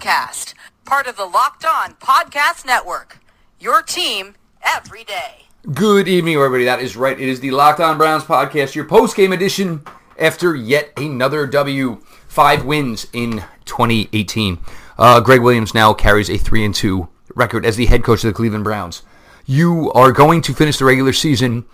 Podcast, 0.00 0.54
part 0.86 1.06
of 1.06 1.16
the 1.18 1.26
Locked 1.26 1.62
On 1.66 1.92
Podcast 1.94 2.64
Network. 2.64 3.18
Your 3.58 3.82
team 3.82 4.34
every 4.62 5.04
day. 5.04 5.44
Good 5.74 6.08
evening, 6.08 6.36
everybody. 6.36 6.64
That 6.64 6.80
is 6.80 6.96
right. 6.96 7.20
It 7.20 7.28
is 7.28 7.40
the 7.40 7.50
Locked 7.50 7.80
On 7.80 7.98
Browns 7.98 8.24
podcast, 8.24 8.74
your 8.74 8.86
post 8.86 9.14
game 9.14 9.30
edition 9.30 9.82
after 10.18 10.56
yet 10.56 10.90
another 10.96 11.46
W. 11.46 12.00
Five 12.28 12.64
wins 12.64 13.08
in 13.12 13.44
2018. 13.66 14.58
Uh, 14.96 15.20
Gregg 15.20 15.42
Williams 15.42 15.74
now 15.74 15.92
carries 15.92 16.30
a 16.30 16.38
3 16.38 16.64
and 16.64 16.74
2 16.74 17.06
record 17.34 17.66
as 17.66 17.76
the 17.76 17.84
head 17.84 18.02
coach 18.02 18.24
of 18.24 18.28
the 18.28 18.34
Cleveland 18.34 18.64
Browns. 18.64 19.02
You 19.44 19.92
are 19.92 20.12
going 20.12 20.40
to 20.42 20.54
finish 20.54 20.78
the 20.78 20.86
regular 20.86 21.12
season 21.12 21.66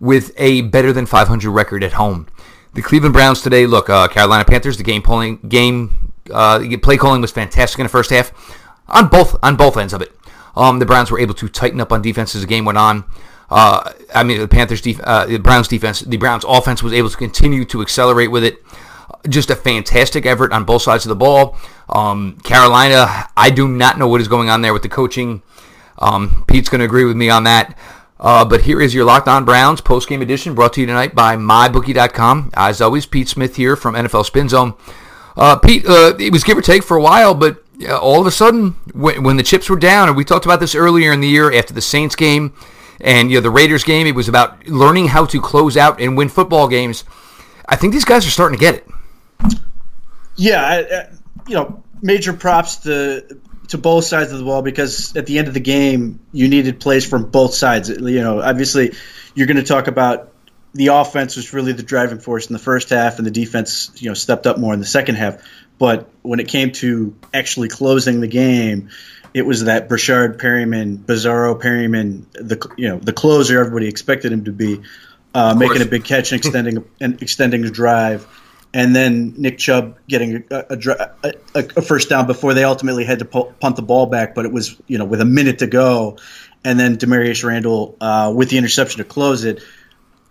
with 0.00 0.32
a 0.38 0.62
better 0.62 0.94
than 0.94 1.04
500 1.04 1.50
record 1.50 1.84
at 1.84 1.92
home. 1.92 2.28
The 2.72 2.80
Cleveland 2.80 3.12
Browns 3.12 3.42
today, 3.42 3.66
look, 3.66 3.90
uh, 3.90 4.08
Carolina 4.08 4.46
Panthers, 4.46 4.78
the 4.78 4.84
game 4.84 5.02
polling, 5.02 5.36
game 5.48 6.03
uh, 6.32 6.62
play 6.82 6.96
calling 6.96 7.20
was 7.20 7.30
fantastic 7.30 7.78
in 7.78 7.84
the 7.84 7.90
first 7.90 8.10
half 8.10 8.32
on 8.88 9.08
both 9.08 9.36
on 9.42 9.56
both 9.56 9.76
ends 9.76 9.92
of 9.92 10.02
it. 10.02 10.12
Um, 10.56 10.78
the 10.78 10.86
Browns 10.86 11.10
were 11.10 11.18
able 11.18 11.34
to 11.34 11.48
tighten 11.48 11.80
up 11.80 11.92
on 11.92 12.02
defense 12.02 12.34
as 12.34 12.42
the 12.42 12.46
game 12.46 12.64
went 12.64 12.78
on. 12.78 13.04
Uh, 13.50 13.92
I 14.14 14.22
mean, 14.22 14.40
the 14.40 14.48
Panthers, 14.48 14.80
def- 14.80 15.00
uh, 15.00 15.26
the 15.26 15.38
Browns 15.38 15.68
defense, 15.68 16.00
the 16.00 16.16
Browns 16.16 16.44
offense 16.46 16.82
was 16.82 16.92
able 16.92 17.10
to 17.10 17.16
continue 17.16 17.64
to 17.66 17.82
accelerate 17.82 18.30
with 18.30 18.44
it. 18.44 18.62
Just 19.28 19.50
a 19.50 19.56
fantastic 19.56 20.26
effort 20.26 20.52
on 20.52 20.64
both 20.64 20.82
sides 20.82 21.04
of 21.04 21.08
the 21.08 21.16
ball. 21.16 21.56
Um, 21.88 22.38
Carolina, 22.42 23.28
I 23.36 23.50
do 23.50 23.68
not 23.68 23.98
know 23.98 24.08
what 24.08 24.20
is 24.20 24.28
going 24.28 24.48
on 24.48 24.62
there 24.62 24.72
with 24.72 24.82
the 24.82 24.88
coaching. 24.88 25.42
Um, 25.98 26.44
Pete's 26.48 26.68
going 26.68 26.80
to 26.80 26.84
agree 26.84 27.04
with 27.04 27.16
me 27.16 27.30
on 27.30 27.44
that. 27.44 27.76
Uh, 28.18 28.44
but 28.44 28.62
here 28.62 28.80
is 28.80 28.94
your 28.94 29.04
Locked 29.04 29.28
On 29.28 29.44
Browns 29.44 29.80
post 29.80 30.08
game 30.08 30.22
edition 30.22 30.54
brought 30.54 30.72
to 30.74 30.80
you 30.80 30.86
tonight 30.86 31.14
by 31.14 31.36
MyBookie.com. 31.36 32.50
As 32.54 32.80
always, 32.80 33.06
Pete 33.06 33.28
Smith 33.28 33.56
here 33.56 33.76
from 33.76 33.94
NFL 33.94 34.24
Spin 34.24 34.48
Zone. 34.48 34.74
Uh, 35.36 35.56
Pete, 35.56 35.84
uh, 35.86 36.14
it 36.18 36.32
was 36.32 36.44
give 36.44 36.56
or 36.56 36.62
take 36.62 36.82
for 36.82 36.96
a 36.96 37.02
while, 37.02 37.34
but 37.34 37.64
all 37.88 38.20
of 38.20 38.26
a 38.26 38.30
sudden, 38.30 38.70
when, 38.92 39.22
when, 39.24 39.36
the 39.36 39.42
chips 39.42 39.68
were 39.68 39.78
down, 39.78 40.08
and 40.08 40.16
we 40.16 40.24
talked 40.24 40.44
about 40.44 40.60
this 40.60 40.74
earlier 40.74 41.12
in 41.12 41.20
the 41.20 41.28
year 41.28 41.52
after 41.52 41.74
the 41.74 41.80
Saints 41.80 42.14
game 42.14 42.54
and 43.00 43.30
you 43.30 43.38
know 43.38 43.40
the 43.40 43.50
Raiders 43.50 43.84
game, 43.84 44.06
it 44.06 44.14
was 44.14 44.28
about 44.28 44.66
learning 44.68 45.08
how 45.08 45.26
to 45.26 45.40
close 45.40 45.76
out 45.76 46.00
and 46.00 46.16
win 46.16 46.28
football 46.28 46.68
games. 46.68 47.04
I 47.68 47.76
think 47.76 47.92
these 47.92 48.04
guys 48.04 48.26
are 48.26 48.30
starting 48.30 48.58
to 48.58 48.60
get 48.60 48.74
it. 48.76 49.58
Yeah, 50.36 50.64
I, 50.64 50.78
I, 50.78 51.08
you 51.46 51.54
know, 51.54 51.82
major 52.00 52.32
props 52.32 52.76
to 52.78 53.40
to 53.68 53.78
both 53.78 54.04
sides 54.04 54.30
of 54.30 54.38
the 54.38 54.44
ball 54.44 54.62
because 54.62 55.16
at 55.16 55.26
the 55.26 55.38
end 55.38 55.48
of 55.48 55.54
the 55.54 55.60
game, 55.60 56.20
you 56.32 56.48
needed 56.48 56.80
plays 56.80 57.06
from 57.06 57.30
both 57.30 57.54
sides. 57.54 57.88
You 57.88 58.22
know, 58.22 58.40
obviously, 58.40 58.94
you're 59.34 59.46
going 59.46 59.56
to 59.56 59.64
talk 59.64 59.86
about 59.88 60.33
the 60.74 60.88
offense 60.88 61.36
was 61.36 61.52
really 61.52 61.72
the 61.72 61.82
driving 61.82 62.18
force 62.18 62.48
in 62.48 62.52
the 62.52 62.58
first 62.58 62.90
half, 62.90 63.18
and 63.18 63.26
the 63.26 63.30
defense, 63.30 63.90
you 63.96 64.10
know, 64.10 64.14
stepped 64.14 64.46
up 64.46 64.58
more 64.58 64.74
in 64.74 64.80
the 64.80 64.86
second 64.86 65.14
half. 65.14 65.42
But 65.78 66.08
when 66.22 66.40
it 66.40 66.48
came 66.48 66.72
to 66.72 67.16
actually 67.32 67.68
closing 67.68 68.20
the 68.20 68.28
game, 68.28 68.90
it 69.32 69.42
was 69.42 69.64
that 69.64 69.88
Breshad 69.88 70.38
Perriman, 70.38 70.98
Bizarro 70.98 71.60
Perriman, 71.60 72.24
the 72.32 72.68
you 72.76 72.88
know 72.88 72.98
the 72.98 73.12
closer 73.12 73.58
everybody 73.60 73.88
expected 73.88 74.32
him 74.32 74.44
to 74.44 74.52
be, 74.52 74.82
uh, 75.34 75.54
making 75.54 75.82
a 75.82 75.86
big 75.86 76.04
catch 76.04 76.32
and 76.32 76.38
extending 76.44 76.84
and 77.00 77.22
extending 77.22 77.62
the 77.62 77.70
drive 77.70 78.26
and 78.74 78.94
then 78.94 79.34
Nick 79.38 79.58
Chubb 79.58 79.98
getting 80.08 80.44
a, 80.50 80.64
a, 80.70 81.10
a, 81.22 81.64
a, 81.76 81.82
first 81.82 82.08
down 82.08 82.26
before 82.26 82.54
they 82.54 82.64
ultimately 82.64 83.04
had 83.04 83.20
to 83.20 83.24
punt 83.24 83.76
the 83.76 83.82
ball 83.82 84.06
back, 84.06 84.34
but 84.34 84.44
it 84.44 84.52
was 84.52 84.76
you 84.88 84.98
know 84.98 85.04
with 85.04 85.20
a 85.20 85.24
minute 85.24 85.60
to 85.60 85.68
go, 85.68 86.18
and 86.64 86.78
then 86.78 86.96
Damarious 86.96 87.44
Randall 87.44 87.96
uh, 88.00 88.32
with 88.34 88.50
the 88.50 88.58
interception 88.58 88.98
to 88.98 89.04
close 89.04 89.44
it. 89.44 89.62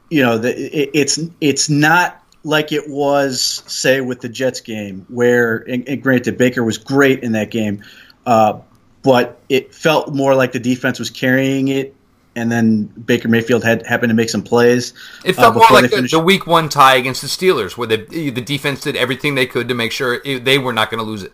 You 0.09 0.23
know, 0.23 0.37
the, 0.37 0.49
it, 0.55 0.91
it's 0.93 1.19
it's 1.41 1.69
not 1.69 2.21
like 2.43 2.71
it 2.71 2.89
was 2.89 3.63
say 3.67 4.01
with 4.01 4.21
the 4.21 4.29
Jets 4.29 4.61
game 4.61 5.05
where, 5.09 5.57
and, 5.57 5.87
and 5.87 6.03
granted, 6.03 6.37
Baker 6.37 6.63
was 6.63 6.77
great 6.77 7.23
in 7.23 7.31
that 7.33 7.51
game, 7.51 7.83
uh, 8.25 8.59
but 9.01 9.39
it 9.49 9.73
felt 9.73 10.13
more 10.13 10.35
like 10.35 10.51
the 10.51 10.59
defense 10.59 10.99
was 10.99 11.09
carrying 11.09 11.69
it 11.69 11.95
and 12.35 12.51
then 12.51 12.85
Baker 12.85 13.27
Mayfield 13.27 13.63
had 13.63 13.85
happened 13.85 14.09
to 14.09 14.15
make 14.15 14.30
some 14.30 14.43
plays. 14.43 14.93
It 15.23 15.33
felt 15.33 15.55
uh, 15.55 15.59
more 15.59 15.67
like 15.69 15.92
the, 15.92 16.02
the, 16.02 16.19
Week 16.19 16.47
One 16.47 16.69
tie 16.69 16.95
against 16.95 17.21
the 17.21 17.27
Steelers, 17.27 17.77
where 17.77 17.87
the 17.87 17.97
the 18.31 18.42
defense 18.42 18.81
did 18.81 18.95
everything 18.95 19.36
they 19.36 19.45
could 19.45 19.67
to 19.67 19.75
make 19.75 19.92
sure 19.92 20.21
it, 20.25 20.43
they 20.43 20.58
were 20.58 20.73
not 20.73 20.89
going 20.89 20.99
to 20.99 21.05
lose 21.05 21.23
it. 21.23 21.33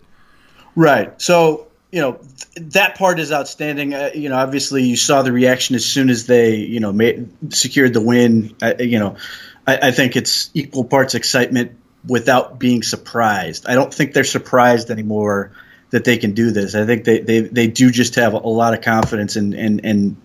Right. 0.76 1.20
So 1.22 1.69
you 1.92 2.02
know 2.02 2.14
th- 2.14 2.72
that 2.74 2.98
part 2.98 3.20
is 3.20 3.32
outstanding. 3.32 3.94
Uh, 3.94 4.12
you 4.14 4.30
know, 4.30 4.38
obviously 4.38 4.84
you 4.84 4.96
saw 4.96 5.22
the 5.22 5.32
reaction 5.32 5.76
as 5.76 5.86
soon 5.86 6.10
as 6.10 6.28
they 6.28 6.56
you 6.56 6.80
know 6.80 6.92
made, 6.92 7.54
secured 7.54 7.94
the 7.94 8.02
win. 8.02 8.56
Uh, 8.62 8.74
you 8.80 9.00
know, 9.00 9.18
I, 9.66 9.88
I 9.88 9.92
think 9.92 10.16
it's 10.16 10.50
equal 10.54 10.84
parts 10.84 11.16
excitement 11.16 11.74
without 12.08 12.60
being 12.60 12.84
surprised. 12.84 13.66
I 13.68 13.76
don't 13.76 13.94
think 13.94 14.14
they're 14.14 14.24
surprised 14.24 14.90
anymore 14.90 15.52
that 15.92 16.06
they 16.06 16.18
can 16.18 16.34
do 16.34 16.52
this. 16.52 16.76
I 16.76 16.86
think 16.86 17.04
they, 17.04 17.20
they, 17.20 17.40
they 17.42 17.68
do 17.68 17.92
just 17.92 18.16
have 18.16 18.34
a 18.34 18.38
lot 18.38 18.74
of 18.74 18.82
confidence 18.82 19.36
and, 19.36 19.54
and, 19.54 19.82
and 19.84 20.18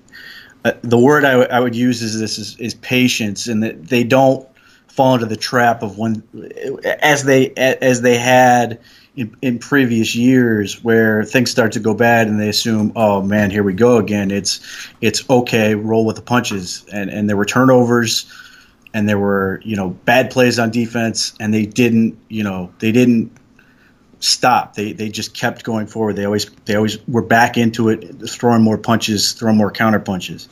uh, 0.64 0.72
the 0.82 0.98
word 0.98 1.24
I, 1.24 1.32
w- 1.32 1.48
I 1.50 1.60
would 1.60 1.74
use 1.74 2.02
is 2.02 2.18
this 2.18 2.38
is, 2.38 2.56
is 2.58 2.74
patience, 2.74 3.48
and 3.48 3.62
that 3.62 3.86
they 3.86 4.04
don't 4.04 4.48
fall 4.88 5.14
into 5.14 5.26
the 5.26 5.36
trap 5.36 5.82
of 5.82 5.98
when, 5.98 6.22
as 7.02 7.24
they 7.24 7.50
as 7.50 8.00
they 8.00 8.16
had 8.16 8.80
in, 9.16 9.36
in, 9.42 9.58
previous 9.58 10.14
years, 10.14 10.82
where 10.82 11.24
things 11.24 11.50
start 11.50 11.72
to 11.72 11.80
go 11.80 11.94
bad, 11.94 12.26
and 12.26 12.40
they 12.40 12.48
assume, 12.48 12.92
oh 12.96 13.22
man, 13.22 13.50
here 13.50 13.62
we 13.62 13.72
go 13.72 13.98
again. 13.98 14.30
It's 14.30 14.60
it's 15.00 15.28
okay, 15.30 15.74
roll 15.74 16.04
with 16.04 16.16
the 16.16 16.22
punches, 16.22 16.84
and 16.92 17.10
and 17.10 17.28
there 17.28 17.36
were 17.36 17.44
turnovers, 17.44 18.30
and 18.92 19.08
there 19.08 19.18
were 19.18 19.60
you 19.64 19.76
know 19.76 19.90
bad 19.90 20.30
plays 20.30 20.58
on 20.58 20.70
defense, 20.70 21.34
and 21.38 21.54
they 21.54 21.66
didn't 21.66 22.18
you 22.28 22.42
know 22.42 22.72
they 22.80 22.92
didn't 22.92 23.30
stop. 24.20 24.74
They 24.74 24.92
they 24.92 25.08
just 25.08 25.34
kept 25.34 25.64
going 25.64 25.86
forward. 25.86 26.16
They 26.16 26.24
always 26.24 26.50
they 26.64 26.74
always 26.74 27.06
were 27.06 27.22
back 27.22 27.56
into 27.56 27.90
it, 27.90 28.28
throwing 28.28 28.62
more 28.62 28.78
punches, 28.78 29.32
throwing 29.32 29.56
more 29.56 29.70
counter 29.70 30.00
punches. 30.00 30.48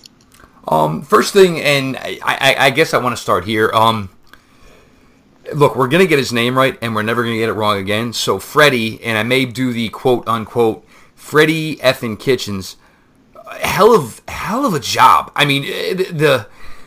Um, 0.69 1.03
first 1.03 1.33
thing, 1.33 1.61
and 1.61 1.97
I, 1.97 2.19
I, 2.23 2.57
I 2.67 2.71
guess 2.71 2.95
I 2.95 2.99
want 2.99 3.17
to 3.17 3.23
start 3.23 3.45
here. 3.45 3.71
Um, 3.75 4.11
look, 5.55 5.77
we're 5.77 5.89
gonna 5.89 6.07
get 6.07 6.19
his 6.19 6.33
name 6.33 6.57
right, 6.57 6.79
and 6.83 6.95
we're 6.95 7.03
never 7.03 7.23
gonna 7.23 7.37
get 7.37 7.49
it 7.49 7.55
wrong 7.55 7.79
again. 7.79 8.13
So 8.13 8.39
Freddie, 8.39 9.03
and 9.03 9.19
I 9.19 9.23
may 9.23 9.45
do 9.45 9.73
the 9.73 9.89
quote 9.91 10.27
unquote 10.29 10.85
Freddie 11.15 11.77
effing 11.77 12.19
Kitchens. 12.19 12.77
Hell 13.61 13.95
of 13.95 14.23
hell 14.29 14.65
of 14.65 14.75
a 14.75 14.81
job. 14.81 15.31
I 15.37 15.45
mean, 15.45 15.65
eh, 15.65 15.95
the 15.95 16.05
the, 16.13 16.47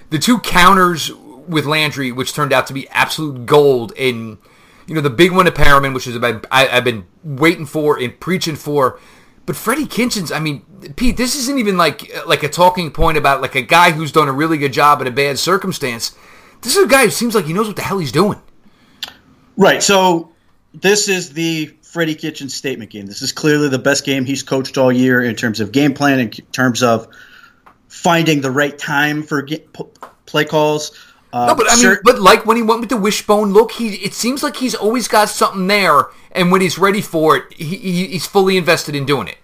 the 0.09 0.19
two 0.19 0.39
counters 0.39 1.11
with 1.47 1.65
Landry, 1.65 2.11
which 2.11 2.33
turned 2.33 2.53
out 2.53 2.67
to 2.67 2.73
be 2.73 2.87
absolute 2.89 3.45
gold 3.45 3.93
in 3.95 4.39
you 4.87 4.93
know, 4.93 5.01
the 5.01 5.09
big 5.09 5.31
one 5.31 5.47
at 5.47 5.55
Perriman, 5.55 5.93
which 5.93 6.07
is 6.07 6.15
about 6.15 6.45
I, 6.51 6.65
have 6.65 6.83
been 6.83 7.05
waiting 7.23 7.65
for 7.65 7.99
and 7.99 8.19
preaching 8.19 8.55
for. 8.55 8.99
But 9.45 9.55
Freddie 9.55 9.85
Kitchens, 9.85 10.31
I 10.31 10.39
mean, 10.39 10.61
Pete, 10.95 11.17
this 11.17 11.35
isn't 11.35 11.59
even 11.59 11.77
like 11.77 12.11
like 12.25 12.43
a 12.43 12.49
talking 12.49 12.91
point 12.91 13.17
about 13.17 13.41
like 13.41 13.55
a 13.55 13.61
guy 13.61 13.91
who's 13.91 14.11
done 14.11 14.27
a 14.27 14.33
really 14.33 14.57
good 14.57 14.73
job 14.73 15.01
in 15.01 15.07
a 15.07 15.11
bad 15.11 15.39
circumstance. 15.39 16.15
This 16.61 16.75
is 16.75 16.83
a 16.83 16.87
guy 16.87 17.05
who 17.05 17.11
seems 17.11 17.35
like 17.35 17.45
he 17.45 17.53
knows 17.53 17.67
what 17.67 17.75
the 17.75 17.83
hell 17.83 17.99
he's 17.99 18.11
doing. 18.11 18.41
Right. 19.57 19.81
So 19.81 20.31
this 20.73 21.07
is 21.07 21.33
the 21.33 21.73
Freddie 21.81 22.15
Kitchen 22.15 22.49
statement 22.49 22.91
game. 22.91 23.05
This 23.05 23.21
is 23.21 23.31
clearly 23.31 23.69
the 23.69 23.79
best 23.79 24.05
game 24.05 24.25
he's 24.25 24.43
coached 24.43 24.77
all 24.77 24.91
year 24.91 25.23
in 25.23 25.35
terms 25.35 25.59
of 25.59 25.71
game 25.71 25.93
plan, 25.93 26.19
in 26.19 26.29
terms 26.29 26.83
of 26.83 27.07
finding 27.87 28.41
the 28.41 28.51
right 28.51 28.77
time 28.77 29.23
for 29.23 29.47
play 30.25 30.45
calls, 30.45 30.91
uh, 31.35 31.47
no, 31.47 31.55
but 31.55 31.67
I 31.69 31.75
mean, 31.75 31.97
but 32.05 32.21
like 32.21 32.45
when 32.45 32.55
he 32.55 32.63
went 32.63 32.79
with 32.79 32.87
the 32.87 32.95
wishbone 32.95 33.51
look, 33.51 33.73
he 33.73 33.95
it 33.95 34.13
seems 34.13 34.41
like 34.41 34.55
he's 34.55 34.73
always 34.73 35.09
got 35.09 35.27
something 35.27 35.67
there, 35.67 36.05
and 36.31 36.49
when 36.49 36.61
he's 36.61 36.77
ready 36.77 37.01
for 37.01 37.35
it, 37.35 37.51
he, 37.51 37.75
he 37.75 38.07
he's 38.07 38.25
fully 38.25 38.55
invested 38.55 38.95
in 38.95 39.05
doing 39.05 39.27
it. 39.27 39.37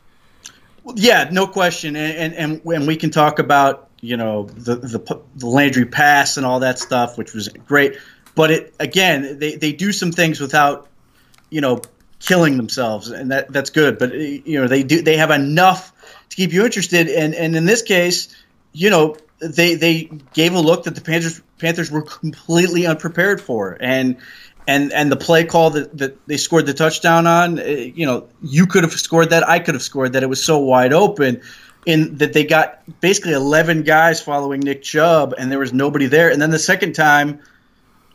Yeah, 0.95 1.27
no 1.33 1.47
question, 1.47 1.97
and 1.97 2.33
and 2.33 2.61
and 2.65 2.87
we 2.87 2.95
can 2.95 3.09
talk 3.09 3.39
about 3.39 3.89
you 3.99 4.15
know 4.15 4.45
the 4.45 4.75
the, 4.75 5.21
the 5.35 5.47
Landry 5.47 5.85
pass 5.85 6.37
and 6.37 6.45
all 6.45 6.61
that 6.61 6.79
stuff, 6.79 7.17
which 7.17 7.33
was 7.33 7.49
great. 7.49 7.97
But 8.35 8.51
it 8.51 8.73
again, 8.79 9.39
they, 9.39 9.55
they 9.55 9.71
do 9.73 9.91
some 9.91 10.11
things 10.11 10.39
without 10.39 10.87
you 11.49 11.61
know 11.61 11.81
killing 12.19 12.57
themselves, 12.57 13.09
and 13.09 13.31
that 13.31 13.51
that's 13.51 13.69
good. 13.69 13.97
But 13.97 14.13
you 14.13 14.61
know 14.61 14.67
they 14.67 14.83
do 14.83 15.01
they 15.01 15.17
have 15.17 15.31
enough 15.31 15.91
to 16.29 16.35
keep 16.35 16.53
you 16.53 16.65
interested, 16.65 17.07
and 17.07 17.33
and 17.35 17.55
in 17.55 17.65
this 17.65 17.81
case, 17.81 18.35
you 18.73 18.89
know 18.89 19.17
they 19.39 19.75
they 19.75 20.09
gave 20.33 20.53
a 20.53 20.59
look 20.59 20.83
that 20.83 20.95
the 20.95 21.01
Panthers 21.01 21.41
Panthers 21.59 21.91
were 21.91 22.03
completely 22.03 22.85
unprepared 22.85 23.41
for, 23.41 23.77
and 23.79 24.17
and 24.67 24.93
and 24.93 25.11
the 25.11 25.15
play 25.15 25.45
call 25.45 25.71
that, 25.71 25.97
that 25.97 26.25
they 26.27 26.37
scored 26.37 26.65
the 26.65 26.73
touchdown 26.73 27.27
on, 27.27 27.59
eh, 27.59 27.91
you 27.93 28.05
know, 28.05 28.27
you 28.41 28.67
could 28.67 28.83
have 28.83 28.93
scored 28.93 29.31
that, 29.31 29.47
I 29.47 29.59
could 29.59 29.75
have 29.75 29.81
scored 29.81 30.13
that. 30.13 30.23
It 30.23 30.29
was 30.29 30.43
so 30.43 30.59
wide 30.59 30.93
open, 30.93 31.41
in 31.85 32.17
that 32.17 32.33
they 32.33 32.43
got 32.43 32.81
basically 33.01 33.33
eleven 33.33 33.83
guys 33.83 34.21
following 34.21 34.61
Nick 34.61 34.83
Chubb, 34.83 35.33
and 35.37 35.51
there 35.51 35.59
was 35.59 35.73
nobody 35.73 36.05
there. 36.05 36.29
And 36.29 36.41
then 36.41 36.51
the 36.51 36.59
second 36.59 36.93
time, 36.93 37.39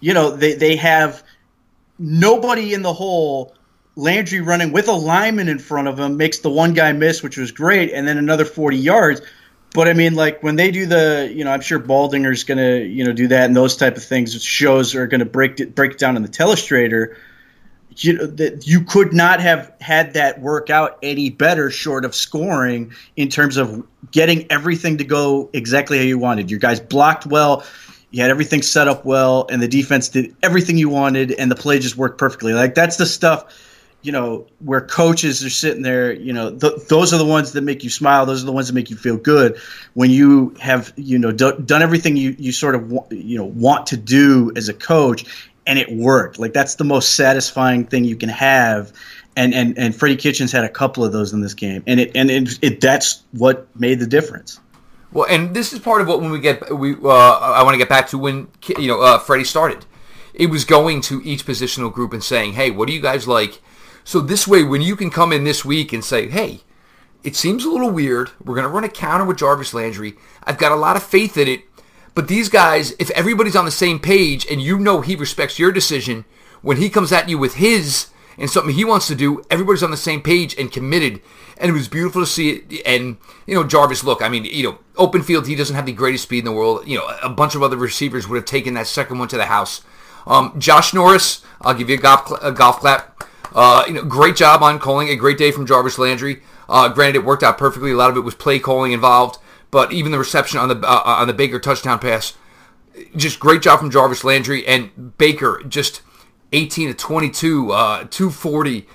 you 0.00 0.14
know, 0.14 0.30
they 0.30 0.54
they 0.54 0.76
have 0.76 1.22
nobody 1.98 2.74
in 2.74 2.82
the 2.82 2.92
hole. 2.92 3.54
Landry 3.98 4.40
running 4.40 4.72
with 4.72 4.88
a 4.88 4.92
lineman 4.92 5.48
in 5.48 5.58
front 5.58 5.88
of 5.88 5.98
him 5.98 6.18
makes 6.18 6.40
the 6.40 6.50
one 6.50 6.74
guy 6.74 6.92
miss, 6.92 7.22
which 7.22 7.38
was 7.38 7.50
great, 7.50 7.90
and 7.92 8.06
then 8.06 8.18
another 8.18 8.44
40 8.44 8.76
yards. 8.76 9.22
But 9.74 9.88
I 9.88 9.94
mean, 9.94 10.14
like 10.14 10.42
when 10.42 10.56
they 10.56 10.70
do 10.70 10.86
the, 10.86 11.32
you 11.34 11.44
know, 11.44 11.50
I'm 11.50 11.62
sure 11.62 11.78
Baldinger's 11.78 12.44
going 12.44 12.58
to, 12.58 12.86
you 12.86 13.04
know, 13.04 13.12
do 13.12 13.28
that 13.28 13.46
and 13.46 13.56
those 13.56 13.76
type 13.76 13.96
of 13.96 14.04
things. 14.04 14.42
Shows 14.42 14.94
are 14.94 15.06
going 15.06 15.20
to 15.20 15.24
break 15.26 15.74
break 15.74 15.96
down 15.96 16.16
in 16.16 16.22
the 16.22 16.28
telestrator. 16.28 17.16
you 17.98 18.12
know, 18.14 18.26
that 18.26 18.66
you 18.66 18.82
could 18.84 19.12
not 19.12 19.40
have 19.40 19.72
had 19.80 20.14
that 20.14 20.40
work 20.40 20.70
out 20.70 20.98
any 21.02 21.30
better 21.30 21.70
short 21.70 22.04
of 22.04 22.14
scoring 22.14 22.92
in 23.16 23.28
terms 23.28 23.56
of 23.56 23.86
getting 24.10 24.50
everything 24.50 24.98
to 24.98 25.04
go 25.04 25.48
exactly 25.52 25.98
how 25.98 26.04
you 26.04 26.18
wanted. 26.18 26.50
Your 26.50 26.60
guys 26.60 26.80
blocked 26.80 27.26
well, 27.26 27.64
you 28.10 28.22
had 28.22 28.30
everything 28.30 28.62
set 28.62 28.88
up 28.88 29.04
well, 29.04 29.46
and 29.50 29.60
the 29.60 29.68
defense 29.68 30.08
did 30.08 30.36
everything 30.42 30.78
you 30.78 30.88
wanted, 30.88 31.32
and 31.32 31.50
the 31.50 31.56
play 31.56 31.78
just 31.78 31.96
worked 31.96 32.18
perfectly. 32.18 32.52
Like 32.52 32.74
that's 32.74 32.96
the 32.96 33.06
stuff, 33.06 33.52
you 34.02 34.12
know, 34.12 34.46
where 34.60 34.80
coaches 34.80 35.44
are 35.44 35.50
sitting 35.50 35.82
there. 35.82 36.12
You 36.12 36.32
know, 36.32 36.56
th- 36.56 36.86
those 36.88 37.12
are 37.12 37.18
the 37.18 37.26
ones 37.26 37.52
that 37.52 37.62
make 37.62 37.84
you 37.84 37.90
smile. 37.90 38.24
Those 38.24 38.42
are 38.42 38.46
the 38.46 38.52
ones 38.52 38.68
that 38.68 38.74
make 38.74 38.90
you 38.90 38.96
feel 38.96 39.16
good 39.16 39.58
when 39.94 40.10
you 40.10 40.54
have 40.60 40.92
you 40.96 41.18
know 41.18 41.32
do- 41.32 41.58
done 41.58 41.82
everything 41.82 42.16
you 42.16 42.34
you 42.38 42.52
sort 42.52 42.76
of 42.76 42.90
you 43.10 43.38
know 43.38 43.44
want 43.44 43.88
to 43.88 43.96
do 43.96 44.52
as 44.54 44.68
a 44.68 44.74
coach, 44.74 45.24
and 45.66 45.78
it 45.78 45.90
worked. 45.90 46.38
Like 46.38 46.52
that's 46.52 46.76
the 46.76 46.84
most 46.84 47.16
satisfying 47.16 47.86
thing 47.86 48.04
you 48.04 48.16
can 48.16 48.28
have. 48.28 48.92
And, 49.38 49.52
and, 49.52 49.76
and 49.76 49.94
Freddie 49.94 50.16
Kitchens 50.16 50.50
had 50.50 50.64
a 50.64 50.68
couple 50.70 51.04
of 51.04 51.12
those 51.12 51.34
in 51.34 51.42
this 51.42 51.52
game, 51.52 51.82
and 51.86 52.00
it 52.00 52.12
and 52.14 52.30
it, 52.30 52.58
it 52.62 52.80
that's 52.80 53.22
what 53.32 53.68
made 53.78 53.98
the 53.98 54.06
difference. 54.06 54.58
Well, 55.12 55.26
and 55.28 55.54
this 55.54 55.72
is 55.72 55.78
part 55.78 56.00
of 56.00 56.08
what 56.08 56.20
when 56.20 56.30
we 56.30 56.40
get 56.40 56.76
we 56.76 56.94
uh, 56.94 57.08
I 57.08 57.62
want 57.62 57.74
to 57.74 57.78
get 57.78 57.88
back 57.88 58.08
to 58.08 58.18
when 58.18 58.48
you 58.78 58.88
know 58.88 59.00
uh, 59.00 59.18
Freddie 59.18 59.44
started. 59.44 59.84
It 60.34 60.50
was 60.50 60.64
going 60.64 61.00
to 61.02 61.22
each 61.24 61.46
positional 61.46 61.92
group 61.92 62.12
and 62.12 62.22
saying, 62.22 62.54
"Hey, 62.54 62.70
what 62.70 62.88
do 62.88 62.92
you 62.92 63.00
guys 63.00 63.26
like?" 63.26 63.60
So 64.04 64.20
this 64.20 64.46
way, 64.46 64.62
when 64.62 64.82
you 64.82 64.96
can 64.96 65.10
come 65.10 65.32
in 65.32 65.44
this 65.44 65.64
week 65.64 65.92
and 65.92 66.04
say, 66.04 66.28
"Hey, 66.28 66.60
it 67.26 67.34
seems 67.34 67.64
a 67.64 67.70
little 67.70 67.90
weird. 67.90 68.30
We're 68.44 68.54
going 68.54 68.66
to 68.66 68.72
run 68.72 68.84
a 68.84 68.88
counter 68.88 69.24
with 69.24 69.38
Jarvis 69.38 69.74
Landry. 69.74 70.14
I've 70.44 70.58
got 70.58 70.72
a 70.72 70.76
lot 70.76 70.96
of 70.96 71.02
faith 71.02 71.36
in 71.36 71.48
it, 71.48 71.62
but 72.14 72.28
these 72.28 72.48
guys, 72.48 72.92
if 72.98 73.10
everybody's 73.10 73.56
on 73.56 73.64
the 73.64 73.70
same 73.70 73.98
page 73.98 74.46
and 74.50 74.62
you 74.62 74.78
know 74.78 75.00
he 75.00 75.16
respects 75.16 75.58
your 75.58 75.72
decision, 75.72 76.24
when 76.62 76.76
he 76.76 76.88
comes 76.88 77.12
at 77.12 77.28
you 77.28 77.36
with 77.36 77.54
his 77.54 78.08
and 78.38 78.50
something 78.50 78.74
he 78.74 78.84
wants 78.84 79.06
to 79.08 79.14
do, 79.14 79.42
everybody's 79.50 79.82
on 79.82 79.90
the 79.90 79.96
same 79.96 80.22
page 80.22 80.56
and 80.58 80.70
committed. 80.70 81.20
And 81.58 81.70
it 81.70 81.72
was 81.72 81.88
beautiful 81.88 82.22
to 82.22 82.26
see 82.26 82.50
it. 82.50 82.82
And, 82.84 83.16
you 83.46 83.54
know, 83.54 83.64
Jarvis, 83.64 84.04
look, 84.04 84.20
I 84.20 84.28
mean, 84.28 84.44
you 84.44 84.62
know, 84.62 84.78
open 84.96 85.22
field, 85.22 85.46
he 85.46 85.54
doesn't 85.54 85.74
have 85.74 85.86
the 85.86 85.92
greatest 85.92 86.24
speed 86.24 86.40
in 86.40 86.44
the 86.44 86.52
world. 86.52 86.86
You 86.86 86.98
know, 86.98 87.08
a 87.22 87.30
bunch 87.30 87.54
of 87.54 87.62
other 87.62 87.76
receivers 87.76 88.28
would 88.28 88.36
have 88.36 88.44
taken 88.44 88.74
that 88.74 88.86
second 88.86 89.18
one 89.18 89.28
to 89.28 89.36
the 89.36 89.46
house. 89.46 89.82
Um, 90.26 90.54
Josh 90.58 90.92
Norris, 90.92 91.42
I'll 91.62 91.74
give 91.74 91.88
you 91.88 91.96
a 91.96 92.00
golf, 92.00 92.30
a 92.42 92.52
golf 92.52 92.80
clap. 92.80 93.24
Uh, 93.54 93.84
you 93.86 93.94
know, 93.94 94.04
great 94.04 94.36
job 94.36 94.62
on 94.62 94.78
calling. 94.78 95.08
A 95.08 95.16
great 95.16 95.38
day 95.38 95.50
from 95.50 95.66
Jarvis 95.66 95.98
Landry. 95.98 96.42
Uh, 96.68 96.88
granted, 96.88 97.20
it 97.20 97.24
worked 97.24 97.42
out 97.42 97.56
perfectly. 97.56 97.92
A 97.92 97.96
lot 97.96 98.10
of 98.10 98.16
it 98.16 98.20
was 98.20 98.34
play 98.34 98.58
calling 98.58 98.92
involved, 98.92 99.38
but 99.70 99.92
even 99.92 100.12
the 100.12 100.18
reception 100.18 100.58
on 100.58 100.68
the 100.68 100.76
uh, 100.86 101.02
on 101.04 101.26
the 101.26 101.32
Baker 101.32 101.58
touchdown 101.60 101.98
pass, 101.98 102.34
just 103.14 103.40
great 103.40 103.62
job 103.62 103.78
from 103.78 103.90
Jarvis 103.90 104.24
Landry 104.24 104.66
and 104.66 105.16
Baker. 105.16 105.62
Just 105.66 106.02
18 106.52 106.88
to 106.88 106.94
22, 106.94 107.72
uh, 107.72 108.04
240. 108.04 108.86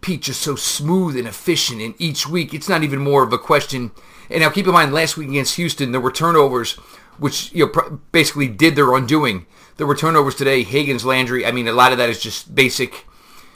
Pete 0.00 0.22
just 0.22 0.40
so 0.40 0.56
smooth 0.56 1.16
and 1.16 1.28
efficient 1.28 1.80
in 1.80 1.94
each 1.98 2.26
week. 2.26 2.54
It's 2.54 2.68
not 2.68 2.82
even 2.82 3.00
more 3.00 3.22
of 3.22 3.32
a 3.32 3.38
question. 3.38 3.90
And 4.30 4.40
now 4.40 4.50
keep 4.50 4.66
in 4.66 4.72
mind, 4.72 4.92
last 4.92 5.16
week 5.16 5.28
against 5.28 5.56
Houston, 5.56 5.92
there 5.92 6.00
were 6.00 6.12
turnovers, 6.12 6.72
which 7.18 7.52
you 7.52 7.66
know 7.66 8.00
basically 8.12 8.48
did 8.48 8.76
their 8.76 8.94
undoing. 8.94 9.46
There 9.76 9.86
were 9.86 9.96
turnovers 9.96 10.34
today. 10.34 10.62
Higgins, 10.62 11.04
Landry. 11.04 11.44
I 11.44 11.52
mean, 11.52 11.68
a 11.68 11.72
lot 11.72 11.92
of 11.92 11.98
that 11.98 12.08
is 12.08 12.20
just 12.20 12.54
basic, 12.54 13.06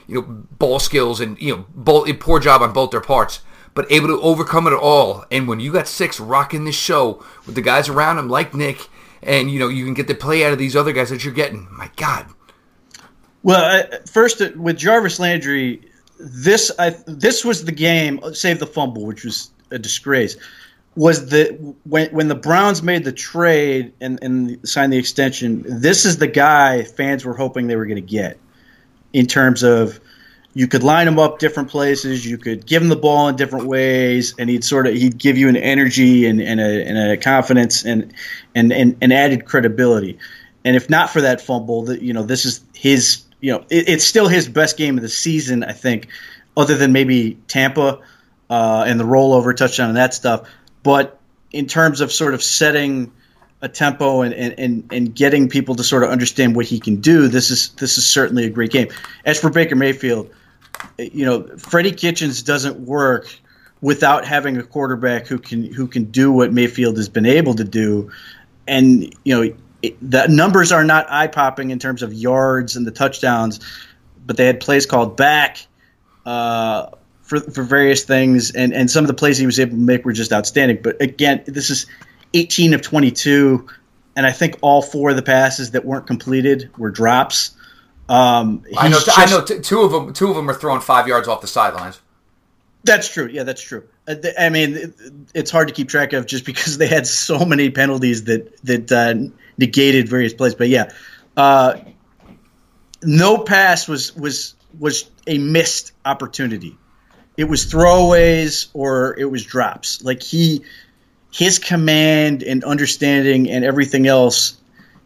you 0.06 0.16
know, 0.16 0.22
ball 0.22 0.78
skills 0.78 1.20
and 1.20 1.40
you 1.40 1.56
know, 1.56 1.66
ball, 1.74 2.06
poor 2.18 2.40
job 2.40 2.62
on 2.62 2.72
both 2.72 2.90
their 2.90 3.00
parts. 3.00 3.40
But 3.74 3.90
able 3.90 4.08
to 4.08 4.20
overcome 4.20 4.66
it 4.66 4.72
all. 4.72 5.24
And 5.30 5.48
when 5.48 5.60
you 5.60 5.72
got 5.72 5.88
six 5.88 6.20
rocking 6.20 6.64
this 6.64 6.76
show 6.76 7.24
with 7.44 7.56
the 7.56 7.62
guys 7.62 7.88
around 7.88 8.18
him 8.18 8.28
like 8.28 8.54
Nick, 8.54 8.88
and 9.22 9.50
you 9.50 9.58
know 9.58 9.68
you 9.68 9.84
can 9.84 9.94
get 9.94 10.06
the 10.06 10.14
play 10.14 10.44
out 10.44 10.52
of 10.52 10.58
these 10.58 10.76
other 10.76 10.92
guys 10.92 11.10
that 11.10 11.24
you're 11.24 11.32
getting. 11.32 11.68
My 11.72 11.90
God. 11.96 12.26
Well, 13.44 13.86
first 14.06 14.40
uh, 14.40 14.50
with 14.56 14.78
Jarvis 14.78 15.20
Landry, 15.20 15.82
this 16.18 16.72
I, 16.78 16.90
this 17.06 17.44
was 17.44 17.64
the 17.64 17.72
game. 17.72 18.18
Save 18.32 18.58
the 18.58 18.66
fumble, 18.66 19.04
which 19.04 19.22
was 19.22 19.50
a 19.70 19.78
disgrace. 19.78 20.36
Was 20.96 21.28
the 21.28 21.48
when 21.84 22.10
when 22.10 22.28
the 22.28 22.34
Browns 22.34 22.82
made 22.82 23.04
the 23.04 23.12
trade 23.12 23.92
and, 24.00 24.18
and 24.22 24.66
signed 24.66 24.92
the 24.92 24.98
extension? 24.98 25.62
This 25.68 26.06
is 26.06 26.16
the 26.16 26.26
guy 26.26 26.84
fans 26.84 27.24
were 27.24 27.34
hoping 27.34 27.66
they 27.66 27.76
were 27.76 27.84
going 27.84 27.96
to 27.96 28.00
get 28.00 28.38
in 29.12 29.26
terms 29.26 29.62
of 29.62 30.00
you 30.54 30.66
could 30.66 30.82
line 30.82 31.06
him 31.06 31.18
up 31.18 31.38
different 31.38 31.68
places, 31.68 32.24
you 32.24 32.38
could 32.38 32.64
give 32.64 32.80
him 32.80 32.88
the 32.88 32.96
ball 32.96 33.28
in 33.28 33.36
different 33.36 33.66
ways, 33.66 34.34
and 34.38 34.48
he'd 34.48 34.64
sort 34.64 34.86
of 34.86 34.94
he'd 34.94 35.18
give 35.18 35.36
you 35.36 35.48
an 35.48 35.56
energy 35.56 36.26
and, 36.26 36.40
and, 36.40 36.60
a, 36.60 36.86
and 36.86 36.96
a 36.96 37.16
confidence 37.18 37.84
and, 37.84 38.14
and 38.54 38.72
and 38.72 38.96
and 39.02 39.12
added 39.12 39.44
credibility. 39.44 40.18
And 40.64 40.76
if 40.76 40.88
not 40.88 41.10
for 41.10 41.20
that 41.20 41.40
fumble, 41.40 41.82
that 41.84 42.00
you 42.00 42.14
know 42.14 42.22
this 42.22 42.46
is 42.46 42.64
his 42.74 43.23
you 43.44 43.52
know 43.52 43.66
it, 43.68 43.90
it's 43.90 44.04
still 44.04 44.26
his 44.26 44.48
best 44.48 44.78
game 44.78 44.96
of 44.96 45.02
the 45.02 45.08
season, 45.10 45.64
I 45.64 45.72
think, 45.72 46.08
other 46.56 46.76
than 46.76 46.92
maybe 46.92 47.34
Tampa 47.46 48.00
uh, 48.48 48.84
and 48.86 48.98
the 48.98 49.04
rollover 49.04 49.54
touchdown 49.54 49.88
and 49.88 49.98
that 49.98 50.14
stuff. 50.14 50.48
But 50.82 51.20
in 51.52 51.66
terms 51.66 52.00
of 52.00 52.10
sort 52.10 52.32
of 52.32 52.42
setting 52.42 53.12
a 53.60 53.68
tempo 53.68 54.22
and, 54.22 54.32
and, 54.32 54.54
and, 54.58 54.88
and 54.90 55.14
getting 55.14 55.50
people 55.50 55.74
to 55.74 55.84
sort 55.84 56.04
of 56.04 56.08
understand 56.08 56.56
what 56.56 56.64
he 56.64 56.80
can 56.80 57.02
do, 57.02 57.28
this 57.28 57.50
is 57.50 57.68
this 57.72 57.98
is 57.98 58.06
certainly 58.06 58.46
a 58.46 58.50
great 58.50 58.70
game. 58.70 58.88
As 59.26 59.38
for 59.38 59.50
Baker 59.50 59.76
Mayfield, 59.76 60.30
you 60.98 61.26
know, 61.26 61.46
Freddie 61.58 61.92
Kitchens 61.92 62.42
doesn't 62.42 62.80
work 62.80 63.28
without 63.82 64.24
having 64.24 64.56
a 64.56 64.62
quarterback 64.62 65.26
who 65.26 65.38
can 65.38 65.70
who 65.70 65.86
can 65.86 66.04
do 66.04 66.32
what 66.32 66.50
Mayfield 66.50 66.96
has 66.96 67.10
been 67.10 67.26
able 67.26 67.52
to 67.56 67.64
do, 67.64 68.10
and 68.66 69.14
you 69.22 69.34
know 69.34 69.54
the 70.08 70.26
numbers 70.28 70.70
are 70.72 70.84
not 70.84 71.10
eye 71.10 71.28
popping 71.28 71.70
in 71.70 71.78
terms 71.78 72.02
of 72.02 72.12
yards 72.12 72.76
and 72.76 72.86
the 72.86 72.90
touchdowns, 72.90 73.60
but 74.24 74.36
they 74.36 74.46
had 74.46 74.60
plays 74.60 74.86
called 74.86 75.16
back 75.16 75.66
uh, 76.26 76.90
for 77.22 77.40
for 77.40 77.62
various 77.62 78.04
things, 78.04 78.50
and 78.50 78.74
and 78.74 78.90
some 78.90 79.04
of 79.04 79.08
the 79.08 79.14
plays 79.14 79.38
he 79.38 79.46
was 79.46 79.58
able 79.58 79.72
to 79.72 79.76
make 79.76 80.04
were 80.04 80.12
just 80.12 80.32
outstanding. 80.32 80.80
But 80.82 81.00
again, 81.00 81.42
this 81.46 81.70
is 81.70 81.86
18 82.34 82.74
of 82.74 82.82
22, 82.82 83.66
and 84.16 84.26
I 84.26 84.32
think 84.32 84.58
all 84.60 84.82
four 84.82 85.10
of 85.10 85.16
the 85.16 85.22
passes 85.22 85.70
that 85.70 85.84
weren't 85.84 86.06
completed 86.06 86.70
were 86.76 86.90
drops. 86.90 87.52
Um, 88.08 88.64
I 88.76 88.88
know. 88.88 89.00
Just, 89.00 89.18
I 89.18 89.24
know. 89.26 89.42
T- 89.42 89.60
two 89.60 89.80
of 89.80 89.92
them. 89.92 90.12
Two 90.12 90.28
of 90.28 90.36
them 90.36 90.50
are 90.50 90.54
thrown 90.54 90.80
five 90.80 91.08
yards 91.08 91.28
off 91.28 91.40
the 91.40 91.46
sidelines. 91.46 92.00
That's 92.82 93.08
true. 93.08 93.28
Yeah, 93.32 93.44
that's 93.44 93.62
true. 93.62 93.84
Uh, 94.06 94.16
I 94.38 94.50
mean, 94.50 94.92
it's 95.34 95.50
hard 95.50 95.68
to 95.68 95.74
keep 95.74 95.88
track 95.88 96.12
of 96.12 96.26
just 96.26 96.44
because 96.44 96.76
they 96.76 96.86
had 96.86 97.06
so 97.06 97.46
many 97.46 97.70
penalties 97.70 98.24
that 98.24 98.54
that 98.64 98.92
uh, 98.92 99.34
negated 99.58 100.08
various 100.08 100.34
plays. 100.34 100.54
But 100.54 100.68
yeah, 100.68 100.90
uh, 101.36 101.78
no 103.02 103.38
pass 103.38 103.88
was 103.88 104.14
was 104.14 104.54
was 104.78 105.10
a 105.26 105.38
missed 105.38 105.92
opportunity. 106.04 106.76
It 107.36 107.44
was 107.44 107.66
throwaways 107.66 108.68
or 108.74 109.18
it 109.18 109.24
was 109.24 109.44
drops. 109.44 110.04
Like 110.04 110.22
he, 110.22 110.64
his 111.32 111.58
command 111.58 112.42
and 112.42 112.62
understanding 112.62 113.50
and 113.50 113.64
everything 113.64 114.06
else 114.06 114.56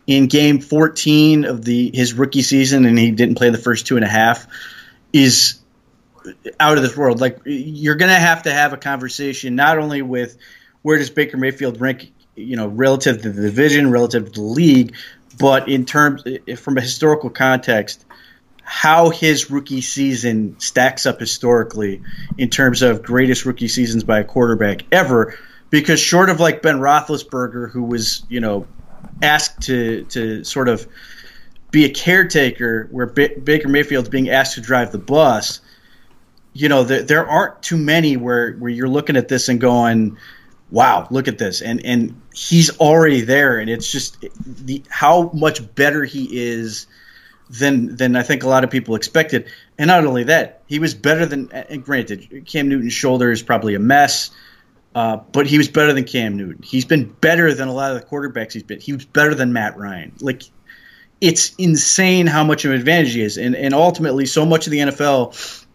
in 0.07 0.27
game 0.27 0.61
14 0.61 1.45
of 1.45 1.65
the 1.65 1.91
his 1.95 2.15
rookie 2.15 2.43
season, 2.43 2.85
and 2.85 2.99
he 2.99 3.11
didn't 3.11 3.37
play 3.37 3.51
the 3.51 3.59
first 3.59 3.87
two 3.87 3.97
and 3.97 4.05
a 4.05 4.09
half, 4.09 4.47
is 5.13 5.61
out 6.61 6.77
of 6.77 6.83
this 6.83 6.97
world. 6.97 7.21
Like 7.21 7.41
you're 7.45 7.97
going 7.97 8.11
to 8.11 8.19
have 8.19 8.43
to 8.45 8.53
have 8.53 8.73
a 8.73 8.77
conversation 8.77 9.55
not 9.55 9.79
only 9.79 10.03
with 10.03 10.37
where 10.83 10.99
does 10.99 11.11
Baker 11.11 11.37
Mayfield 11.37 11.81
rank, 11.81 12.13
you 12.39 12.57
know, 12.57 12.69
relative 12.69 13.23
to 13.23 13.31
the 13.31 13.43
division, 13.43 13.91
relative 13.91 14.27
to 14.27 14.31
the 14.31 14.43
league, 14.43 14.95
but 15.39 15.69
in 15.69 15.85
terms 15.85 16.23
from 16.57 16.79
a 16.79 16.81
historical 16.81 17.31
context, 17.31 18.05
how 18.63 19.09
his 19.09 19.51
rookie 19.51 19.81
season 19.81 20.59
stacks 20.61 21.07
up 21.07 21.19
historically 21.19 22.03
in 22.37 22.51
terms 22.51 22.83
of 22.83 23.03
greatest 23.03 23.47
rookie 23.47 23.69
seasons 23.69 24.05
by 24.05 24.21
a 24.21 24.25
quarterback 24.25 24.83
ever. 24.93 25.39
Because 25.71 26.01
short 26.01 26.29
of 26.29 26.41
like 26.41 26.61
Ben 26.61 26.79
Roethlisberger, 26.79 27.71
who 27.71 27.83
was 27.83 28.23
you 28.29 28.41
know 28.41 28.67
asked 29.23 29.63
to 29.63 30.05
to 30.11 30.45
sort 30.45 30.69
of 30.69 30.87
be 31.71 31.85
a 31.85 31.91
caretaker, 31.91 32.89
where 32.91 33.07
B- 33.07 33.35
Baker 33.43 33.69
Mayfield's 33.69 34.09
being 34.09 34.31
asked 34.31 34.55
to 34.55 34.61
drive 34.61 34.93
the 34.93 34.99
bus. 34.99 35.61
You 36.55 36.69
know, 36.69 36.85
there, 36.85 37.03
there 37.03 37.27
aren't 37.27 37.63
too 37.63 37.77
many 37.77 38.17
where 38.17 38.53
where 38.53 38.71
you're 38.71 38.89
looking 38.89 39.17
at 39.17 39.29
this 39.29 39.49
and 39.49 39.61
going, 39.61 40.19
"Wow, 40.71 41.09
look 41.11 41.29
at 41.29 41.39
this," 41.39 41.61
and 41.63 41.85
and 41.85 42.21
he's 42.35 42.77
already 42.79 43.23
there, 43.23 43.59
and 43.59 43.71
it's 43.71 43.91
just 43.91 44.25
the 44.47 44.83
how 44.89 45.31
much 45.33 45.75
better 45.75 46.05
he 46.05 46.29
is 46.31 46.87
than 47.51 47.97
than 47.97 48.17
I 48.17 48.23
think 48.23 48.43
a 48.43 48.49
lot 48.49 48.65
of 48.65 48.71
people 48.71 48.95
expected. 48.95 49.47
And 49.79 49.89
not 49.89 50.05
only 50.05 50.25
that, 50.25 50.63
he 50.67 50.79
was 50.79 50.95
better 50.95 51.27
than. 51.27 51.51
And 51.53 51.85
granted, 51.85 52.45
Cam 52.47 52.69
Newton's 52.69 52.93
shoulder 52.93 53.31
is 53.31 53.43
probably 53.43 53.75
a 53.75 53.81
mess. 53.81 54.31
Uh, 54.95 55.19
but 55.33 55.47
he 55.47 55.59
was 55.59 55.69
better 55.69 55.93
than 55.93 56.05
Cam 56.05 56.37
Newton. 56.37 56.63
He's 56.63 56.85
been 56.85 57.05
better 57.05 57.55
than 57.55 57.69
a 57.69 57.73
lot 57.73 57.95
of 57.95 58.01
the 58.01 58.07
quarterbacks 58.07 58.53
he's 58.53 58.63
been. 58.63 58.81
He 58.81 58.93
was 58.93 59.05
better 59.05 59.35
than 59.35 59.53
Matt 59.53 59.77
Ryan. 59.77 60.13
Like, 60.21 60.43
it's 61.21 61.55
insane 61.57 62.27
how 62.27 62.43
much 62.43 62.65
of 62.65 62.73
an 62.73 62.79
advantage 62.79 63.13
he 63.13 63.23
is. 63.23 63.37
And, 63.37 63.55
and 63.55 63.75
ultimately, 63.75 64.27
so 64.27 64.45
much 64.45 64.67
of 64.67 64.73
the 64.73 64.79
NFL 64.79 65.67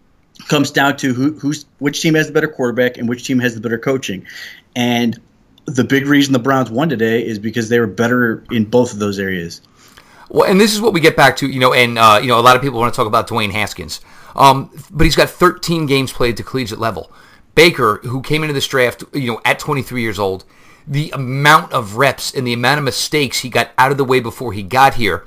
comes 0.47 0.71
down 0.71 0.97
to 0.97 1.13
who, 1.13 1.37
who's 1.39 1.65
which 1.79 2.01
team 2.01 2.15
has 2.15 2.27
the 2.27 2.33
better 2.33 2.47
quarterback 2.47 2.97
and 2.97 3.07
which 3.07 3.23
team 3.23 3.39
has 3.39 3.55
the 3.55 3.61
better 3.61 3.77
coaching. 3.77 4.25
And 4.75 5.19
the 5.65 5.83
big 5.83 6.07
reason 6.07 6.33
the 6.33 6.39
Browns 6.39 6.69
won 6.69 6.89
today 6.89 7.25
is 7.25 7.39
because 7.39 7.69
they 7.69 7.79
were 7.79 7.87
better 7.87 8.43
in 8.51 8.65
both 8.65 8.93
of 8.93 8.99
those 8.99 9.19
areas. 9.19 9.61
Well, 10.29 10.49
and 10.49 10.59
this 10.59 10.73
is 10.73 10.81
what 10.81 10.93
we 10.93 10.99
get 10.99 11.15
back 11.15 11.37
to, 11.37 11.47
you 11.47 11.59
know, 11.59 11.73
and 11.73 11.97
uh, 11.97 12.19
you 12.21 12.27
know, 12.27 12.39
a 12.39 12.41
lot 12.41 12.55
of 12.55 12.61
people 12.61 12.79
want 12.79 12.93
to 12.93 12.95
talk 12.95 13.07
about 13.07 13.27
Dwayne 13.27 13.51
Haskins, 13.51 14.01
um, 14.35 14.71
but 14.91 15.03
he's 15.03 15.15
got 15.15 15.29
13 15.29 15.85
games 15.85 16.11
played 16.11 16.37
to 16.37 16.43
collegiate 16.43 16.79
level. 16.79 17.11
Baker, 17.55 17.99
who 18.03 18.21
came 18.21 18.41
into 18.43 18.53
this 18.53 18.67
draft, 18.67 19.03
you 19.13 19.31
know, 19.31 19.41
at 19.45 19.59
23 19.59 20.01
years 20.01 20.17
old, 20.17 20.43
the 20.87 21.11
amount 21.11 21.71
of 21.71 21.97
reps 21.97 22.33
and 22.33 22.47
the 22.47 22.53
amount 22.53 22.79
of 22.79 22.83
mistakes 22.83 23.39
he 23.39 23.49
got 23.49 23.69
out 23.77 23.91
of 23.91 23.97
the 23.97 24.03
way 24.03 24.19
before 24.19 24.53
he 24.53 24.63
got 24.63 24.95
here, 24.95 25.23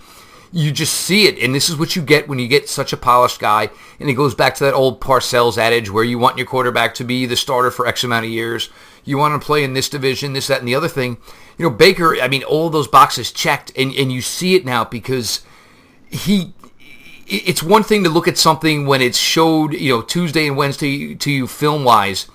you 0.53 0.73
just 0.73 0.93
see 0.93 1.27
it. 1.27 1.39
And 1.39 1.55
this 1.55 1.69
is 1.69 1.77
what 1.77 1.95
you 1.97 2.03
get 2.03 2.29
when 2.29 2.39
you 2.39 2.49
get 2.49 2.69
such 2.69 2.93
a 2.93 2.97
polished 2.97 3.39
guy. 3.39 3.71
And 4.01 4.11
it 4.11 4.15
goes 4.15 4.35
back 4.35 4.55
to 4.57 4.65
that 4.65 4.75
old 4.75 5.01
Parcells 5.01 5.59
adage 5.59 5.91
where 5.91 6.05
you 6.05 6.19
want 6.19 6.37
your 6.37 6.47
quarterback 6.47 6.95
to 6.95 7.05
be 7.05 7.27
the 7.27 7.37
starter 7.37 7.71
for 7.71 7.87
X 7.87 8.05
amount 8.05 8.27
of 8.27 8.31
years. 8.31 8.71
You 9.07 9.17
want 9.17 9.41
to 9.41 9.45
play 9.45 9.65
in 9.65 9.73
this 9.73 9.89
division, 9.89 10.35
this, 10.35 10.49
that, 10.49 10.59
and 10.59 10.69
the 10.69 10.75
other 10.75 10.89
thing. 10.89 11.17
You 11.57 11.65
know, 11.65 11.71
Baker, 11.71 12.21
I 12.21 12.29
mean, 12.29 12.43
all 12.43 12.69
those 12.69 12.89
boxes 12.89 13.33
checked, 13.33 13.73
and, 13.77 13.95
and 13.95 14.13
you 14.13 14.21
see 14.21 14.55
it 14.55 14.67
now 14.67 14.85
because 14.85 15.41
he 16.11 16.53
it's 17.29 17.63
one 17.63 17.83
thing 17.83 18.05
to 18.05 18.11
look 18.11 18.29
at 18.29 18.39
something 18.39 18.87
when 18.87 19.03
it's 19.03 19.19
showed, 19.19 19.73
you 19.73 19.93
know, 19.93 20.03
Tuesday 20.03 20.47
and 20.47 20.57
Wednesday 20.57 21.15
to 21.15 21.31
you 21.31 21.47
film 21.47 21.83
wise, 21.85 22.27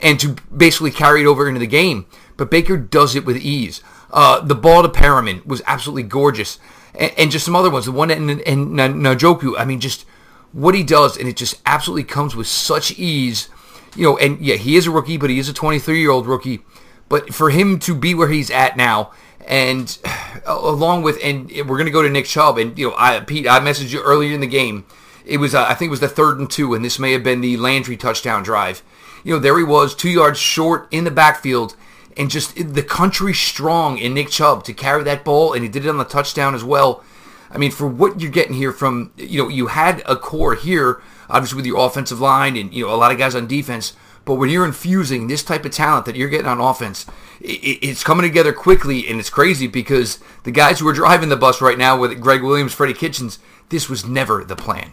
and 0.00 0.18
to 0.20 0.36
basically 0.54 0.90
carry 0.90 1.22
it 1.22 1.26
over 1.26 1.46
into 1.46 1.60
the 1.60 1.66
game. 1.66 2.06
But 2.36 2.50
Baker 2.50 2.76
does 2.76 3.14
it 3.14 3.26
with 3.26 3.36
ease. 3.36 3.82
Uh, 4.10 4.40
the 4.40 4.54
ball 4.54 4.82
to 4.82 4.88
Perriman 4.88 5.44
was 5.46 5.62
absolutely 5.66 6.04
gorgeous, 6.04 6.58
and, 6.94 7.12
and, 7.16 7.30
just 7.30 7.44
some 7.44 7.56
other 7.56 7.70
ones. 7.70 7.84
The 7.84 7.92
one 7.92 8.10
and 8.10 8.30
and 8.30 8.70
Njoku, 8.70 9.54
I 9.58 9.64
mean, 9.64 9.80
just 9.80 10.04
what 10.52 10.74
he 10.74 10.82
does, 10.82 11.16
and 11.16 11.28
it 11.28 11.36
just 11.36 11.60
absolutely 11.64 12.04
comes 12.04 12.34
with 12.34 12.46
such 12.46 12.98
ease. 12.98 13.48
You 13.94 14.04
know, 14.04 14.18
and 14.18 14.40
yeah, 14.40 14.56
he 14.56 14.76
is 14.76 14.86
a 14.86 14.90
rookie, 14.90 15.16
but 15.16 15.30
he 15.30 15.38
is 15.38 15.48
a 15.48 15.52
23 15.52 16.00
year 16.00 16.10
old 16.10 16.26
rookie. 16.26 16.60
But 17.08 17.34
for 17.34 17.50
him 17.50 17.78
to 17.80 17.94
be 17.94 18.14
where 18.14 18.28
he's 18.28 18.50
at 18.50 18.76
now 18.76 19.12
and 19.46 19.98
along 20.46 21.02
with, 21.02 21.18
and 21.22 21.50
we're 21.50 21.76
going 21.76 21.86
to 21.86 21.90
go 21.90 22.02
to 22.02 22.10
Nick 22.10 22.26
Chubb. 22.26 22.58
And, 22.58 22.78
you 22.78 22.90
know, 22.90 22.94
I, 22.96 23.20
Pete, 23.20 23.46
I 23.46 23.60
messaged 23.60 23.92
you 23.92 24.02
earlier 24.02 24.32
in 24.32 24.40
the 24.40 24.46
game. 24.46 24.84
It 25.24 25.38
was, 25.38 25.54
uh, 25.54 25.64
I 25.68 25.74
think 25.74 25.88
it 25.88 25.90
was 25.90 26.00
the 26.00 26.08
third 26.08 26.38
and 26.38 26.50
two, 26.50 26.74
and 26.74 26.84
this 26.84 26.98
may 26.98 27.12
have 27.12 27.22
been 27.22 27.40
the 27.40 27.56
Landry 27.56 27.96
touchdown 27.96 28.42
drive. 28.42 28.82
You 29.22 29.34
know, 29.34 29.38
there 29.38 29.56
he 29.56 29.64
was, 29.64 29.94
two 29.94 30.10
yards 30.10 30.38
short 30.38 30.88
in 30.90 31.04
the 31.04 31.12
backfield, 31.12 31.76
and 32.16 32.28
just 32.28 32.56
the 32.56 32.82
country 32.82 33.32
strong 33.32 33.98
in 33.98 34.14
Nick 34.14 34.30
Chubb 34.30 34.64
to 34.64 34.74
carry 34.74 35.04
that 35.04 35.24
ball, 35.24 35.52
and 35.52 35.62
he 35.62 35.68
did 35.68 35.86
it 35.86 35.88
on 35.88 35.98
the 35.98 36.04
touchdown 36.04 36.56
as 36.56 36.64
well. 36.64 37.04
I 37.52 37.58
mean, 37.58 37.70
for 37.70 37.86
what 37.86 38.20
you're 38.20 38.32
getting 38.32 38.54
here 38.54 38.72
from, 38.72 39.12
you 39.16 39.42
know, 39.42 39.48
you 39.48 39.68
had 39.68 40.02
a 40.06 40.16
core 40.16 40.56
here, 40.56 41.00
obviously 41.32 41.56
with 41.56 41.66
your 41.66 41.84
offensive 41.84 42.20
line 42.20 42.56
and, 42.56 42.72
you 42.72 42.86
know, 42.86 42.94
a 42.94 42.96
lot 42.96 43.10
of 43.10 43.18
guys 43.18 43.34
on 43.34 43.48
defense, 43.48 43.94
but 44.24 44.36
when 44.36 44.50
you're 44.50 44.64
infusing 44.64 45.26
this 45.26 45.42
type 45.42 45.64
of 45.64 45.72
talent 45.72 46.06
that 46.06 46.14
you're 46.14 46.28
getting 46.28 46.46
on 46.46 46.60
offense, 46.60 47.06
it's 47.40 48.04
coming 48.04 48.22
together 48.22 48.52
quickly, 48.52 49.08
and 49.08 49.18
it's 49.18 49.30
crazy 49.30 49.66
because 49.66 50.20
the 50.44 50.52
guys 50.52 50.78
who 50.78 50.86
are 50.86 50.92
driving 50.92 51.28
the 51.28 51.36
bus 51.36 51.60
right 51.60 51.76
now 51.76 51.98
with 51.98 52.20
Gregg 52.20 52.42
Williams, 52.42 52.72
Freddie 52.72 52.94
Kitchens, 52.94 53.40
this 53.70 53.88
was 53.88 54.06
never 54.06 54.44
the 54.44 54.54
plan. 54.54 54.92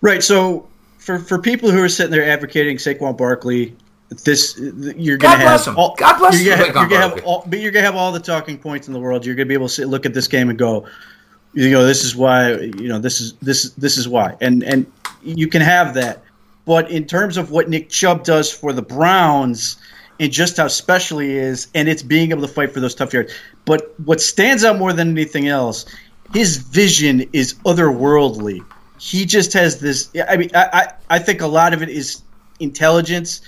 Right. 0.00 0.22
So 0.22 0.66
for 0.98 1.18
for 1.18 1.38
people 1.38 1.70
who 1.70 1.80
are 1.82 1.88
sitting 1.88 2.10
there 2.10 2.28
advocating 2.28 2.76
Saquon 2.78 3.16
Barkley, 3.16 3.76
this 4.24 4.58
you're 4.58 5.16
going 5.16 5.38
to 5.38 5.46
have 5.46 5.78
all, 5.78 5.94
God 5.96 6.18
bless 6.18 6.42
you're 6.42 6.56
gonna, 6.56 6.66
you're 6.66 6.88
gonna 6.88 6.96
have 6.96 7.24
all, 7.24 7.44
but 7.46 7.60
you're 7.60 7.70
going 7.70 7.84
to 7.84 7.86
have 7.86 7.96
all 7.96 8.10
the 8.10 8.18
talking 8.18 8.58
points 8.58 8.88
in 8.88 8.92
the 8.92 8.98
world. 8.98 9.24
You're 9.24 9.36
going 9.36 9.46
to 9.46 9.48
be 9.48 9.54
able 9.54 9.68
to 9.68 9.74
sit, 9.74 9.88
look 9.88 10.06
at 10.06 10.14
this 10.14 10.26
game 10.26 10.50
and 10.50 10.58
go, 10.58 10.88
you 11.52 11.70
know, 11.70 11.84
this 11.84 12.04
is 12.04 12.16
why, 12.16 12.54
you 12.54 12.88
know, 12.88 12.98
this 12.98 13.20
is 13.20 13.34
this 13.34 13.70
this 13.74 13.96
is 13.96 14.08
why, 14.08 14.36
and 14.40 14.64
and 14.64 14.90
you 15.22 15.48
can 15.48 15.62
have 15.62 15.94
that. 15.94 16.22
But 16.64 16.90
in 16.90 17.06
terms 17.06 17.36
of 17.36 17.50
what 17.50 17.68
Nick 17.68 17.88
Chubb 17.88 18.24
does 18.24 18.52
for 18.52 18.72
the 18.72 18.82
Browns 18.82 19.76
and 20.18 20.30
just 20.30 20.58
how 20.58 20.68
special 20.68 21.18
he 21.18 21.36
is, 21.36 21.68
and 21.74 21.88
it's 21.88 22.02
being 22.02 22.30
able 22.30 22.42
to 22.42 22.48
fight 22.48 22.72
for 22.72 22.80
those 22.80 22.94
tough 22.94 23.12
yards. 23.12 23.32
But 23.64 23.98
what 24.00 24.20
stands 24.20 24.64
out 24.64 24.78
more 24.78 24.92
than 24.92 25.10
anything 25.10 25.48
else, 25.48 25.86
his 26.32 26.58
vision 26.58 27.24
is 27.32 27.54
otherworldly. 27.64 28.64
He 28.98 29.24
just 29.24 29.54
has 29.54 29.80
this. 29.80 30.10
I 30.28 30.36
mean, 30.36 30.50
I, 30.54 30.92
I, 31.08 31.18
think 31.18 31.40
a 31.40 31.46
lot 31.46 31.72
of 31.72 31.82
it 31.82 31.88
is 31.88 32.22
intelligence, 32.60 33.40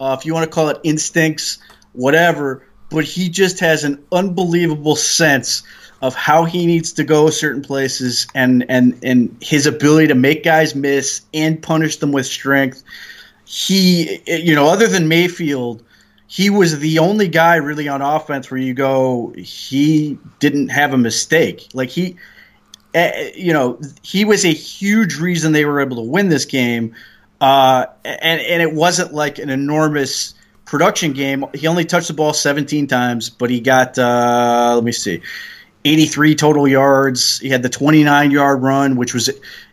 uh, 0.00 0.16
if 0.18 0.24
you 0.24 0.32
want 0.32 0.44
to 0.44 0.50
call 0.50 0.68
it 0.68 0.78
instincts, 0.84 1.58
whatever. 1.92 2.64
But 2.90 3.04
he 3.04 3.28
just 3.28 3.58
has 3.60 3.82
an 3.82 4.04
unbelievable 4.12 4.96
sense 4.96 5.64
of 6.02 6.14
how 6.14 6.44
he 6.44 6.66
needs 6.66 6.94
to 6.94 7.04
go 7.04 7.30
certain 7.30 7.62
places 7.62 8.26
and 8.34 8.64
and 8.68 8.98
and 9.02 9.36
his 9.40 9.66
ability 9.66 10.08
to 10.08 10.14
make 10.14 10.42
guys 10.42 10.74
miss 10.74 11.22
and 11.34 11.62
punish 11.62 11.96
them 11.96 12.12
with 12.12 12.26
strength. 12.26 12.82
He, 13.44 14.20
you 14.26 14.54
know, 14.54 14.68
other 14.68 14.86
than 14.86 15.08
Mayfield, 15.08 15.82
he 16.26 16.48
was 16.48 16.78
the 16.78 17.00
only 17.00 17.26
guy 17.26 17.56
really 17.56 17.88
on 17.88 18.00
offense 18.00 18.50
where 18.50 18.60
you 18.60 18.72
go, 18.72 19.34
he 19.36 20.16
didn't 20.38 20.68
have 20.68 20.94
a 20.94 20.98
mistake. 20.98 21.68
Like 21.74 21.88
he, 21.88 22.16
uh, 22.94 23.10
you 23.34 23.52
know, 23.52 23.80
he 24.02 24.24
was 24.24 24.44
a 24.44 24.52
huge 24.52 25.16
reason 25.16 25.52
they 25.52 25.64
were 25.64 25.80
able 25.80 25.96
to 25.96 26.02
win 26.02 26.28
this 26.28 26.44
game. 26.44 26.94
Uh, 27.40 27.86
and 28.04 28.40
and 28.40 28.62
it 28.62 28.72
wasn't 28.72 29.12
like 29.12 29.38
an 29.38 29.50
enormous 29.50 30.34
production 30.64 31.12
game. 31.12 31.44
He 31.52 31.66
only 31.66 31.84
touched 31.84 32.08
the 32.08 32.14
ball 32.14 32.32
17 32.32 32.86
times, 32.86 33.28
but 33.28 33.50
he 33.50 33.60
got 33.60 33.98
uh, 33.98 34.72
let 34.76 34.84
me 34.84 34.92
see. 34.92 35.22
83 35.84 36.34
total 36.34 36.68
yards. 36.68 37.38
He 37.38 37.48
had 37.48 37.62
the 37.62 37.68
29 37.68 38.30
yard 38.30 38.62
run, 38.62 38.96
which 38.96 39.14
was 39.14 39.30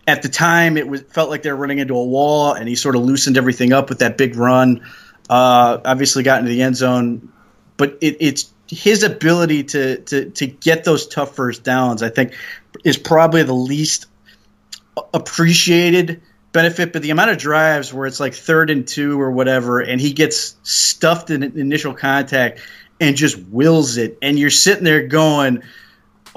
at 0.07 0.21
the 0.21 0.29
time 0.29 0.77
it 0.77 0.87
was 0.87 1.01
felt 1.01 1.29
like 1.29 1.41
they 1.41 1.51
were 1.51 1.57
running 1.57 1.79
into 1.79 1.95
a 1.95 2.03
wall, 2.03 2.53
and 2.53 2.67
he 2.67 2.75
sort 2.75 2.95
of 2.95 3.01
loosened 3.01 3.37
everything 3.37 3.73
up 3.73 3.89
with 3.89 3.99
that 3.99 4.17
big 4.17 4.35
run. 4.35 4.85
Uh, 5.29 5.79
obviously, 5.83 6.23
got 6.23 6.39
into 6.39 6.49
the 6.49 6.61
end 6.61 6.77
zone, 6.77 7.31
but 7.75 7.97
it, 8.01 8.17
it's 8.21 8.53
his 8.69 9.03
ability 9.03 9.63
to, 9.65 9.97
to 9.97 10.29
to 10.31 10.47
get 10.47 10.85
those 10.85 11.07
tough 11.07 11.35
first 11.35 11.63
downs. 11.63 12.01
I 12.01 12.09
think 12.09 12.33
is 12.85 12.97
probably 12.97 13.43
the 13.43 13.53
least 13.53 14.05
appreciated 15.13 16.21
benefit, 16.53 16.93
but 16.93 17.01
the 17.01 17.09
amount 17.09 17.31
of 17.31 17.37
drives 17.37 17.93
where 17.93 18.07
it's 18.07 18.19
like 18.19 18.33
third 18.33 18.69
and 18.69 18.87
two 18.87 19.19
or 19.19 19.31
whatever, 19.31 19.81
and 19.81 19.99
he 19.99 20.13
gets 20.13 20.55
stuffed 20.63 21.29
in 21.29 21.43
initial 21.43 21.93
contact 21.93 22.61
and 23.01 23.17
just 23.17 23.37
wills 23.37 23.97
it, 23.97 24.17
and 24.21 24.39
you're 24.39 24.49
sitting 24.49 24.85
there 24.85 25.05
going 25.07 25.63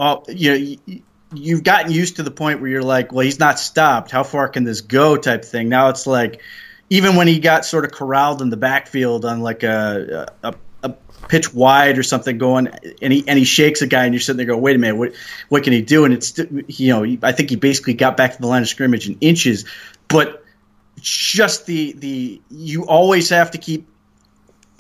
oh, 0.01 0.25
you 0.29 0.59
know, 0.59 1.03
you've 1.35 1.63
gotten 1.63 1.93
used 1.93 2.17
to 2.17 2.23
the 2.23 2.31
point 2.31 2.61
where 2.61 2.71
you're 2.71 2.83
like, 2.83 3.13
well, 3.13 3.25
he's 3.25 3.39
not 3.39 3.61
stopped. 3.61 4.11
How 4.11 4.25
far 4.25 4.49
can 4.49 4.65
this 4.65 4.81
go? 4.81 5.17
Type 5.17 5.45
thing. 5.45 5.69
Now 5.69 5.91
it's 5.91 6.07
like, 6.07 6.41
even 6.89 7.15
when 7.15 7.29
he 7.29 7.39
got 7.39 7.65
sort 7.65 7.85
of 7.85 7.93
corralled 7.93 8.43
in 8.43 8.51
the 8.51 8.57
backfield 8.57 9.25
on 9.25 9.41
like 9.41 9.63
a, 9.63 10.27
a, 10.43 10.55
a 10.83 10.95
pitch 11.29 11.55
wide 11.55 11.99
or 11.99 12.03
something 12.03 12.39
going, 12.39 12.69
and 13.01 13.13
he 13.13 13.23
and 13.29 13.39
he 13.39 13.45
shakes 13.45 13.83
a 13.83 13.87
guy, 13.87 14.07
and 14.07 14.15
you're 14.15 14.21
sitting 14.21 14.39
there 14.39 14.47
going, 14.47 14.61
wait 14.61 14.75
a 14.75 14.79
minute, 14.79 14.97
what 14.97 15.13
what 15.49 15.63
can 15.63 15.73
he 15.73 15.83
do? 15.83 16.05
And 16.05 16.15
it's 16.15 16.37
you 16.39 16.93
know, 16.93 17.17
I 17.23 17.31
think 17.31 17.51
he 17.51 17.57
basically 17.57 17.95
got 17.95 18.17
back 18.17 18.35
to 18.35 18.41
the 18.41 18.49
line 18.49 18.63
of 18.63 18.69
scrimmage 18.69 19.09
in 19.09 19.19
inches, 19.21 19.67
but 20.09 20.45
just 20.97 21.67
the 21.67 21.93
the 21.93 22.43
you 22.51 22.87
always 22.87 23.29
have 23.29 23.53
to 23.53 23.59
keep 23.59 23.87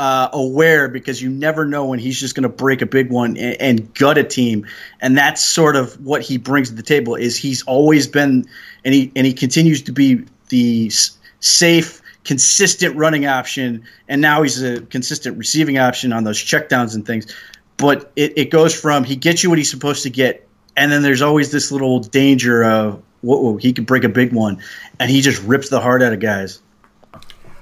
uh, 0.00 0.30
aware 0.33 0.88
because 0.88 1.21
you 1.21 1.28
never 1.28 1.66
know 1.66 1.85
when 1.85 1.99
he's 1.99 2.19
just 2.19 2.35
going 2.35 2.45
to 2.45 2.49
break 2.49 2.80
a 2.80 2.87
big 2.87 3.11
one 3.11 3.37
and, 3.37 3.61
and, 3.61 3.95
gut 3.95 4.16
a 4.16 4.25
team, 4.25 4.66
and 4.99 5.19
that's 5.19 5.45
sort 5.45 5.76
of 5.76 6.00
what 6.02 6.23
he 6.23 6.38
brings 6.38 6.71
to 6.71 6.75
the 6.75 6.83
table. 6.83 7.16
Is 7.16 7.37
he's 7.37 7.62
always 7.64 8.09
been 8.09 8.47
and 8.83 8.95
he 8.95 9.12
and 9.14 9.26
he 9.26 9.35
continues 9.35 9.83
to 9.83 9.92
be 9.92 10.25
the 10.49 10.87
s- 10.87 11.19
safe, 11.40 12.00
consistent 12.25 12.97
running 12.97 13.26
option, 13.26 13.85
and 14.09 14.23
now 14.23 14.40
he's 14.40 14.62
a 14.62 14.80
consistent 14.80 15.37
receiving 15.37 15.76
option 15.76 16.14
on 16.14 16.25
those 16.25 16.38
checkdowns 16.38 16.95
and 16.95 17.07
things. 17.07 17.37
But 17.76 18.11
it, 18.16 18.38
it 18.38 18.50
goes 18.50 18.75
from 18.75 19.04
he 19.04 19.16
gets 19.16 19.42
you 19.42 19.50
what 19.50 19.59
he's 19.59 19.71
supposed 19.71 20.04
to 20.04 20.11
get, 20.11 20.49
and 20.78 20.90
then 20.90 21.02
there's 21.02 21.21
always 21.21 21.52
this 21.52 21.71
little 21.71 22.00
danger 22.00 22.64
of 22.64 23.02
whoa, 23.21 23.59
he 23.59 23.75
could 23.75 23.85
break 23.85 24.04
a 24.04 24.09
big 24.09 24.33
one, 24.33 24.62
and 24.99 25.11
he 25.11 25.21
just 25.21 25.42
rips 25.42 25.69
the 25.69 25.78
heart 25.78 26.02
out 26.02 26.14
of 26.14 26.21
guys. 26.21 26.62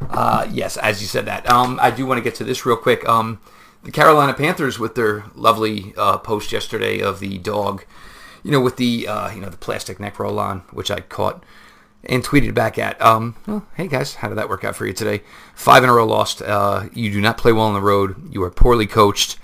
Uh, 0.01 0.47
yes, 0.51 0.77
as 0.77 1.01
you 1.01 1.07
said 1.07 1.27
that. 1.27 1.49
Um, 1.51 1.79
I 1.81 1.91
do 1.91 2.07
want 2.07 2.19
to 2.19 2.23
get 2.23 2.35
to 2.37 2.45
this 2.45 2.65
real 2.65 2.77
quick. 2.77 3.09
Um, 3.09 3.41
the 3.83 3.93
Carolina 3.93 4.35
Panthers 4.35 4.79
with 4.79 4.95
their 4.95 5.25
lovely 5.35 5.95
uh, 5.97 6.19
post 6.19 6.53
yesterday 6.53 7.01
of 7.01 7.21
the 7.21 7.39
dog, 7.39 7.85
you 8.43 8.51
know, 8.51 8.61
with 8.61 8.77
the 8.77 9.07
uh, 9.07 9.31
you 9.31 9.41
know 9.41 9.49
the 9.49 9.57
plastic 9.57 10.01
neck 10.01 10.19
roll 10.19 10.39
on, 10.39 10.61
which 10.71 10.91
I 10.91 11.01
caught 11.01 11.45
and 12.05 12.25
tweeted 12.25 12.55
back 12.55 12.79
at. 12.79 13.01
Um, 13.01 13.37
well, 13.47 13.67
hey 13.75 13.89
guys, 13.89 14.17
how 14.17 14.29
did 14.29 14.39
that 14.39 14.49
work 14.49 14.65
out 14.65 14.77
for 14.77 14.87
you 14.87 14.93
today? 14.93 15.23
Five 15.55 15.83
in 15.85 15.91
a 15.91 15.93
row 15.93 16.07
lost. 16.07 16.43
Uh, 16.43 16.89
you 16.93 17.11
do 17.11 17.21
not 17.21 17.39
play 17.39 17.53
well 17.53 17.67
on 17.67 17.75
the 17.75 17.81
road. 17.81 18.33
You 18.33 18.43
are 18.43 18.51
poorly 18.51 18.87
coached. 18.87 19.39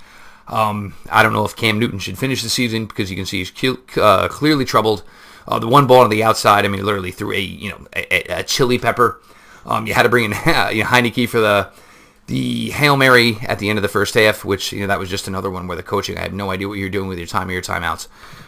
Um, 0.47 0.93
I 1.09 1.23
don't 1.23 1.33
know 1.33 1.45
if 1.45 1.55
Cam 1.55 1.79
Newton 1.79 1.99
should 1.99 2.17
finish 2.17 2.43
the 2.43 2.49
season 2.49 2.85
because 2.85 3.09
you 3.09 3.15
can 3.15 3.25
see 3.25 3.43
he's 3.43 3.77
uh, 3.97 4.27
clearly 4.29 4.65
troubled. 4.65 5.03
Uh, 5.47 5.59
the 5.59 5.67
one 5.67 5.87
ball 5.87 6.01
on 6.01 6.09
the 6.09 6.23
outside, 6.23 6.65
I 6.65 6.67
mean, 6.67 6.83
literally 6.83 7.11
threw 7.11 7.31
a 7.31 7.39
you 7.39 7.69
know 7.69 7.87
a, 7.95 8.39
a 8.39 8.43
chili 8.43 8.77
pepper 8.77 9.21
um, 9.65 9.87
you 9.87 9.93
had 9.93 10.03
to 10.03 10.09
bring 10.09 10.25
in 10.25 10.31
you 10.45 10.83
know, 10.83 10.89
Heinicke 10.89 11.27
for 11.27 11.39
the 11.39 11.71
the 12.27 12.71
Hail 12.71 12.97
Mary 12.97 13.37
at 13.43 13.59
the 13.59 13.69
end 13.69 13.77
of 13.77 13.83
the 13.83 13.89
first 13.89 14.15
half, 14.15 14.43
which, 14.43 14.71
you 14.71 14.81
know, 14.81 14.87
that 14.87 14.99
was 14.99 15.09
just 15.09 15.27
another 15.27 15.51
one 15.51 15.67
where 15.67 15.77
the 15.77 15.83
coaching, 15.83 16.17
I 16.17 16.21
have 16.21 16.33
no 16.33 16.49
idea 16.49 16.67
what 16.67 16.79
you're 16.79 16.89
doing 16.89 17.07
with 17.07 17.19
your 17.19 17.27
time 17.27 17.49
or 17.49 17.51
your 17.51 17.61
timeouts. 17.61 18.07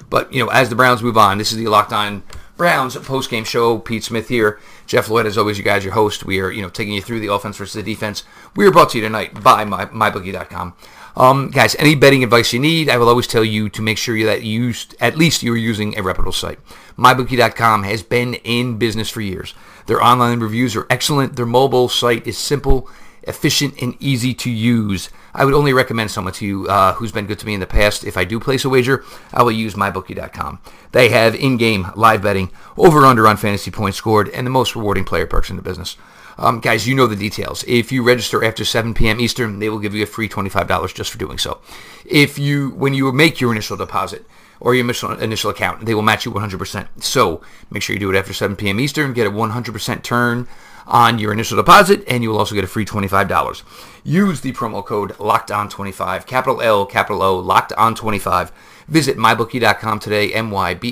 But, 0.09 0.33
you 0.33 0.43
know, 0.43 0.49
as 0.49 0.69
the 0.69 0.75
Browns 0.75 1.03
move 1.03 1.17
on, 1.17 1.37
this 1.37 1.51
is 1.51 1.57
the 1.57 1.67
Locked 1.67 1.93
On 1.93 2.23
Browns 2.55 2.95
post-game 2.95 3.43
show. 3.43 3.77
Pete 3.77 4.03
Smith 4.03 4.29
here. 4.29 4.59
Jeff 4.87 5.09
Lloyd, 5.09 5.27
as 5.27 5.37
always, 5.37 5.57
you 5.59 5.63
guys, 5.63 5.83
your 5.83 5.93
host. 5.93 6.25
We 6.25 6.39
are, 6.39 6.49
you 6.49 6.61
know, 6.61 6.69
taking 6.69 6.93
you 6.93 7.01
through 7.01 7.19
the 7.19 7.31
offense 7.31 7.57
versus 7.57 7.73
the 7.73 7.83
defense. 7.83 8.23
We 8.55 8.65
are 8.65 8.71
brought 8.71 8.89
to 8.91 8.97
you 8.97 9.03
tonight 9.03 9.43
by 9.43 9.63
my, 9.63 9.85
MyBookie.com. 9.85 10.73
Um, 11.17 11.49
guys, 11.49 11.75
any 11.79 11.95
betting 11.95 12.23
advice 12.23 12.53
you 12.53 12.59
need, 12.59 12.89
I 12.89 12.97
will 12.97 13.09
always 13.09 13.25
tell 13.25 13.43
you 13.43 13.69
to 13.69 13.81
make 13.81 13.97
sure 13.97 14.23
that 14.23 14.43
you, 14.43 14.71
at 14.99 15.17
least 15.17 15.41
you're 15.41 15.57
using 15.57 15.97
a 15.97 16.03
reputable 16.03 16.31
site. 16.31 16.59
MyBookie.com 16.95 17.83
has 17.83 18.03
been 18.03 18.35
in 18.35 18.77
business 18.77 19.09
for 19.09 19.21
years. 19.21 19.55
Their 19.87 20.01
online 20.01 20.39
reviews 20.41 20.75
are 20.75 20.85
excellent. 20.91 21.35
Their 21.35 21.47
mobile 21.47 21.89
site 21.89 22.27
is 22.27 22.37
simple 22.37 22.87
efficient 23.23 23.81
and 23.81 23.97
easy 23.99 24.33
to 24.35 24.51
use. 24.51 25.09
I 25.33 25.43
would 25.43 25.55
only 25.55 25.73
recommend 25.73 26.11
someone 26.11 26.33
to 26.35 26.45
you 26.45 26.67
uh, 26.67 26.93
who's 26.93 27.11
been 27.11 27.25
good 27.25 27.39
to 27.39 27.45
me 27.47 27.55
in 27.55 27.59
the 27.59 27.67
past. 27.67 28.03
If 28.03 28.15
I 28.15 28.23
do 28.23 28.39
place 28.39 28.63
a 28.63 28.69
wager, 28.69 29.03
I 29.33 29.41
will 29.41 29.51
use 29.51 29.73
mybookie.com. 29.73 30.59
They 30.91 31.09
have 31.09 31.33
in-game 31.35 31.87
live 31.95 32.21
betting, 32.21 32.51
over/under 32.77 33.27
on 33.27 33.37
fantasy 33.37 33.71
points 33.71 33.97
scored, 33.97 34.29
and 34.29 34.45
the 34.45 34.51
most 34.51 34.75
rewarding 34.75 35.03
player 35.03 35.25
perks 35.25 35.49
in 35.49 35.55
the 35.55 35.61
business. 35.61 35.97
Um, 36.37 36.59
guys, 36.59 36.87
you 36.87 36.93
know 36.93 37.07
the 37.07 37.15
details. 37.15 37.63
If 37.67 37.91
you 37.91 38.03
register 38.03 38.43
after 38.43 38.63
7 38.63 38.93
p.m. 38.93 39.19
Eastern, 39.19 39.59
they 39.59 39.69
will 39.69 39.79
give 39.79 39.95
you 39.95 40.03
a 40.03 40.07
free 40.07 40.29
$25 40.29 40.93
just 40.93 41.11
for 41.11 41.17
doing 41.17 41.37
so. 41.39 41.59
If 42.05 42.37
you, 42.37 42.69
when 42.71 42.93
you 42.93 43.11
make 43.11 43.41
your 43.41 43.51
initial 43.51 43.75
deposit 43.75 44.25
or 44.59 44.75
your 44.75 44.83
initial, 44.83 45.11
initial 45.13 45.49
account, 45.49 45.85
they 45.85 45.95
will 45.95 46.03
match 46.03 46.25
you 46.25 46.31
100%. 46.31 47.03
So 47.03 47.41
make 47.71 47.81
sure 47.81 47.95
you 47.95 47.99
do 47.99 48.11
it 48.11 48.17
after 48.17 48.33
7 48.33 48.55
p.m. 48.55 48.79
Eastern. 48.79 49.13
Get 49.13 49.25
a 49.27 49.31
100% 49.31 50.03
turn 50.03 50.47
on 50.85 51.19
your 51.19 51.33
initial 51.33 51.57
deposit, 51.57 52.03
and 52.07 52.23
you 52.23 52.29
will 52.29 52.39
also 52.39 52.55
get 52.55 52.63
a 52.63 52.67
free 52.67 52.85
$25. 52.85 53.63
Use 54.03 54.39
the 54.41 54.53
promo 54.53 54.85
code 54.85 55.11
LOCKEDON25, 55.17 56.25
capital 56.25 56.61
L, 56.61 56.85
capital 56.85 57.21
O, 57.21 57.37
Locked 57.37 57.73
On 57.73 57.93
25. 57.93 58.53
Visit 58.87 59.17
mybookie.com 59.17 59.99
today, 59.99 60.31
M-Y-B-O-O-K-I-E.com. 60.33 60.89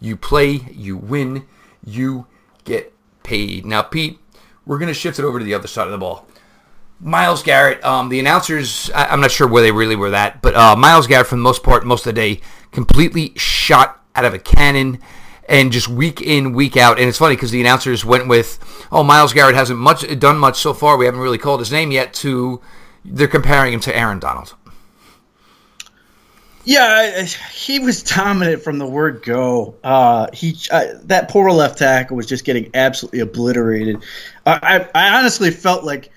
You 0.00 0.16
play, 0.16 0.50
you 0.72 0.96
win, 0.96 1.46
you 1.84 2.26
get 2.64 2.93
paid. 3.24 3.66
Now, 3.66 3.82
Pete, 3.82 4.20
we're 4.64 4.78
going 4.78 4.88
to 4.88 4.94
shift 4.94 5.18
it 5.18 5.24
over 5.24 5.40
to 5.40 5.44
the 5.44 5.54
other 5.54 5.66
side 5.66 5.86
of 5.86 5.92
the 5.92 5.98
ball. 5.98 6.26
Myles 7.00 7.42
Garrett, 7.42 7.84
um, 7.84 8.08
the 8.08 8.20
announcers, 8.20 8.90
I, 8.94 9.12
am 9.12 9.20
not 9.20 9.32
sure 9.32 9.48
where 9.48 9.62
they 9.62 9.72
really 9.72 9.96
were 9.96 10.10
that, 10.10 10.40
but 10.40 10.54
uh, 10.54 10.76
Myles 10.76 11.08
Garrett, 11.08 11.26
for 11.26 11.34
the 11.34 11.42
most 11.42 11.62
part, 11.64 11.84
most 11.84 12.06
of 12.06 12.14
the 12.14 12.20
day, 12.20 12.40
completely 12.70 13.32
shot 13.36 14.00
out 14.14 14.24
of 14.24 14.32
a 14.32 14.38
cannon 14.38 15.00
and 15.48 15.72
just 15.72 15.88
week 15.88 16.22
in, 16.22 16.52
week 16.52 16.76
out. 16.76 16.98
And 16.98 17.08
it's 17.08 17.18
funny 17.18 17.34
because 17.34 17.50
the 17.50 17.60
announcers 17.60 18.04
went 18.04 18.28
with, 18.28 18.58
"Oh, 18.90 19.02
Myles 19.02 19.32
Garrett 19.32 19.54
hasn't 19.54 19.78
much 19.78 20.06
done 20.18 20.38
much 20.38 20.58
so 20.58 20.72
far. 20.72 20.96
We 20.96 21.04
haven't 21.04 21.20
really 21.20 21.36
called 21.36 21.60
his 21.60 21.72
name 21.72 21.90
yet." 21.90 22.14
To 22.14 22.60
they're 23.04 23.28
comparing 23.28 23.72
him 23.72 23.80
to 23.80 23.94
Aaron 23.94 24.18
Donald. 24.18 24.54
Yeah, 26.64 27.22
he 27.52 27.78
was 27.78 28.02
dominant 28.02 28.62
from 28.62 28.78
the 28.78 28.86
word 28.86 29.22
go. 29.22 29.74
Uh, 29.84 30.28
he 30.32 30.56
uh, 30.70 30.94
that 31.04 31.28
poor 31.28 31.50
left 31.50 31.78
tackle 31.78 32.16
was 32.16 32.26
just 32.26 32.44
getting 32.44 32.70
absolutely 32.72 33.20
obliterated. 33.20 34.02
I, 34.46 34.88
I 34.94 35.18
honestly 35.18 35.50
felt 35.50 35.84
like 35.84 36.10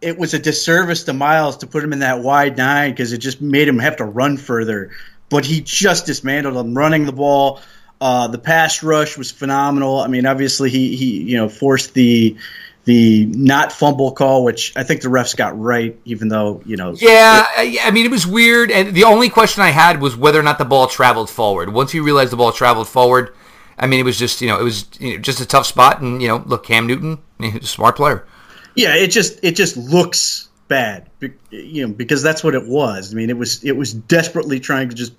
it 0.00 0.18
was 0.18 0.34
a 0.34 0.40
disservice 0.40 1.04
to 1.04 1.12
Myles 1.12 1.58
to 1.58 1.68
put 1.68 1.84
him 1.84 1.92
in 1.92 2.00
that 2.00 2.20
wide 2.20 2.56
nine 2.56 2.90
because 2.90 3.12
it 3.12 3.18
just 3.18 3.40
made 3.40 3.68
him 3.68 3.78
have 3.78 3.96
to 3.96 4.04
run 4.04 4.36
further. 4.36 4.90
But 5.30 5.44
he 5.44 5.60
just 5.60 6.06
dismantled 6.06 6.56
him, 6.56 6.76
running 6.76 7.06
the 7.06 7.12
ball. 7.12 7.60
Uh, 8.00 8.26
the 8.28 8.38
pass 8.38 8.82
rush 8.82 9.16
was 9.16 9.30
phenomenal. 9.30 10.00
I 10.00 10.08
mean, 10.08 10.26
obviously 10.26 10.68
he 10.68 10.96
he 10.96 11.22
you 11.22 11.36
know 11.36 11.48
forced 11.48 11.94
the 11.94 12.36
the 12.84 13.26
not 13.26 13.72
fumble 13.72 14.12
call, 14.12 14.44
which 14.44 14.72
I 14.76 14.82
think 14.82 15.00
the 15.00 15.08
refs 15.08 15.36
got 15.36 15.58
right, 15.58 15.98
even 16.04 16.28
though 16.28 16.62
you 16.64 16.76
know. 16.76 16.94
Yeah, 16.96 17.46
it, 17.58 17.86
I 17.86 17.90
mean 17.90 18.04
it 18.04 18.10
was 18.10 18.26
weird, 18.26 18.70
and 18.70 18.94
the 18.94 19.04
only 19.04 19.28
question 19.28 19.62
I 19.62 19.70
had 19.70 20.00
was 20.00 20.16
whether 20.16 20.38
or 20.38 20.42
not 20.42 20.58
the 20.58 20.64
ball 20.64 20.86
traveled 20.86 21.30
forward. 21.30 21.72
Once 21.72 21.94
you 21.94 22.02
realized 22.02 22.32
the 22.32 22.36
ball 22.36 22.52
traveled 22.52 22.88
forward, 22.88 23.34
I 23.78 23.86
mean 23.86 24.00
it 24.00 24.04
was 24.04 24.18
just 24.18 24.40
you 24.40 24.48
know 24.48 24.60
it 24.60 24.64
was 24.64 24.86
you 24.98 25.14
know, 25.14 25.18
just 25.18 25.40
a 25.40 25.46
tough 25.46 25.66
spot, 25.66 26.00
and 26.00 26.20
you 26.20 26.28
know 26.28 26.42
look 26.46 26.64
Cam 26.64 26.86
Newton, 26.86 27.18
smart 27.62 27.96
player. 27.96 28.26
Yeah, 28.74 28.94
it 28.96 29.08
just 29.08 29.40
it 29.42 29.56
just 29.56 29.76
looks 29.76 30.48
bad, 30.68 31.08
you 31.50 31.86
know, 31.86 31.92
because 31.92 32.22
that's 32.22 32.42
what 32.42 32.54
it 32.54 32.66
was. 32.66 33.12
I 33.12 33.16
mean, 33.16 33.30
it 33.30 33.36
was 33.36 33.64
it 33.64 33.76
was 33.76 33.94
desperately 33.94 34.60
trying 34.60 34.90
to 34.90 34.94
just 34.94 35.12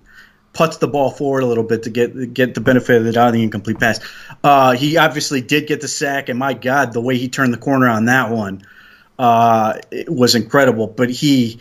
puts 0.55 0.77
the 0.77 0.87
ball 0.87 1.11
forward 1.11 1.43
a 1.43 1.45
little 1.45 1.63
bit 1.63 1.83
to 1.83 1.89
get 1.91 2.33
get 2.33 2.55
the 2.55 2.61
benefit 2.61 2.97
of 2.97 3.03
the 3.03 3.11
doubt 3.11 3.33
the 3.33 3.43
incomplete 3.43 3.77
pass. 3.77 3.99
Uh, 4.43 4.71
he 4.71 4.97
obviously 4.97 5.41
did 5.41 5.67
get 5.67 5.81
the 5.81 5.87
sack, 5.87 6.29
and 6.29 6.39
my 6.39 6.53
God, 6.53 6.93
the 6.93 7.01
way 7.01 7.17
he 7.17 7.29
turned 7.29 7.53
the 7.53 7.59
corner 7.59 7.87
on 7.87 8.05
that 8.05 8.31
one 8.31 8.65
uh, 9.19 9.77
was 10.07 10.33
incredible. 10.33 10.87
But 10.87 11.11
he, 11.11 11.59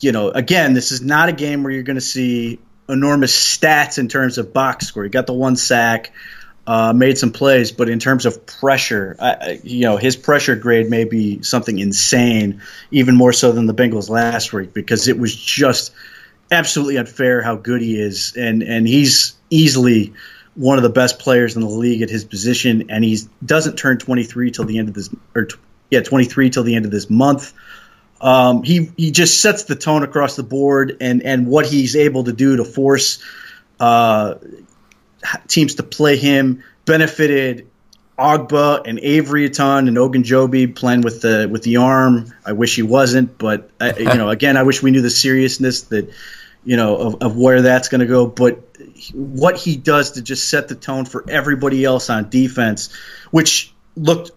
you 0.00 0.12
know, 0.12 0.28
again, 0.30 0.74
this 0.74 0.92
is 0.92 1.00
not 1.00 1.30
a 1.30 1.32
game 1.32 1.62
where 1.62 1.72
you're 1.72 1.84
going 1.84 1.96
to 1.96 2.02
see 2.02 2.58
enormous 2.88 3.32
stats 3.56 3.98
in 3.98 4.08
terms 4.08 4.36
of 4.36 4.52
box 4.52 4.88
score. 4.88 5.04
He 5.04 5.08
got 5.08 5.26
the 5.26 5.32
one 5.32 5.56
sack. 5.56 6.12
Uh, 6.64 6.92
made 6.92 7.18
some 7.18 7.32
plays, 7.32 7.72
but 7.72 7.88
in 7.88 7.98
terms 7.98 8.24
of 8.24 8.46
pressure, 8.46 9.16
I, 9.18 9.60
you 9.64 9.80
know, 9.80 9.96
his 9.96 10.14
pressure 10.14 10.54
grade 10.54 10.88
may 10.88 11.02
be 11.02 11.42
something 11.42 11.76
insane, 11.76 12.62
even 12.92 13.16
more 13.16 13.32
so 13.32 13.50
than 13.50 13.66
the 13.66 13.74
Bengals 13.74 14.08
last 14.08 14.52
week, 14.52 14.72
because 14.72 15.08
it 15.08 15.18
was 15.18 15.34
just 15.34 15.92
absolutely 16.52 16.98
unfair 16.98 17.42
how 17.42 17.56
good 17.56 17.80
he 17.80 18.00
is, 18.00 18.34
and 18.36 18.62
and 18.62 18.86
he's 18.86 19.34
easily 19.50 20.12
one 20.54 20.76
of 20.76 20.82
the 20.82 20.90
best 20.90 21.18
players 21.18 21.56
in 21.56 21.62
the 21.62 21.68
league 21.68 22.02
at 22.02 22.10
his 22.10 22.24
position, 22.24 22.90
and 22.90 23.02
he 23.02 23.18
doesn't 23.44 23.76
turn 23.76 23.98
23 23.98 24.50
till 24.50 24.66
the 24.66 24.78
end 24.78 24.88
of 24.88 24.94
this, 24.94 25.08
or 25.34 25.48
yeah, 25.90 26.02
23 26.02 26.50
till 26.50 26.62
the 26.62 26.74
end 26.76 26.84
of 26.84 26.90
this 26.90 27.08
month. 27.08 27.54
Um, 28.20 28.62
he 28.62 28.92
he 28.96 29.10
just 29.10 29.40
sets 29.40 29.64
the 29.64 29.74
tone 29.74 30.02
across 30.02 30.36
the 30.36 30.42
board, 30.42 30.98
and 31.00 31.22
and 31.22 31.46
what 31.46 31.66
he's 31.66 31.96
able 31.96 32.24
to 32.24 32.32
do 32.32 32.58
to 32.58 32.64
force 32.64 33.22
uh, 33.80 34.34
teams 35.48 35.76
to 35.76 35.82
play 35.82 36.16
him 36.16 36.62
benefited 36.84 37.68
Ogbah 38.18 38.82
and 38.86 39.00
Avery 39.00 39.46
a 39.46 39.50
ton, 39.50 39.88
and 39.88 39.96
Ogunjobi 39.96 40.74
playing 40.74 41.00
with 41.00 41.22
the 41.22 41.48
with 41.50 41.62
the 41.62 41.78
arm. 41.78 42.32
I 42.44 42.52
wish 42.52 42.76
he 42.76 42.82
wasn't, 42.82 43.38
but 43.38 43.70
I, 43.80 43.96
you 43.98 44.04
know, 44.04 44.28
again, 44.38 44.56
I 44.56 44.62
wish 44.62 44.82
we 44.82 44.90
knew 44.90 45.02
the 45.02 45.10
seriousness 45.10 45.82
that 45.82 46.12
you 46.64 46.76
know, 46.76 46.96
of, 46.96 47.22
of 47.22 47.36
where 47.36 47.62
that's 47.62 47.88
going 47.88 48.00
to 48.00 48.06
go. 48.06 48.26
But 48.26 48.62
what 49.12 49.56
he 49.56 49.76
does 49.76 50.12
to 50.12 50.22
just 50.22 50.48
set 50.48 50.68
the 50.68 50.74
tone 50.74 51.04
for 51.04 51.24
everybody 51.28 51.84
else 51.84 52.10
on 52.10 52.30
defense, 52.30 52.94
which 53.30 53.72
looked 53.96 54.30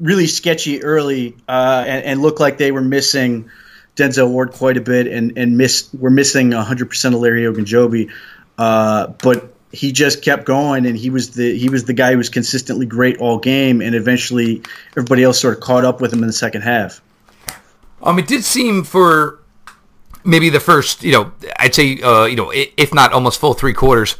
really 0.00 0.26
sketchy 0.26 0.82
early 0.82 1.36
uh, 1.48 1.84
and, 1.86 2.04
and, 2.04 2.22
looked 2.22 2.40
like 2.40 2.58
they 2.58 2.72
were 2.72 2.80
missing 2.80 3.50
Denzel 3.94 4.30
Ward 4.30 4.52
quite 4.52 4.76
a 4.76 4.80
bit 4.80 5.06
and, 5.06 5.36
and 5.36 5.56
missed, 5.56 5.94
we're 5.94 6.10
missing 6.10 6.50
100% 6.50 7.04
of 7.06 7.20
Larry 7.20 7.42
Ogunjobi. 7.42 8.10
Uh, 8.58 9.08
but 9.22 9.54
he 9.70 9.92
just 9.92 10.22
kept 10.22 10.44
going 10.44 10.86
and 10.86 10.96
he 10.96 11.10
was 11.10 11.30
the 11.30 11.56
he 11.56 11.70
was 11.70 11.84
the 11.84 11.94
guy 11.94 12.12
who 12.12 12.18
was 12.18 12.28
consistently 12.28 12.84
great 12.84 13.16
all 13.18 13.38
game 13.38 13.80
and 13.80 13.94
eventually 13.94 14.62
everybody 14.90 15.22
else 15.22 15.40
sort 15.40 15.54
of 15.54 15.60
caught 15.60 15.84
up 15.84 16.00
with 16.00 16.12
him 16.12 16.20
in 16.20 16.26
the 16.26 16.32
second 16.32 16.60
half. 16.60 17.00
Um, 18.02 18.18
it 18.18 18.26
did 18.26 18.44
seem 18.44 18.84
for 18.84 19.41
maybe 20.24 20.50
the 20.50 20.60
first, 20.60 21.02
you 21.02 21.12
know, 21.12 21.32
I'd 21.58 21.74
say, 21.74 22.00
uh, 22.00 22.24
you 22.24 22.36
know, 22.36 22.52
if 22.54 22.94
not 22.94 23.12
almost 23.12 23.40
full 23.40 23.54
three 23.54 23.72
quarters, 23.72 24.16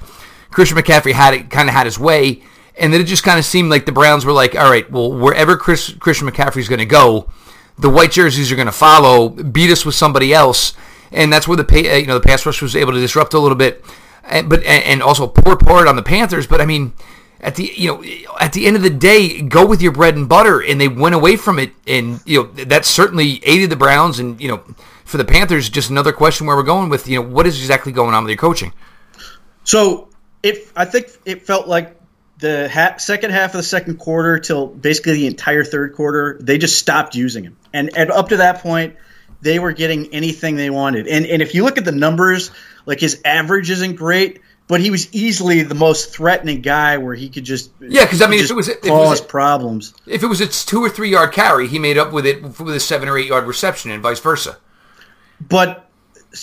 Christian 0.50 0.76
McCaffrey 0.76 1.12
had 1.12 1.34
it 1.34 1.50
kind 1.50 1.68
of 1.68 1.74
had 1.74 1.86
his 1.86 1.98
way, 1.98 2.42
and 2.76 2.92
then 2.92 3.00
it 3.00 3.04
just 3.04 3.24
kind 3.24 3.38
of 3.38 3.44
seemed 3.44 3.70
like 3.70 3.86
the 3.86 3.92
Browns 3.92 4.24
were 4.24 4.32
like, 4.32 4.54
all 4.54 4.70
right, 4.70 4.90
well, 4.90 5.12
wherever 5.12 5.56
Chris, 5.56 5.92
Christian 5.94 6.28
McCaffrey's 6.28 6.68
going 6.68 6.78
to 6.78 6.86
go, 6.86 7.28
the 7.78 7.90
white 7.90 8.12
jerseys 8.12 8.52
are 8.52 8.56
going 8.56 8.66
to 8.66 8.72
follow, 8.72 9.28
beat 9.28 9.70
us 9.70 9.84
with 9.84 9.94
somebody 9.94 10.32
else, 10.32 10.74
and 11.10 11.32
that's 11.32 11.48
where 11.48 11.56
the 11.56 11.64
pay, 11.64 11.90
uh, 11.90 11.96
you 11.96 12.06
know 12.06 12.18
the 12.18 12.26
pass 12.26 12.44
rush 12.46 12.62
was 12.62 12.76
able 12.76 12.92
to 12.92 13.00
disrupt 13.00 13.34
a 13.34 13.38
little 13.38 13.56
bit, 13.56 13.84
and, 14.24 14.48
but 14.48 14.62
and 14.64 15.02
also 15.02 15.26
poor 15.26 15.56
part 15.56 15.88
on 15.88 15.96
the 15.96 16.02
Panthers, 16.02 16.46
but 16.46 16.60
I 16.60 16.66
mean. 16.66 16.92
At 17.44 17.56
the 17.56 17.72
you 17.74 17.88
know 17.88 18.04
at 18.38 18.52
the 18.52 18.66
end 18.66 18.76
of 18.76 18.82
the 18.82 18.90
day, 18.90 19.42
go 19.42 19.66
with 19.66 19.82
your 19.82 19.90
bread 19.90 20.14
and 20.14 20.28
butter, 20.28 20.62
and 20.62 20.80
they 20.80 20.86
went 20.86 21.16
away 21.16 21.34
from 21.34 21.58
it, 21.58 21.72
and 21.88 22.20
you 22.24 22.40
know 22.40 22.64
that 22.66 22.84
certainly 22.84 23.44
aided 23.44 23.68
the 23.68 23.74
Browns, 23.74 24.20
and 24.20 24.40
you 24.40 24.46
know 24.46 24.62
for 25.04 25.16
the 25.16 25.24
Panthers, 25.24 25.68
just 25.68 25.90
another 25.90 26.12
question 26.12 26.46
where 26.46 26.56
we're 26.56 26.62
going 26.62 26.88
with, 26.88 27.08
you 27.08 27.20
know, 27.20 27.28
what 27.28 27.46
is 27.46 27.58
exactly 27.58 27.92
going 27.92 28.14
on 28.14 28.24
with 28.24 28.30
your 28.30 28.38
coaching? 28.38 28.72
So, 29.64 30.08
if 30.42 30.72
I 30.76 30.84
think 30.84 31.08
it 31.24 31.42
felt 31.46 31.68
like 31.68 31.96
the 32.38 32.68
ha- 32.68 32.96
second 32.98 33.30
half 33.30 33.50
of 33.50 33.58
the 33.58 33.62
second 33.62 33.98
quarter 33.98 34.38
till 34.38 34.66
basically 34.66 35.12
the 35.14 35.26
entire 35.26 35.64
third 35.64 35.94
quarter, 35.94 36.38
they 36.40 36.58
just 36.58 36.78
stopped 36.78 37.14
using 37.14 37.44
him. 37.44 37.56
And, 37.72 37.96
and 37.96 38.10
up 38.10 38.30
to 38.30 38.38
that 38.38 38.60
point, 38.60 38.96
they 39.42 39.58
were 39.58 39.72
getting 39.72 40.14
anything 40.14 40.56
they 40.56 40.70
wanted. 40.70 41.06
And 41.08 41.26
and 41.26 41.42
if 41.42 41.54
you 41.54 41.64
look 41.64 41.76
at 41.76 41.84
the 41.84 41.92
numbers, 41.92 42.50
like 42.86 43.00
his 43.00 43.20
average 43.24 43.70
isn't 43.70 43.96
great, 43.96 44.40
but 44.68 44.80
he 44.80 44.90
was 44.90 45.12
easily 45.12 45.62
the 45.62 45.74
most 45.74 46.14
threatening 46.14 46.62
guy 46.62 46.96
where 46.98 47.14
he 47.14 47.28
could 47.28 47.44
just 47.44 47.70
yeah. 47.80 48.04
Because 48.04 48.22
I 48.22 48.28
mean, 48.28 48.40
if 48.40 48.50
it 48.50 48.54
was 48.54 48.68
if 48.68 48.80
cause 48.80 48.88
it 48.88 48.92
was, 48.92 49.20
problems, 49.20 49.94
if 50.06 50.22
it 50.22 50.28
was 50.28 50.40
a 50.40 50.46
two 50.46 50.80
or 50.82 50.88
three 50.88 51.10
yard 51.10 51.32
carry, 51.32 51.68
he 51.68 51.78
made 51.78 51.98
up 51.98 52.12
with 52.12 52.24
it 52.24 52.42
with 52.42 52.60
a 52.60 52.80
seven 52.80 53.08
or 53.08 53.18
eight 53.18 53.26
yard 53.26 53.44
reception, 53.44 53.90
and 53.90 54.02
vice 54.02 54.20
versa. 54.20 54.56
But 55.48 55.88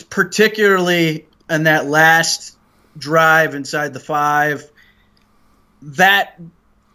particularly 0.10 1.28
in 1.50 1.64
that 1.64 1.86
last 1.86 2.58
drive 2.98 3.56
inside 3.56 3.94
the 3.94 4.00
five, 4.00 4.70
that 5.82 6.40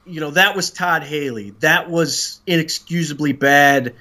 you 0.06 0.20
know, 0.20 0.32
that 0.32 0.54
was 0.54 0.70
Todd 0.70 1.02
Haley. 1.02 1.50
That 1.60 1.90
was 1.90 2.40
inexcusably 2.46 3.32
bad 3.32 3.94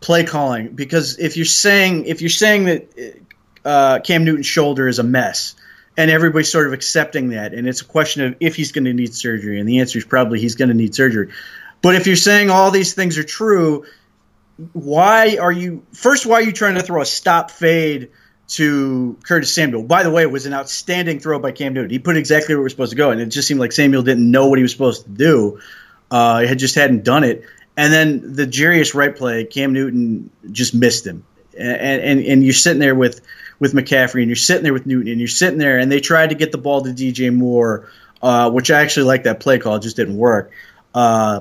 play 0.00 0.24
calling 0.24 0.68
because 0.74 1.18
if 1.18 1.36
you're 1.36 1.46
saying 1.46 2.04
if 2.06 2.20
you're 2.20 2.30
saying 2.30 2.64
that 2.64 3.22
uh, 3.64 4.00
Cam 4.00 4.24
Newton's 4.24 4.46
shoulder 4.46 4.88
is 4.88 4.98
a 4.98 5.02
mess, 5.02 5.54
and 5.96 6.10
everybody's 6.10 6.50
sort 6.50 6.66
of 6.66 6.72
accepting 6.72 7.30
that, 7.30 7.54
and 7.54 7.68
it's 7.68 7.80
a 7.80 7.86
question 7.86 8.24
of 8.24 8.36
if 8.40 8.56
he's 8.56 8.72
going 8.72 8.84
to 8.84 8.92
need 8.92 9.14
surgery, 9.14 9.60
and 9.60 9.68
the 9.68 9.80
answer 9.80 9.98
is 9.98 10.04
probably 10.04 10.40
he's 10.40 10.54
going 10.54 10.68
to 10.68 10.74
need 10.74 10.94
surgery. 10.94 11.32
But 11.82 11.94
if 11.94 12.06
you're 12.06 12.16
saying 12.16 12.50
all 12.50 12.70
these 12.70 12.94
things 12.94 13.18
are 13.18 13.24
true, 13.24 13.84
why 14.72 15.36
are 15.36 15.52
you 15.52 15.84
first? 15.92 16.26
Why 16.26 16.36
are 16.36 16.42
you 16.42 16.52
trying 16.52 16.74
to 16.74 16.82
throw 16.82 17.00
a 17.00 17.06
stop 17.06 17.50
fade? 17.50 18.10
to 18.46 19.16
Curtis 19.24 19.54
Samuel. 19.54 19.84
By 19.84 20.02
the 20.02 20.10
way, 20.10 20.22
it 20.22 20.30
was 20.30 20.46
an 20.46 20.52
outstanding 20.52 21.18
throw 21.18 21.38
by 21.38 21.52
Cam 21.52 21.72
Newton. 21.72 21.90
He 21.90 21.98
put 21.98 22.16
exactly 22.16 22.54
where 22.54 22.60
we 22.60 22.64
were 22.64 22.68
supposed 22.68 22.90
to 22.90 22.96
go, 22.96 23.10
and 23.10 23.20
it 23.20 23.26
just 23.26 23.48
seemed 23.48 23.60
like 23.60 23.72
Samuel 23.72 24.02
didn't 24.02 24.30
know 24.30 24.48
what 24.48 24.58
he 24.58 24.62
was 24.62 24.72
supposed 24.72 25.04
to 25.04 25.10
do. 25.10 25.60
Uh, 26.10 26.40
he 26.40 26.46
had 26.46 26.58
just 26.58 26.74
hadn't 26.74 27.04
done 27.04 27.24
it. 27.24 27.44
And 27.76 27.92
then 27.92 28.34
the 28.34 28.46
Jarius 28.46 28.94
Wright 28.94 29.16
play, 29.16 29.44
Cam 29.44 29.72
Newton 29.72 30.30
just 30.50 30.74
missed 30.74 31.06
him. 31.06 31.24
And, 31.58 32.02
and 32.02 32.20
and 32.20 32.44
you're 32.44 32.52
sitting 32.52 32.80
there 32.80 32.94
with 32.94 33.20
with 33.60 33.72
McCaffrey, 33.72 34.20
and 34.20 34.28
you're 34.28 34.36
sitting 34.36 34.64
there 34.64 34.72
with 34.72 34.86
Newton, 34.86 35.10
and 35.10 35.20
you're 35.20 35.28
sitting 35.28 35.58
there, 35.58 35.78
and 35.78 35.90
they 35.90 36.00
tried 36.00 36.30
to 36.30 36.34
get 36.34 36.52
the 36.52 36.58
ball 36.58 36.82
to 36.82 36.90
DJ 36.90 37.34
Moore, 37.34 37.88
uh, 38.22 38.50
which 38.50 38.70
I 38.70 38.82
actually 38.82 39.06
like 39.06 39.24
that 39.24 39.40
play 39.40 39.58
call. 39.58 39.76
It 39.76 39.82
just 39.82 39.96
didn't 39.96 40.16
work. 40.16 40.52
Uh, 40.92 41.40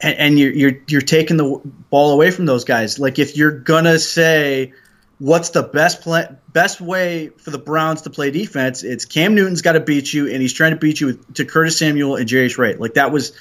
and, 0.00 0.18
and 0.18 0.38
you're, 0.38 0.52
you're 0.52 0.72
you're 0.86 1.00
taking 1.00 1.36
the 1.36 1.60
ball 1.90 2.12
away 2.12 2.30
from 2.30 2.46
those 2.46 2.64
guys. 2.64 2.98
Like 2.98 3.18
if 3.18 3.36
you're 3.36 3.50
gonna 3.50 3.98
say 3.98 4.72
what's 5.20 5.50
the 5.50 5.62
best 5.62 6.00
play, 6.00 6.26
best 6.48 6.80
way 6.80 7.28
for 7.28 7.50
the 7.50 7.58
Browns 7.58 8.02
to 8.02 8.10
play 8.10 8.30
defense? 8.32 8.82
It's 8.82 9.04
Cam 9.04 9.34
Newton's 9.34 9.62
got 9.62 9.72
to 9.72 9.80
beat 9.80 10.12
you, 10.12 10.28
and 10.28 10.42
he's 10.42 10.52
trying 10.52 10.72
to 10.72 10.78
beat 10.78 11.00
you 11.00 11.08
with, 11.08 11.34
to 11.34 11.44
Curtis 11.44 11.78
Samuel 11.78 12.16
and 12.16 12.28
Jarius 12.28 12.58
Wright. 12.58 12.80
Like 12.80 12.94
that 12.94 13.12
was 13.12 13.32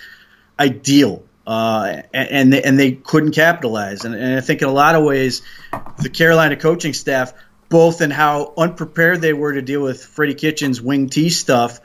ideal, 0.60 1.24
uh, 1.48 2.04
and 2.14 2.30
and 2.30 2.54
they, 2.54 2.62
and 2.62 2.78
they 2.78 2.92
couldn't 2.92 3.32
capitalize. 3.32 4.06
And, 4.06 4.14
and 4.14 4.36
I 4.36 4.42
think 4.42 4.62
in 4.62 4.68
a 4.68 4.74
lot 4.74 4.96
of 4.96 5.04
ways, 5.04 5.42
the 5.98 6.10
Carolina 6.10 6.58
coaching 6.58 6.94
staff, 6.94 7.34
both 7.70 8.02
in 8.02 8.12
how 8.12 8.54
unprepared 8.58 9.22
they 9.22 9.34
were 9.34 9.54
to 9.54 9.62
deal 9.62 9.82
with 9.82 10.04
Freddie 10.04 10.36
Kitchens' 10.36 10.82
wing 10.82 11.10
T 11.10 11.30
stuff. 11.30 11.80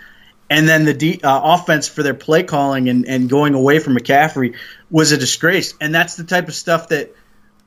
And 0.50 0.68
then 0.68 0.85
the 0.85 0.94
de- 0.94 1.20
uh, 1.22 1.54
offense 1.54 1.88
for 1.88 2.02
their 2.02 2.14
play 2.14 2.42
calling 2.42 2.88
and, 2.88 3.07
and 3.07 3.30
going 3.30 3.54
away 3.54 3.78
from 3.78 3.96
McCaffrey 3.96 4.57
was 4.90 5.12
a 5.12 5.16
disgrace. 5.16 5.74
And 5.80 5.94
that's 5.94 6.16
the 6.16 6.24
type 6.24 6.48
of 6.48 6.54
stuff 6.54 6.88
that 6.88 7.14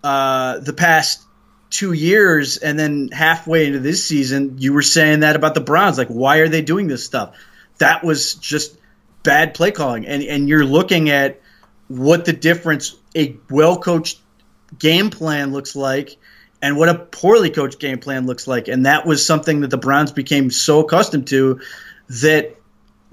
uh, 0.03 0.59
the 0.59 0.73
past 0.73 1.23
two 1.69 1.91
years 1.91 2.57
and 2.57 2.79
then 2.79 3.09
halfway 3.11 3.65
into 3.65 3.79
this 3.79 4.05
season 4.05 4.55
you 4.57 4.71
were 4.71 4.81
saying 4.81 5.21
that 5.21 5.35
about 5.35 5.53
the 5.53 5.61
Browns. 5.61 5.97
Like 5.97 6.07
why 6.07 6.37
are 6.37 6.47
they 6.47 6.61
doing 6.61 6.87
this 6.87 7.03
stuff? 7.03 7.35
That 7.79 8.03
was 8.03 8.35
just 8.35 8.77
bad 9.23 9.53
play 9.53 9.71
calling. 9.71 10.05
And 10.05 10.23
and 10.23 10.47
you're 10.47 10.65
looking 10.65 11.09
at 11.09 11.41
what 11.87 12.25
the 12.25 12.33
difference 12.33 12.95
a 13.15 13.35
well 13.49 13.79
coached 13.79 14.19
game 14.79 15.09
plan 15.09 15.51
looks 15.51 15.75
like 15.75 16.17
and 16.61 16.77
what 16.77 16.89
a 16.89 16.95
poorly 16.95 17.49
coached 17.49 17.79
game 17.79 17.99
plan 17.99 18.25
looks 18.25 18.47
like. 18.47 18.67
And 18.67 18.85
that 18.85 19.05
was 19.05 19.25
something 19.25 19.61
that 19.61 19.69
the 19.69 19.77
Browns 19.77 20.11
became 20.11 20.49
so 20.49 20.79
accustomed 20.79 21.27
to 21.27 21.61
that 22.09 22.56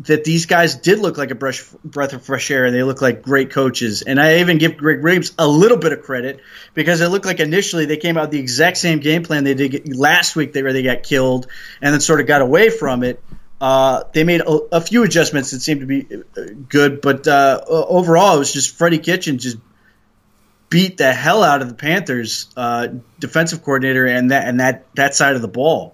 that 0.00 0.24
these 0.24 0.46
guys 0.46 0.74
did 0.74 0.98
look 0.98 1.16
like 1.16 1.30
a 1.30 1.34
brush, 1.34 1.62
breath 1.84 2.12
of 2.12 2.24
fresh 2.24 2.50
air 2.50 2.64
and 2.64 2.74
they 2.74 2.82
look 2.82 3.00
like 3.00 3.22
great 3.22 3.50
coaches. 3.50 4.02
And 4.02 4.20
I 4.20 4.38
even 4.38 4.58
give 4.58 4.76
Gregg 4.76 5.02
Williams 5.02 5.32
a 5.38 5.46
little 5.46 5.76
bit 5.76 5.92
of 5.92 6.02
credit 6.02 6.40
because 6.74 7.00
it 7.00 7.08
looked 7.08 7.26
like 7.26 7.38
initially 7.38 7.86
they 7.86 7.96
came 7.96 8.16
out 8.16 8.30
the 8.30 8.40
exact 8.40 8.76
same 8.76 8.98
game 8.98 9.22
plan 9.22 9.44
they 9.44 9.54
did 9.54 9.96
last 9.96 10.34
week 10.34 10.54
where 10.54 10.72
they 10.72 10.82
got 10.82 11.04
killed 11.04 11.46
and 11.80 11.92
then 11.92 12.00
sort 12.00 12.20
of 12.20 12.26
got 12.26 12.40
away 12.40 12.70
from 12.70 13.04
it. 13.04 13.22
Uh, 13.60 14.02
they 14.12 14.24
made 14.24 14.40
a, 14.40 14.50
a, 14.72 14.80
few 14.80 15.04
adjustments 15.04 15.52
that 15.52 15.60
seemed 15.60 15.80
to 15.80 15.86
be 15.86 16.06
uh, 16.12 16.42
good, 16.68 17.00
but 17.00 17.26
uh, 17.26 17.62
overall 17.66 18.34
it 18.34 18.38
was 18.38 18.52
just 18.52 18.76
Freddie 18.76 18.98
Kitchen 18.98 19.38
just 19.38 19.56
beat 20.68 20.96
the 20.96 21.12
hell 21.12 21.44
out 21.44 21.62
of 21.62 21.68
the 21.68 21.74
Panthers 21.74 22.48
uh, 22.56 22.88
defensive 23.20 23.62
coordinator 23.62 24.06
and 24.06 24.32
that 24.32 24.48
and 24.48 24.58
that 24.58 24.92
that 24.96 25.14
side 25.14 25.36
of 25.36 25.40
the 25.40 25.48
ball. 25.48 25.93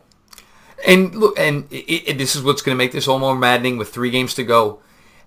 And 0.86 1.14
look, 1.14 1.38
and 1.38 1.70
it, 1.72 2.08
it, 2.08 2.18
this 2.18 2.34
is 2.34 2.42
what's 2.42 2.62
going 2.62 2.74
to 2.74 2.78
make 2.78 2.92
this 2.92 3.06
all 3.06 3.18
more 3.18 3.36
maddening 3.36 3.76
with 3.76 3.90
three 3.90 4.10
games 4.10 4.34
to 4.34 4.44
go, 4.44 4.80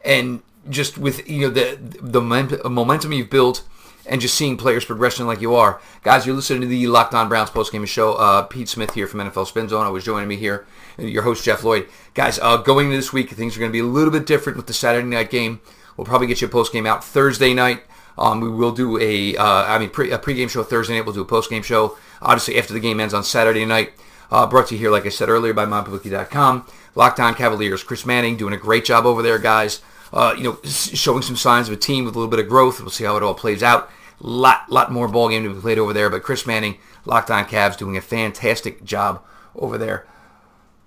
and 0.04 0.42
just 0.70 0.98
with 0.98 1.30
you 1.30 1.42
know 1.42 1.50
the 1.50 1.78
the 2.02 2.22
momentum 2.22 3.12
you've 3.12 3.30
built, 3.30 3.64
and 4.06 4.20
just 4.20 4.36
seeing 4.36 4.58
players 4.58 4.86
progressing 4.86 5.28
like 5.28 5.42
you 5.42 5.56
are, 5.56 5.80
guys. 6.04 6.26
You're 6.26 6.36
listening 6.36 6.62
to 6.62 6.68
the 6.68 6.88
Locked 6.88 7.14
On 7.14 7.30
Browns 7.30 7.50
postgame 7.50 7.88
show. 7.88 8.14
Uh, 8.14 8.44
Pete 8.44 8.70
Smith 8.70 8.94
here 8.94 9.08
from 9.08 9.20
NFL 9.20 9.48
Spin 9.48 9.70
Zone. 9.70 9.86
I 9.86 9.90
was 9.90 10.04
joining 10.04 10.28
me 10.28 10.38
here, 10.38 10.66
your 10.98 11.24
host 11.24 11.44
Jeff 11.44 11.64
Lloyd. 11.64 11.88
Guys, 12.14 12.40
uh, 12.40 12.58
going 12.58 12.88
into 12.88 12.98
this 12.98 13.14
week, 13.14 13.30
things 13.30 13.56
are 13.56 13.60
going 13.60 13.72
to 13.72 13.74
be 13.74 13.80
a 13.80 13.86
little 13.86 14.12
bit 14.12 14.26
different 14.26 14.58
with 14.58 14.68
the 14.68 14.74
Saturday 14.74 15.08
night 15.08 15.30
game. 15.30 15.62
We'll 15.98 16.06
probably 16.06 16.28
get 16.28 16.42
you 16.42 16.48
a 16.48 16.52
postgame 16.52 16.88
out 16.88 17.04
Thursday 17.04 17.54
night. 17.54 17.84
Um, 18.18 18.42
we 18.42 18.50
will 18.50 18.72
do 18.72 19.00
a, 19.00 19.36
uh, 19.36 19.66
I 19.66 19.80
mean, 19.80 19.90
pre, 19.90 20.12
a 20.12 20.20
pregame 20.20 20.50
show 20.50 20.64
Thursday 20.64 20.96
night. 20.96 21.06
We'll 21.06 21.16
do 21.16 21.22
a 21.22 21.26
postgame 21.26 21.64
show, 21.64 21.98
obviously 22.22 22.58
after 22.58 22.74
the 22.74 22.80
game 22.80 23.00
ends 23.00 23.14
on 23.14 23.24
Saturday 23.24 23.66
night. 23.66 23.94
Uh, 24.32 24.48
brought 24.48 24.68
to 24.68 24.76
you 24.76 24.80
here, 24.80 24.92
like 24.92 25.06
I 25.06 25.10
said 25.10 25.30
earlier, 25.30 25.54
by 25.54 25.66
MyBookie.com. 25.66 26.68
Locked 26.96 27.20
On 27.20 27.34
Cavaliers, 27.34 27.84
Chris 27.84 28.06
Manning 28.06 28.38
doing 28.38 28.54
a 28.54 28.58
great 28.58 28.86
job 28.86 29.06
over 29.06 29.22
there, 29.22 29.40
guys. 29.40 29.82
Uh, 30.12 30.36
you 30.38 30.44
know, 30.44 30.60
showing 30.64 31.22
some 31.24 31.36
signs 31.36 31.68
of 31.68 31.74
a 31.74 31.78
team 31.78 32.06
with 32.06 32.16
a 32.16 32.20
little 32.20 32.30
bit 32.30 32.40
of 32.40 32.48
growth. 32.48 32.80
We'll 32.80 32.90
see 32.90 33.04
how 33.04 33.18
it 33.18 33.24
all 33.24 33.34
plays 33.34 33.64
out. 33.64 33.90
Lot, 34.20 34.72
lot 34.72 34.92
more 34.92 35.08
ball 35.08 35.30
game 35.30 35.44
to 35.44 35.54
be 35.54 35.60
played 35.60 35.80
over 35.80 35.92
there, 35.92 36.10
but 36.10 36.24
Chris 36.24 36.46
Manning, 36.46 36.78
Locked 37.06 37.32
On 37.32 37.46
Cavs, 37.46 37.78
doing 37.78 37.98
a 37.98 38.02
fantastic 38.02 38.84
job 38.84 39.24
over 39.56 39.78
there. 39.78 40.08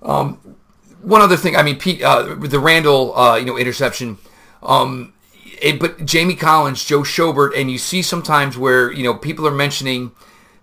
Um, 0.03 0.57
one 1.03 1.21
other 1.21 1.37
thing, 1.37 1.57
I 1.57 1.63
mean, 1.63 1.79
Pete, 1.79 2.03
uh, 2.03 2.35
the 2.35 2.59
Randall, 2.59 3.17
uh, 3.17 3.37
you 3.37 3.45
know, 3.45 3.59
interception. 3.59 4.19
Um, 4.63 5.13
it, 5.61 5.81
but 5.81 6.05
Jamie 6.05 6.35
Collins, 6.35 6.85
Joe 6.85 7.01
Schobert, 7.01 7.53
and 7.57 7.71
you 7.71 7.79
see 7.79 8.03
sometimes 8.03 8.59
where 8.59 8.93
you 8.93 9.03
know 9.03 9.15
people 9.15 9.47
are 9.47 9.53
mentioning 9.53 10.13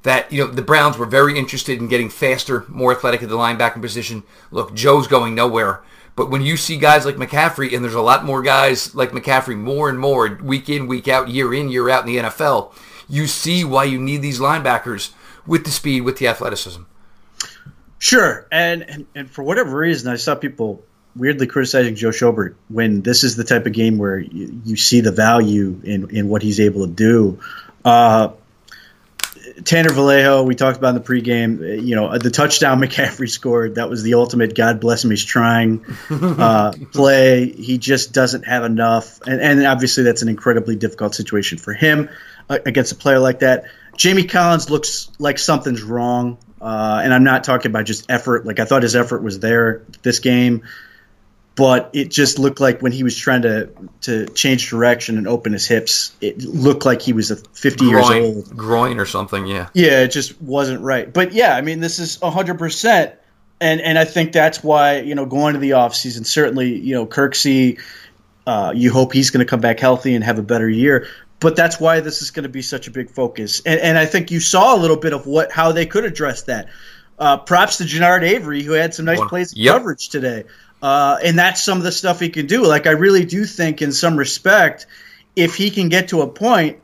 that 0.04 0.32
you 0.32 0.46
know 0.46 0.52
the 0.52 0.62
Browns 0.62 0.98
were 0.98 1.06
very 1.06 1.38
interested 1.38 1.80
in 1.80 1.88
getting 1.88 2.10
faster, 2.10 2.66
more 2.68 2.92
athletic 2.92 3.24
at 3.24 3.30
the 3.30 3.38
linebacker 3.38 3.82
position. 3.82 4.24
Look, 4.52 4.74
Joe's 4.74 5.08
going 5.08 5.34
nowhere. 5.36 5.82
But 6.16 6.30
when 6.30 6.44
you 6.44 6.58
see 6.58 6.78
guys 6.78 7.06
like 7.06 7.16
McCaffrey, 7.16 7.74
and 7.74 7.84
there's 7.84 7.96
a 7.96 8.02
lot 8.02 8.24
more 8.24 8.44
guys 8.44 8.94
like 8.94 9.12
McCaffrey 9.12 9.58
more 9.58 9.90
and 9.90 9.98
more 9.98 10.38
week 10.44 10.70
in, 10.70 10.86
week 10.86 11.08
out, 11.08 11.28
year 11.30 11.54
in, 11.54 11.70
year 11.70 11.90
out 11.90 12.08
in 12.08 12.14
the 12.14 12.22
NFL, 12.30 12.72
you 13.10 13.26
see 13.26 13.64
why 13.64 13.86
you 13.86 14.00
need 14.00 14.22
these 14.22 14.40
linebackers 14.40 15.12
with 15.48 15.66
the 15.66 15.72
speed, 15.72 16.02
with 16.02 16.20
the 16.20 16.28
athleticism. 16.28 16.84
Sure, 17.98 18.46
and 18.52 18.84
and, 18.84 19.06
and 19.16 19.32
for 19.32 19.44
whatever 19.44 19.78
reason, 19.78 20.12
I 20.12 20.18
saw 20.18 20.36
people 20.36 20.84
weirdly 21.16 21.48
criticizing 21.48 21.96
Joe 21.96 22.10
Schobert 22.10 22.56
when 22.68 23.02
this 23.02 23.24
is 23.24 23.36
the 23.36 23.44
type 23.44 23.66
of 23.66 23.74
game 23.74 23.98
where 23.98 24.20
you, 24.20 24.62
you 24.66 24.76
see 24.76 25.00
the 25.00 25.12
value 25.12 25.80
in 25.84 26.10
in 26.10 26.28
what 26.28 26.42
he's 26.42 26.60
able 26.60 26.86
to 26.86 26.92
do. 26.92 27.40
Uh, 27.86 28.30
Tanner 29.64 29.92
Vallejo, 29.92 30.44
we 30.44 30.56
talked 30.56 30.78
about 30.78 30.96
in 30.96 31.02
the 31.02 31.02
pregame. 31.02 31.84
You 31.84 31.96
know, 31.96 32.18
the 32.18 32.32
touchdown 32.32 32.80
McCaffrey 32.82 33.30
scored. 33.30 33.76
That 33.76 33.90
was 33.90 34.04
the 34.04 34.16
ultimate. 34.16 34.56
God 34.56 34.80
bless 34.80 35.04
him. 35.04 35.12
He's 35.12 35.24
trying 35.24 35.86
uh, 36.10 36.74
play. 36.92 37.50
He 37.50 37.78
just 37.78 38.14
doesn't 38.14 38.44
have 38.44 38.64
enough, 38.64 39.22
and, 39.22 39.42
and 39.42 39.66
obviously 39.66 40.04
that's 40.04 40.22
an 40.22 40.30
incredibly 40.30 40.76
difficult 40.76 41.16
situation 41.16 41.58
for 41.58 41.74
him 41.74 42.10
uh, 42.50 42.60
against 42.66 42.92
a 42.92 42.96
player 42.96 43.20
like 43.20 43.40
that. 43.40 43.66
Jamie 43.96 44.24
Collins 44.24 44.70
looks 44.70 45.10
like 45.20 45.38
something's 45.38 45.84
wrong, 45.84 46.38
uh, 46.60 47.02
and 47.04 47.14
I'm 47.14 47.24
not 47.24 47.44
talking 47.44 47.72
about 47.72 47.86
just 47.86 48.10
effort. 48.10 48.46
Like 48.46 48.60
I 48.60 48.66
thought 48.66 48.84
his 48.84 48.96
effort 48.96 49.22
was 49.22 49.40
there 49.40 49.84
this 50.02 50.20
game 50.20 50.64
but 51.56 51.92
it 51.94 52.10
just 52.10 52.40
looked 52.40 52.60
like 52.60 52.82
when 52.82 52.92
he 52.92 53.04
was 53.04 53.16
trying 53.16 53.44
to 53.44 53.70
to 54.02 54.26
change 54.30 54.70
direction 54.70 55.18
and 55.18 55.28
open 55.28 55.54
his 55.54 55.68
hips, 55.68 56.16
it 56.20 56.42
looked 56.44 56.86
like 56.86 57.02
he 57.02 57.14
was 57.14 57.30
a 57.32 57.36
50 57.36 57.90
groin, 57.90 57.92
years 57.92 58.10
old. 58.10 58.58
Groin 58.58 59.00
or 59.00 59.06
something, 59.06 59.46
yeah. 59.46 59.70
Yeah, 59.74 60.02
it 60.02 60.10
just 60.10 60.42
wasn't 60.42 60.82
right. 60.82 61.12
But 61.12 61.34
yeah, 61.34 61.56
I 61.56 61.62
mean, 61.62 61.80
this 61.80 62.00
is 62.00 62.18
100%. 62.18 63.14
And, 63.62 63.80
and 63.80 63.98
I 63.98 64.04
think 64.04 64.34
that's 64.34 64.62
why, 64.64 65.00
you 65.00 65.16
know, 65.16 65.26
going 65.26 65.54
to 65.54 65.60
the 65.60 65.72
offseason, 65.72 66.26
certainly, 66.26 66.78
you 66.80 66.94
know, 66.96 67.06
Kirksey, 67.06 67.80
uh, 68.46 68.74
you 68.76 68.92
hope 68.92 69.14
he's 69.14 69.30
going 69.30 69.46
to 69.46 69.50
come 69.50 69.62
back 69.62 69.80
healthy 69.80 70.16
and 70.16 70.24
have 70.24 70.38
a 70.38 70.44
better 70.44 70.68
year. 70.68 71.08
But 71.40 71.56
that's 71.56 71.80
why 71.80 72.00
this 72.00 72.22
is 72.22 72.32
going 72.32 72.44
to 72.44 72.50
be 72.50 72.62
such 72.62 72.88
a 72.88 72.92
big 72.92 73.10
focus. 73.10 73.62
And, 73.66 73.80
and 73.80 73.98
I 73.98 74.06
think 74.06 74.32
you 74.32 74.40
saw 74.40 74.76
a 74.76 74.80
little 74.80 74.98
bit 74.98 75.14
of 75.14 75.28
what 75.28 75.52
how 75.52 75.72
they 75.72 75.86
could 75.86 76.04
address 76.04 76.44
that. 76.44 76.70
Uh, 77.20 77.38
props 77.38 77.78
to 77.78 77.84
Genard 77.84 78.24
Avery, 78.24 78.64
who 78.64 78.74
had 78.74 78.94
some 78.94 79.06
nice 79.06 79.22
plays 79.30 79.56
yep. 79.56 79.76
coverage 79.76 80.10
today. 80.10 80.46
Uh, 80.84 81.18
and 81.24 81.40
that's 81.40 81.64
some 81.64 81.78
of 81.78 81.86
the 81.86 81.94
stuff 81.94 82.20
he 82.20 82.28
can 82.28 82.46
do. 82.46 82.66
Like 82.66 82.88
I 82.88 82.92
really 82.92 83.24
do 83.24 83.46
think, 83.46 83.82
in 83.82 83.94
some 83.94 84.18
respect, 84.18 84.86
if 85.34 85.56
he 85.56 85.72
can 85.72 85.88
get 85.88 86.10
to 86.10 86.22
a 86.22 86.28
point 86.28 86.80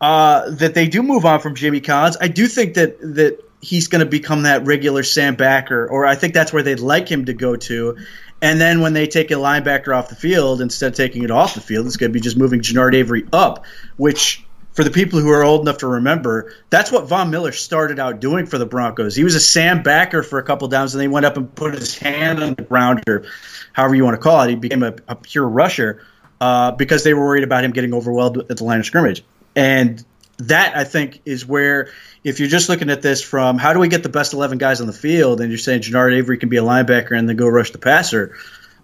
uh, 0.00 0.50
that 0.50 0.74
they 0.74 0.86
do 0.86 1.02
move 1.02 1.26
on 1.26 1.40
from 1.40 1.56
Jimmy 1.56 1.80
Collins, 1.80 2.16
I 2.20 2.28
do 2.28 2.46
think 2.46 2.74
that 2.74 3.00
that 3.00 3.44
he's 3.60 3.88
going 3.88 4.00
to 4.00 4.06
become 4.06 4.44
that 4.44 4.64
regular 4.64 5.02
Sam 5.02 5.34
backer, 5.34 5.88
or 5.88 6.06
I 6.06 6.14
think 6.14 6.32
that's 6.32 6.52
where 6.52 6.62
they'd 6.62 6.78
like 6.78 7.08
him 7.08 7.24
to 7.24 7.34
go 7.34 7.56
to. 7.56 7.98
And 8.40 8.60
then 8.60 8.80
when 8.80 8.92
they 8.92 9.08
take 9.08 9.32
a 9.32 9.34
linebacker 9.34 9.94
off 9.94 10.08
the 10.08 10.14
field, 10.14 10.60
instead 10.60 10.92
of 10.92 10.96
taking 10.96 11.24
it 11.24 11.30
off 11.32 11.54
the 11.54 11.60
field, 11.60 11.86
it's 11.86 11.96
going 11.96 12.10
to 12.10 12.14
be 12.14 12.20
just 12.20 12.38
moving 12.38 12.60
Genard 12.60 12.94
Avery 12.94 13.26
up, 13.32 13.66
which 13.96 14.44
for 14.80 14.84
the 14.84 14.90
people 14.90 15.20
who 15.20 15.28
are 15.28 15.44
old 15.44 15.60
enough 15.60 15.76
to 15.76 15.86
remember, 15.86 16.54
that's 16.70 16.90
what 16.90 17.06
Von 17.06 17.28
Miller 17.28 17.52
started 17.52 17.98
out 17.98 18.18
doing 18.18 18.46
for 18.46 18.56
the 18.56 18.64
Broncos. 18.64 19.14
He 19.14 19.24
was 19.24 19.34
a 19.34 19.40
Sam 19.40 19.82
backer 19.82 20.22
for 20.22 20.38
a 20.38 20.42
couple 20.42 20.68
downs, 20.68 20.94
and 20.94 21.00
then 21.02 21.10
he 21.10 21.12
went 21.12 21.26
up 21.26 21.36
and 21.36 21.54
put 21.54 21.74
his 21.74 21.98
hand 21.98 22.42
on 22.42 22.54
the 22.54 22.62
ground, 22.62 23.02
or 23.06 23.26
however 23.74 23.94
you 23.94 24.04
want 24.04 24.14
to 24.14 24.22
call 24.22 24.40
it. 24.40 24.48
He 24.48 24.56
became 24.56 24.82
a, 24.82 24.94
a 25.06 25.16
pure 25.16 25.46
rusher. 25.46 26.02
uh, 26.40 26.70
because 26.70 27.04
they 27.04 27.12
were 27.12 27.20
worried 27.20 27.44
about 27.44 27.62
him 27.62 27.72
getting 27.72 27.92
overwhelmed 27.92 28.38
at 28.38 28.56
the 28.56 28.64
line 28.64 28.80
of 28.80 28.86
scrimmage. 28.86 29.22
And 29.54 30.02
that 30.38 30.74
I 30.74 30.84
think 30.84 31.20
is 31.26 31.44
where 31.44 31.90
if 32.24 32.40
you're 32.40 32.48
just 32.48 32.70
looking 32.70 32.88
at 32.88 33.02
this 33.02 33.22
from 33.22 33.58
how 33.58 33.74
do 33.74 33.80
we 33.80 33.88
get 33.88 34.02
the 34.02 34.08
best 34.08 34.32
11 34.32 34.56
guys 34.56 34.80
on 34.80 34.86
the 34.86 34.94
field, 34.94 35.42
and 35.42 35.50
you're 35.50 35.58
saying 35.58 35.82
Genard 35.82 36.16
Avery 36.16 36.38
can 36.38 36.48
be 36.48 36.56
a 36.56 36.62
linebacker 36.62 37.12
and 37.18 37.28
then 37.28 37.36
go 37.36 37.46
rush 37.48 37.72
the 37.72 37.78
passer. 37.78 38.34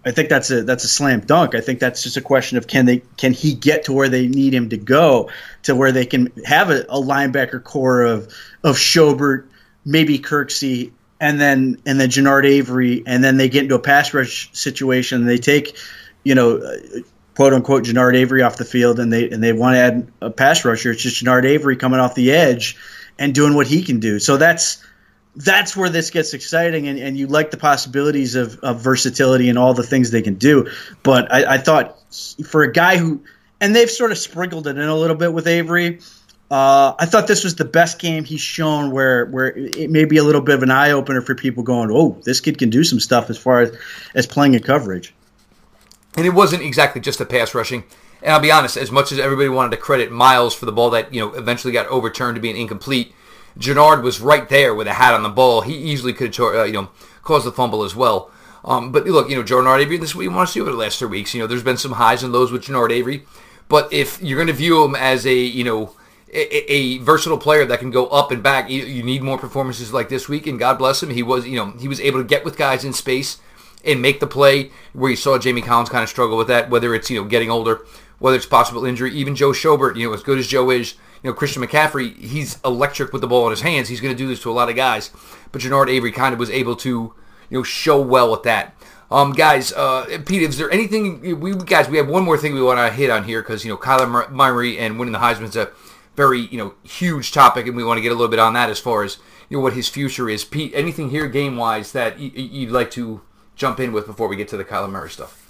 I 0.07 0.11
think 0.11 0.29
that's 0.29 0.49
a 0.51 0.63
that's 0.63 0.85
a 0.85 0.87
slam 0.87 1.19
dunk. 1.19 1.53
I 1.53 1.59
think 1.59 1.79
that's 1.79 2.01
just 2.01 2.15
a 2.15 2.21
question 2.21 2.57
of 2.57 2.65
can 2.65 2.85
they 2.85 3.01
can 3.17 3.33
he 3.33 3.53
get 3.53 3.85
to 3.85 3.93
where 3.93 4.07
they 4.07 4.27
need 4.27 4.53
him 4.53 4.69
to 4.69 4.77
go 4.77 5.29
to 5.63 5.75
where 5.75 5.91
they 5.91 6.05
can 6.05 6.31
have 6.45 6.69
a, 6.69 6.83
a 6.83 7.01
linebacker 7.01 7.61
core 7.61 8.03
of 8.03 8.33
of 8.63 8.77
Schobert, 8.77 9.47
maybe 9.83 10.17
Kirksey, 10.19 10.93
and 11.19 11.41
then 11.41 11.81
and 11.85 11.99
then 11.99 12.07
Genard 12.07 12.45
Avery, 12.45 13.03
and 13.05 13.21
then 13.21 13.35
they 13.35 13.49
get 13.49 13.63
into 13.63 13.75
a 13.75 13.79
pass 13.79 14.13
rush 14.13 14.49
situation. 14.53 15.19
And 15.19 15.29
they 15.29 15.39
take, 15.39 15.77
you 16.23 16.35
know, 16.35 16.61
quote 17.35 17.51
unquote 17.51 17.83
Genard 17.83 18.15
Avery 18.15 18.43
off 18.43 18.55
the 18.55 18.65
field, 18.65 19.01
and 19.01 19.11
they 19.11 19.29
and 19.29 19.43
they 19.43 19.51
want 19.51 19.75
to 19.75 19.79
add 19.79 20.11
a 20.21 20.29
pass 20.29 20.63
rusher. 20.63 20.91
It's 20.91 21.01
just 21.01 21.21
Genard 21.21 21.43
Avery 21.43 21.75
coming 21.75 21.99
off 21.99 22.15
the 22.15 22.31
edge 22.31 22.77
and 23.19 23.35
doing 23.35 23.55
what 23.55 23.67
he 23.67 23.83
can 23.83 23.99
do. 23.99 24.19
So 24.19 24.37
that's 24.37 24.81
that's 25.37 25.77
where 25.77 25.89
this 25.89 26.09
gets 26.09 26.33
exciting, 26.33 26.87
and, 26.87 26.97
and 26.97 27.15
you 27.15 27.27
like 27.27 27.51
the 27.51 27.57
possibilities 27.57 28.33
of, 28.33 28.57
of 28.59 28.81
versatility 28.81 29.49
and 29.49 29.57
all 29.57 29.75
the 29.75 29.83
things 29.83 30.09
they 30.09 30.23
can 30.23 30.33
do. 30.35 30.69
But 31.03 31.31
I, 31.31 31.53
I 31.55 31.57
thought 31.59 31.95
for 32.43 32.63
a 32.63 32.71
guy 32.71 32.97
who, 32.97 33.21
and 33.61 33.75
they've 33.75 33.89
sort 33.89 34.11
of 34.11 34.17
sprinkled 34.17 34.65
it 34.65 34.77
in 34.77 34.87
a 34.87 34.95
little 34.95 35.15
bit 35.15 35.31
with 35.31 35.45
Avery. 35.47 35.99
Uh, 36.49 36.95
I 36.97 37.05
thought 37.05 37.27
this 37.27 37.43
was 37.43 37.55
the 37.55 37.65
best 37.65 37.99
game 37.99 38.23
he's 38.23 38.41
shown, 38.41 38.89
where 38.91 39.25
where 39.27 39.55
it 39.55 39.91
may 39.91 40.05
be 40.05 40.17
a 40.17 40.23
little 40.23 40.41
bit 40.41 40.55
of 40.55 40.63
an 40.63 40.71
eye 40.71 40.91
opener 40.91 41.21
for 41.21 41.35
people 41.35 41.61
going, 41.61 41.91
"Oh, 41.91 42.19
this 42.23 42.39
kid 42.39 42.57
can 42.57 42.71
do 42.71 42.83
some 42.83 42.99
stuff 42.99 43.29
as 43.29 43.37
far 43.37 43.61
as 43.61 43.77
as 44.15 44.25
playing 44.25 44.55
in 44.55 44.63
coverage." 44.63 45.13
And 46.15 46.25
it 46.25 46.31
wasn't 46.31 46.63
exactly 46.63 46.99
just 46.99 47.19
the 47.19 47.25
pass 47.25 47.53
rushing. 47.53 47.83
And 48.23 48.33
I'll 48.33 48.39
be 48.39 48.49
honest, 48.49 48.75
as 48.75 48.91
much 48.91 49.11
as 49.11 49.19
everybody 49.19 49.49
wanted 49.49 49.71
to 49.71 49.77
credit 49.77 50.11
Myles 50.11 50.55
for 50.55 50.65
the 50.65 50.71
ball 50.71 50.89
that 50.91 51.13
you 51.13 51.19
know 51.19 51.33
eventually 51.33 51.73
got 51.73 51.85
overturned 51.87 52.35
to 52.35 52.41
being 52.41 52.57
incomplete, 52.57 53.13
Genard 53.57 54.03
was 54.03 54.19
right 54.19 54.47
there 54.49 54.73
with 54.73 54.87
a 54.87 54.93
hat 54.93 55.13
on 55.13 55.23
the 55.23 55.29
ball. 55.29 55.61
He 55.61 55.75
easily 55.75 56.13
could 56.13 56.35
have 56.35 56.55
uh, 56.55 56.63
you 56.63 56.73
know 56.73 56.89
caused 57.23 57.45
the 57.45 57.51
fumble 57.51 57.83
as 57.83 57.95
well. 57.95 58.31
Um, 58.63 58.91
but 58.91 59.05
look, 59.05 59.29
you 59.29 59.35
know, 59.35 59.43
Genard 59.43 59.81
Avery, 59.81 59.97
this 59.97 60.09
is 60.09 60.15
what 60.15 60.23
you 60.23 60.31
want 60.31 60.47
to 60.47 60.53
see 60.53 60.61
over 60.61 60.71
the 60.71 60.77
last 60.77 60.99
three 60.99 61.07
weeks. 61.07 61.33
You 61.33 61.41
know, 61.41 61.47
there's 61.47 61.63
been 61.63 61.77
some 61.77 61.93
highs 61.93 62.23
and 62.23 62.33
lows 62.33 62.51
with 62.51 62.63
Genard 62.63 62.91
Avery, 62.91 63.25
but 63.69 63.91
if 63.93 64.21
you're 64.21 64.37
going 64.37 64.47
to 64.47 64.53
view 64.53 64.83
him 64.83 64.95
as 64.95 65.25
a 65.25 65.33
you 65.33 65.63
know 65.63 65.95
a, 66.33 66.71
a, 66.71 66.97
versatile 66.97 67.37
player 67.37 67.65
that 67.65 67.79
can 67.79 67.89
go 67.89 68.07
up 68.07 68.31
and 68.31 68.43
back, 68.43 68.69
you, 68.69 68.83
you 68.83 69.01
need 69.01 69.23
more 69.23 69.37
performances 69.37 69.93
like 69.93 70.09
this 70.09 70.27
week. 70.27 70.45
And 70.45 70.59
God 70.59 70.77
bless 70.77 71.01
him, 71.01 71.09
he 71.09 71.23
was 71.23 71.47
you 71.47 71.55
know 71.55 71.71
he 71.79 71.87
was 71.87 72.01
able 72.01 72.19
to 72.19 72.27
get 72.27 72.43
with 72.43 72.57
guys 72.57 72.83
in 72.83 72.93
space 72.93 73.39
and 73.85 74.01
make 74.01 74.19
the 74.19 74.27
play 74.27 74.71
where 74.93 75.11
you 75.11 75.15
saw 75.15 75.37
Jamie 75.37 75.61
Collins 75.61 75.89
kind 75.89 76.03
of 76.03 76.09
struggle 76.09 76.37
with 76.37 76.47
that, 76.47 76.69
whether 76.69 76.93
it's 76.93 77.09
you 77.09 77.21
know 77.21 77.27
getting 77.27 77.49
older, 77.49 77.85
whether 78.19 78.35
it's 78.35 78.45
possible 78.45 78.85
injury. 78.85 79.13
Even 79.13 79.35
Joe 79.35 79.51
Schobert, 79.51 79.95
you 79.95 80.07
know, 80.07 80.13
as 80.13 80.23
good 80.23 80.37
as 80.37 80.47
Joe 80.47 80.69
is, 80.69 80.95
you 81.23 81.29
know, 81.29 81.33
Christian 81.33 81.63
McCaffrey, 81.63 82.15
he's 82.17 82.59
electric 82.63 83.11
with 83.11 83.21
the 83.21 83.27
ball 83.27 83.45
in 83.47 83.51
his 83.51 83.61
hands. 83.61 83.89
He's 83.89 84.01
going 84.01 84.15
to 84.15 84.17
do 84.17 84.27
this 84.27 84.41
to 84.41 84.51
a 84.51 84.53
lot 84.53 84.69
of 84.69 84.75
guys. 84.75 85.11
But 85.51 85.61
Genard 85.61 85.89
Avery 85.89 86.11
kind 86.11 86.33
of 86.33 86.39
was 86.39 86.49
able 86.49 86.75
to, 86.77 86.89
you 86.89 87.57
know, 87.57 87.63
show 87.63 88.01
well 88.01 88.31
with 88.31 88.43
that. 88.43 88.75
Um, 89.09 89.31
guys, 89.31 89.71
uh, 89.71 90.19
Pete, 90.25 90.41
is 90.41 90.57
there 90.57 90.69
anything 90.69 91.39
we 91.39 91.55
guys? 91.55 91.87
We 91.87 91.97
have 91.97 92.09
one 92.09 92.25
more 92.25 92.37
thing 92.37 92.53
we 92.53 92.61
want 92.61 92.77
to 92.79 92.93
hit 92.93 93.09
on 93.09 93.23
here 93.23 93.41
because 93.41 93.63
you 93.63 93.71
know 93.71 93.77
Kyler 93.77 94.29
Murray 94.29 94.77
and 94.77 94.99
winning 94.99 95.13
the 95.13 95.19
Heisman 95.19 95.43
is 95.43 95.55
a 95.55 95.71
very 96.17 96.41
you 96.41 96.57
know 96.57 96.73
huge 96.83 97.31
topic, 97.31 97.67
and 97.67 97.77
we 97.77 97.85
want 97.85 97.99
to 97.99 98.01
get 98.01 98.11
a 98.11 98.15
little 98.15 98.27
bit 98.27 98.39
on 98.39 98.53
that 98.53 98.69
as 98.69 98.79
far 98.79 99.03
as 99.03 99.17
you 99.47 99.57
know 99.57 99.63
what 99.63 99.73
his 99.73 99.87
future 99.87 100.29
is. 100.29 100.43
Pete, 100.43 100.73
anything 100.75 101.09
here 101.09 101.27
game 101.27 101.55
wise 101.55 101.93
that 101.93 102.19
you'd 102.19 102.71
like 102.71 102.91
to 102.91 103.21
jump 103.55 103.79
in 103.79 103.93
with 103.93 104.07
before 104.07 104.27
we 104.27 104.35
get 104.35 104.49
to 104.49 104.57
the 104.57 104.65
Kyler 104.65 104.89
Murray 104.89 105.09
stuff? 105.09 105.46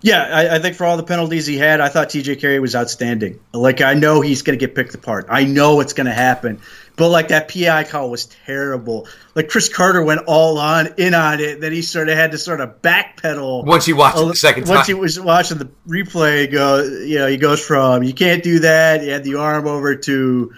Yeah, 0.00 0.22
I, 0.22 0.56
I, 0.56 0.58
think 0.60 0.76
for 0.76 0.84
all 0.84 0.96
the 0.96 1.02
penalties 1.02 1.44
he 1.46 1.58
had, 1.58 1.80
I 1.80 1.88
thought 1.88 2.10
TJ 2.10 2.40
Carrie 2.40 2.60
was 2.60 2.76
outstanding. 2.76 3.40
Like 3.52 3.80
I 3.80 3.94
know 3.94 4.20
he's 4.20 4.42
going 4.42 4.56
to 4.56 4.64
get 4.64 4.76
picked 4.76 4.94
apart. 4.94 5.26
I 5.28 5.44
know 5.44 5.80
it's 5.80 5.92
going 5.92 6.06
to 6.06 6.12
happen. 6.12 6.60
But 6.94 7.10
like 7.10 7.28
that 7.28 7.48
PI 7.48 7.84
call 7.84 8.10
was 8.10 8.26
terrible. 8.26 9.08
Like 9.34 9.48
Chris 9.48 9.68
Carter 9.68 10.02
went 10.02 10.22
all 10.26 10.58
on 10.58 10.88
in 10.98 11.14
on 11.14 11.40
it. 11.40 11.60
Then 11.60 11.72
he 11.72 11.82
sort 11.82 12.08
of 12.08 12.16
had 12.16 12.32
to 12.32 12.38
sort 12.38 12.60
of 12.60 12.82
backpedal 12.82 13.64
once 13.64 13.86
he 13.86 13.92
watched 13.92 14.16
the 14.16 14.34
second 14.34 14.64
time. 14.64 14.76
Once 14.76 14.88
he 14.88 14.94
was 14.94 15.18
watching 15.18 15.58
the 15.58 15.70
replay, 15.86 16.50
go 16.50 16.82
you 16.82 17.18
know 17.18 17.28
he 17.28 17.36
goes 17.36 17.64
from 17.64 18.02
you 18.02 18.12
can't 18.12 18.42
do 18.42 18.60
that. 18.60 19.00
He 19.00 19.08
had 19.08 19.22
the 19.22 19.36
arm 19.36 19.68
over 19.68 19.94
to 19.94 20.52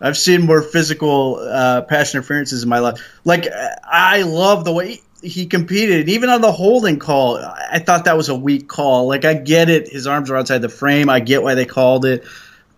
I've 0.00 0.16
seen 0.16 0.42
more 0.42 0.62
physical 0.62 1.36
uh, 1.36 1.82
pass 1.82 2.14
interferences 2.14 2.62
in 2.62 2.68
my 2.68 2.78
life. 2.78 3.20
Like 3.24 3.48
I 3.82 4.22
love 4.22 4.64
the 4.64 4.72
way 4.72 5.00
he 5.22 5.46
competed. 5.46 6.08
Even 6.08 6.30
on 6.30 6.40
the 6.40 6.52
holding 6.52 6.98
call, 6.98 7.36
I 7.38 7.78
thought 7.78 8.04
that 8.06 8.16
was 8.16 8.28
a 8.28 8.34
weak 8.34 8.68
call. 8.68 9.08
Like 9.08 9.24
I 9.24 9.34
get 9.34 9.68
it, 9.68 9.88
his 9.88 10.06
arms 10.06 10.30
are 10.30 10.36
outside 10.36 10.58
the 10.58 10.68
frame. 10.68 11.08
I 11.08 11.20
get 11.20 11.42
why 11.42 11.54
they 11.54 11.66
called 11.66 12.04
it. 12.04 12.24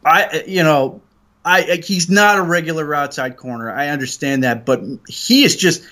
I, 0.05 0.44
you 0.46 0.62
know, 0.62 1.00
I 1.44 1.81
he's 1.85 2.11
not 2.11 2.38
a 2.38 2.42
regular 2.42 2.94
outside 2.94 3.37
corner. 3.37 3.70
I 3.70 3.88
understand 3.88 4.44
that, 4.44 4.64
but 4.64 4.83
he 5.09 5.44
is 5.44 5.57
just 5.57 5.83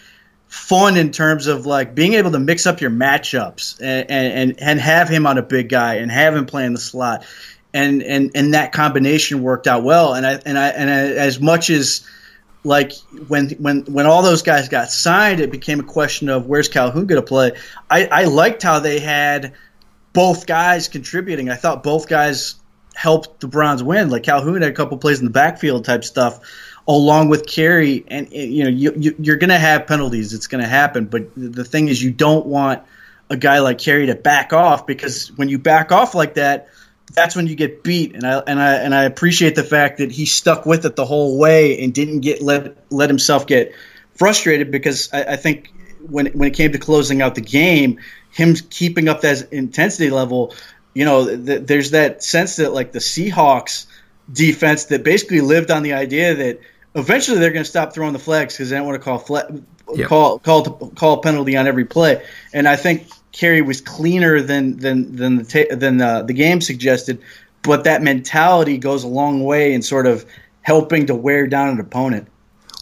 fun 0.47 0.97
in 0.97 1.13
terms 1.13 1.47
of 1.47 1.65
like 1.67 1.95
being 1.95 2.15
able 2.15 2.33
to 2.33 2.39
mix 2.41 2.67
up 2.67 2.81
your 2.81 2.91
matchups 2.91 3.81
and 3.81 4.11
and 4.11 4.61
and 4.61 4.81
have 4.81 5.09
him 5.09 5.27
on 5.27 5.39
a 5.39 5.43
big 5.43 5.69
guy 5.69 5.97
and 5.97 6.11
have 6.11 6.35
him 6.35 6.47
play 6.47 6.65
in 6.65 6.73
the 6.73 6.81
slot. 6.81 7.25
And 7.73 8.03
and 8.03 8.33
and 8.35 8.55
that 8.55 8.73
combination 8.73 9.43
worked 9.43 9.69
out 9.69 9.85
well. 9.85 10.15
And 10.15 10.27
I 10.27 10.41
and 10.45 10.59
I 10.59 10.69
and 10.69 10.91
I, 10.91 10.95
as 10.95 11.41
much 11.41 11.71
as 11.71 12.05
like 12.65 12.93
when 13.29 13.51
when 13.51 13.81
when 13.85 14.07
all 14.07 14.23
those 14.23 14.43
guys 14.43 14.69
got 14.69 14.91
signed, 14.91 15.41
it 15.41 15.51
became 15.51 15.81
a 15.81 15.85
question 15.85 16.29
of 16.29 16.47
where's 16.47 16.69
Calhoun 16.69 17.07
going 17.07 17.21
to 17.21 17.27
play. 17.27 17.53
I, 17.89 18.07
I 18.07 18.25
liked 18.25 18.63
how 18.63 18.81
they 18.81 19.01
had 19.01 19.55
both 20.13 20.47
guys 20.47 20.89
contributing. 20.89 21.49
I 21.49 21.57
thought 21.57 21.83
both 21.83 22.09
guys 22.09 22.57
helped 22.95 23.41
the 23.41 23.49
Browns 23.49 23.83
win. 23.83 24.11
Like 24.11 24.25
Calhoun 24.25 24.61
had 24.61 24.71
a 24.71 24.75
couple 24.75 24.99
plays 24.99 25.21
in 25.21 25.25
the 25.25 25.31
backfield 25.31 25.85
type 25.85 26.05
stuff, 26.05 26.41
along 26.87 27.31
with 27.31 27.47
Carrie. 27.47 28.05
And 28.09 28.31
you 28.31 28.65
know 28.65 28.71
you, 28.71 28.93
you 28.97 29.17
you're 29.19 29.37
going 29.37 29.51
to 29.51 29.59
have 29.59 29.87
penalties. 29.87 30.35
It's 30.35 30.47
going 30.47 30.63
to 30.63 30.69
happen. 30.69 31.07
But 31.07 31.31
the 31.37 31.65
thing 31.65 31.89
is, 31.89 32.03
you 32.03 32.11
don't 32.11 32.47
want 32.47 32.83
a 33.31 33.37
guy 33.37 33.61
like 33.61 33.79
Carrie 33.79 34.07
to 34.07 34.15
back 34.15 34.53
off 34.53 34.87
because 34.87 35.33
when 35.37 35.49
you 35.49 35.59
back 35.59 35.93
off 35.93 36.15
like 36.15 36.35
that 36.35 36.69
that's 37.13 37.37
when 37.37 37.47
you 37.47 37.57
get 37.57 37.83
beat. 37.83 38.15
And 38.15 38.25
I 38.27 38.39
and 38.47 38.61
I 38.61 38.75
and 38.75 38.95
I 38.95 39.05
appreciate 39.05 39.55
the 39.55 39.65
fact 39.65 39.99
that 39.99 40.13
he 40.13 40.27
stuck 40.27 40.67
with 40.67 40.85
it 40.87 40.97
the 40.97 41.05
whole 41.05 41.39
way 41.39 41.83
and 41.83 41.93
didn't 41.93 42.21
get 42.21 42.43
let 42.43 42.77
let 42.91 43.11
himself 43.11 43.47
get 43.47 43.75
frustrated 44.15 44.71
because 44.71 45.13
I, 45.13 45.23
I 45.25 45.37
think 45.37 45.73
when 46.09 46.27
when 46.27 46.49
it 46.49 46.55
came 46.55 46.73
to 46.73 46.79
closing 46.79 47.23
out 47.23 47.35
the 47.35 47.41
game, 47.41 48.01
him 48.31 48.55
keeping 48.55 49.09
up 49.09 49.23
that 49.23 49.53
intensity 49.53 50.11
level, 50.11 50.55
you 50.95 51.05
know, 51.05 51.27
th- 51.27 51.67
there's 51.67 51.91
that 51.93 52.23
sense 52.23 52.57
that 52.57 52.73
like 52.73 52.93
the 52.93 52.99
Seahawks 52.99 53.87
defense 54.33 54.85
that 54.87 55.03
basically 55.03 55.41
lived 55.41 55.71
on 55.71 55.83
the 55.83 55.95
idea 55.95 56.35
that 56.35 56.61
eventually 56.95 57.39
they're 57.39 57.53
going 57.53 57.65
to 57.65 57.71
stop 57.71 57.93
throwing 57.93 58.13
the 58.13 58.19
flags 58.19 58.55
because 58.55 58.71
they 58.71 58.77
don't 58.77 58.87
want 58.87 59.03
to 59.03 59.05
call 59.05 59.43
yep. 59.95 60.09
call 60.09 60.39
call 60.39 60.63
call 60.91 61.19
a 61.19 61.23
penalty 61.23 61.57
on 61.57 61.67
every 61.67 61.85
play. 61.85 62.25
And 62.53 62.69
I 62.69 62.77
think 62.77 63.09
Carrie 63.33 63.63
was 63.63 63.81
cleaner 63.81 64.41
than 64.41 64.77
than 64.79 65.15
than 65.17 65.37
the 65.37 65.45
ta- 65.45 65.75
than 65.75 65.99
the, 65.99 66.25
the 66.27 66.33
game 66.33 66.61
suggested, 66.61 67.21
but 67.63 67.85
that 67.85 68.03
mentality 68.03 68.79
goes 68.79 69.05
a 69.05 69.09
long 69.09 69.45
way 69.45 69.73
in 69.73 69.83
sort 69.83 70.07
of 70.07 70.27
helping 70.63 71.07
to 71.07 71.15
wear 71.15 71.47
down 71.47 71.69
an 71.69 71.81
opponent. 71.81 72.29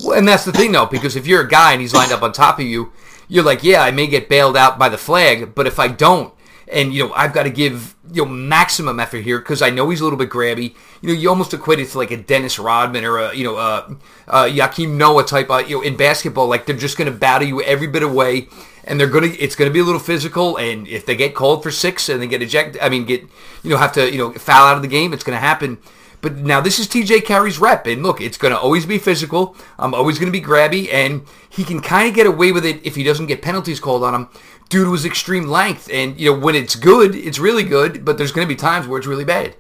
Well, 0.01 0.17
and 0.17 0.27
that's 0.27 0.45
the 0.45 0.53
thing, 0.53 0.73
though, 0.73 0.87
because 0.87 1.17
if 1.17 1.27
you're 1.27 1.43
a 1.43 1.49
guy 1.49 1.73
and 1.73 1.81
he's 1.81 1.95
lined 1.95 2.13
up 2.13 2.23
on 2.23 2.33
top 2.33 2.59
of 2.59 2.67
you, 2.67 2.93
you're 3.29 3.45
like, 3.45 3.65
yeah, 3.65 3.83
I 3.83 3.91
may 3.91 4.07
get 4.07 4.29
bailed 4.29 4.57
out 4.57 4.79
by 4.79 4.89
the 4.89 4.99
flag, 4.99 5.55
but 5.55 5.67
if 5.67 5.79
I 5.79 5.89
don't, 5.89 6.33
and 6.71 6.93
you 6.93 7.07
know 7.07 7.15
I've 7.15 7.33
got 7.33 7.45
to 7.45 7.51
give 7.51 7.95
you 8.13 8.25
know 8.25 8.31
maximum 8.31 9.01
effort 9.01 9.19
here 9.19 9.39
because 9.39 9.63
I 9.63 9.71
know 9.71 9.89
he's 9.91 10.01
a 10.01 10.05
little 10.05 10.19
bit 10.19 10.31
grabby. 10.31 10.75
You 11.01 11.09
know, 11.09 11.15
you 11.15 11.29
almost 11.29 11.55
equate 11.55 11.81
it 11.81 11.89
to 11.91 11.99
like 11.99 12.11
a 12.11 12.17
Dennis 12.17 12.59
Rodman 12.59 13.05
or 13.05 13.19
a 13.19 13.35
you 13.35 13.45
know 13.45 13.57
uh, 13.57 13.95
uh, 14.27 14.45
Joakim 14.45 14.97
Noah 14.97 15.25
type. 15.25 15.51
Of, 15.51 15.69
you 15.69 15.77
know, 15.77 15.83
in 15.83 15.97
basketball, 15.97 16.49
like 16.49 16.67
they're 16.67 16.77
just 16.77 16.97
going 16.97 17.11
to 17.11 17.17
battle 17.17 17.49
you 17.49 17.63
every 17.63 17.87
bit 17.87 18.03
of 18.03 18.13
way, 18.13 18.49
and 18.85 18.99
they're 18.99 19.09
gonna 19.09 19.29
it's 19.39 19.57
gonna 19.57 19.71
be 19.71 19.81
a 19.81 19.85
little 19.85 20.01
physical. 20.01 20.57
And 20.57 20.87
if 20.89 21.07
they 21.07 21.17
get 21.17 21.35
called 21.35 21.63
for 21.63 21.71
six 21.71 22.09
and 22.09 22.21
they 22.21 22.27
get 22.27 22.43
ejected, 22.43 22.81
I 22.81 22.89
mean, 22.89 23.05
get 23.05 23.23
you 23.63 23.71
know 23.71 23.77
have 23.77 23.93
to 23.93 24.11
you 24.11 24.19
know 24.19 24.33
foul 24.33 24.69
out 24.69 24.77
of 24.77 24.83
the 24.83 24.89
game, 24.89 25.13
it's 25.13 25.25
going 25.25 25.37
to 25.37 25.41
happen. 25.41 25.79
But 26.21 26.37
now 26.39 26.61
this 26.61 26.81
is 26.81 26.89
TJ 26.89 27.25
Carrie's 27.25 27.61
rep, 27.61 27.87
and 27.87 28.03
look, 28.03 28.21
it's 28.21 28.37
going 28.37 28.53
to 28.53 28.59
always 28.59 28.85
be 28.85 28.99
physical. 28.99 29.55
I'm 29.79 29.95
always 29.95 30.19
going 30.19 30.33
to 30.33 30.37
be 30.37 30.45
grabby, 30.45 30.93
and 30.93 31.23
he 31.49 31.63
can 31.63 31.81
kind 31.81 32.09
of 32.09 32.15
get 32.15 32.27
away 32.27 32.51
with 32.51 32.65
it 32.65 32.85
if 32.85 32.97
he 32.97 33.05
doesn't 33.05 33.27
get 33.27 33.41
penalties 33.41 33.79
called 33.79 34.03
on 34.03 34.15
him 34.15 34.29
due 34.69 34.85
to 34.85 34.93
his 34.93 35.05
extreme 35.05 35.45
length. 35.45 35.89
And 35.93 36.19
you 36.19 36.33
know, 36.33 36.39
when 36.39 36.55
it's 36.55 36.77
good, 36.77 37.15
it's 37.15 37.39
really 37.39 37.65
good, 37.65 38.05
but 38.05 38.19
there's 38.19 38.33
going 38.33 38.47
to 38.47 38.55
be 38.55 38.57
times 38.57 38.87
where 38.87 38.99
it's 38.99 39.07
really 39.07 39.25
bad. 39.25 39.55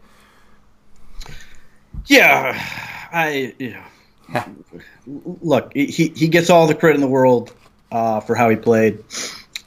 Yeah, 2.07 2.59
I 3.13 3.55
you 3.59 3.77
know, 4.35 4.45
look, 5.43 5.73
he 5.75 6.13
he 6.15 6.29
gets 6.29 6.51
all 6.51 6.67
the 6.67 6.75
credit 6.75 6.97
in 6.97 7.01
the 7.01 7.09
world 7.09 7.53
uh, 7.91 8.21
for 8.21 8.35
how 8.35 8.49
he 8.49 8.57
played. 8.57 9.05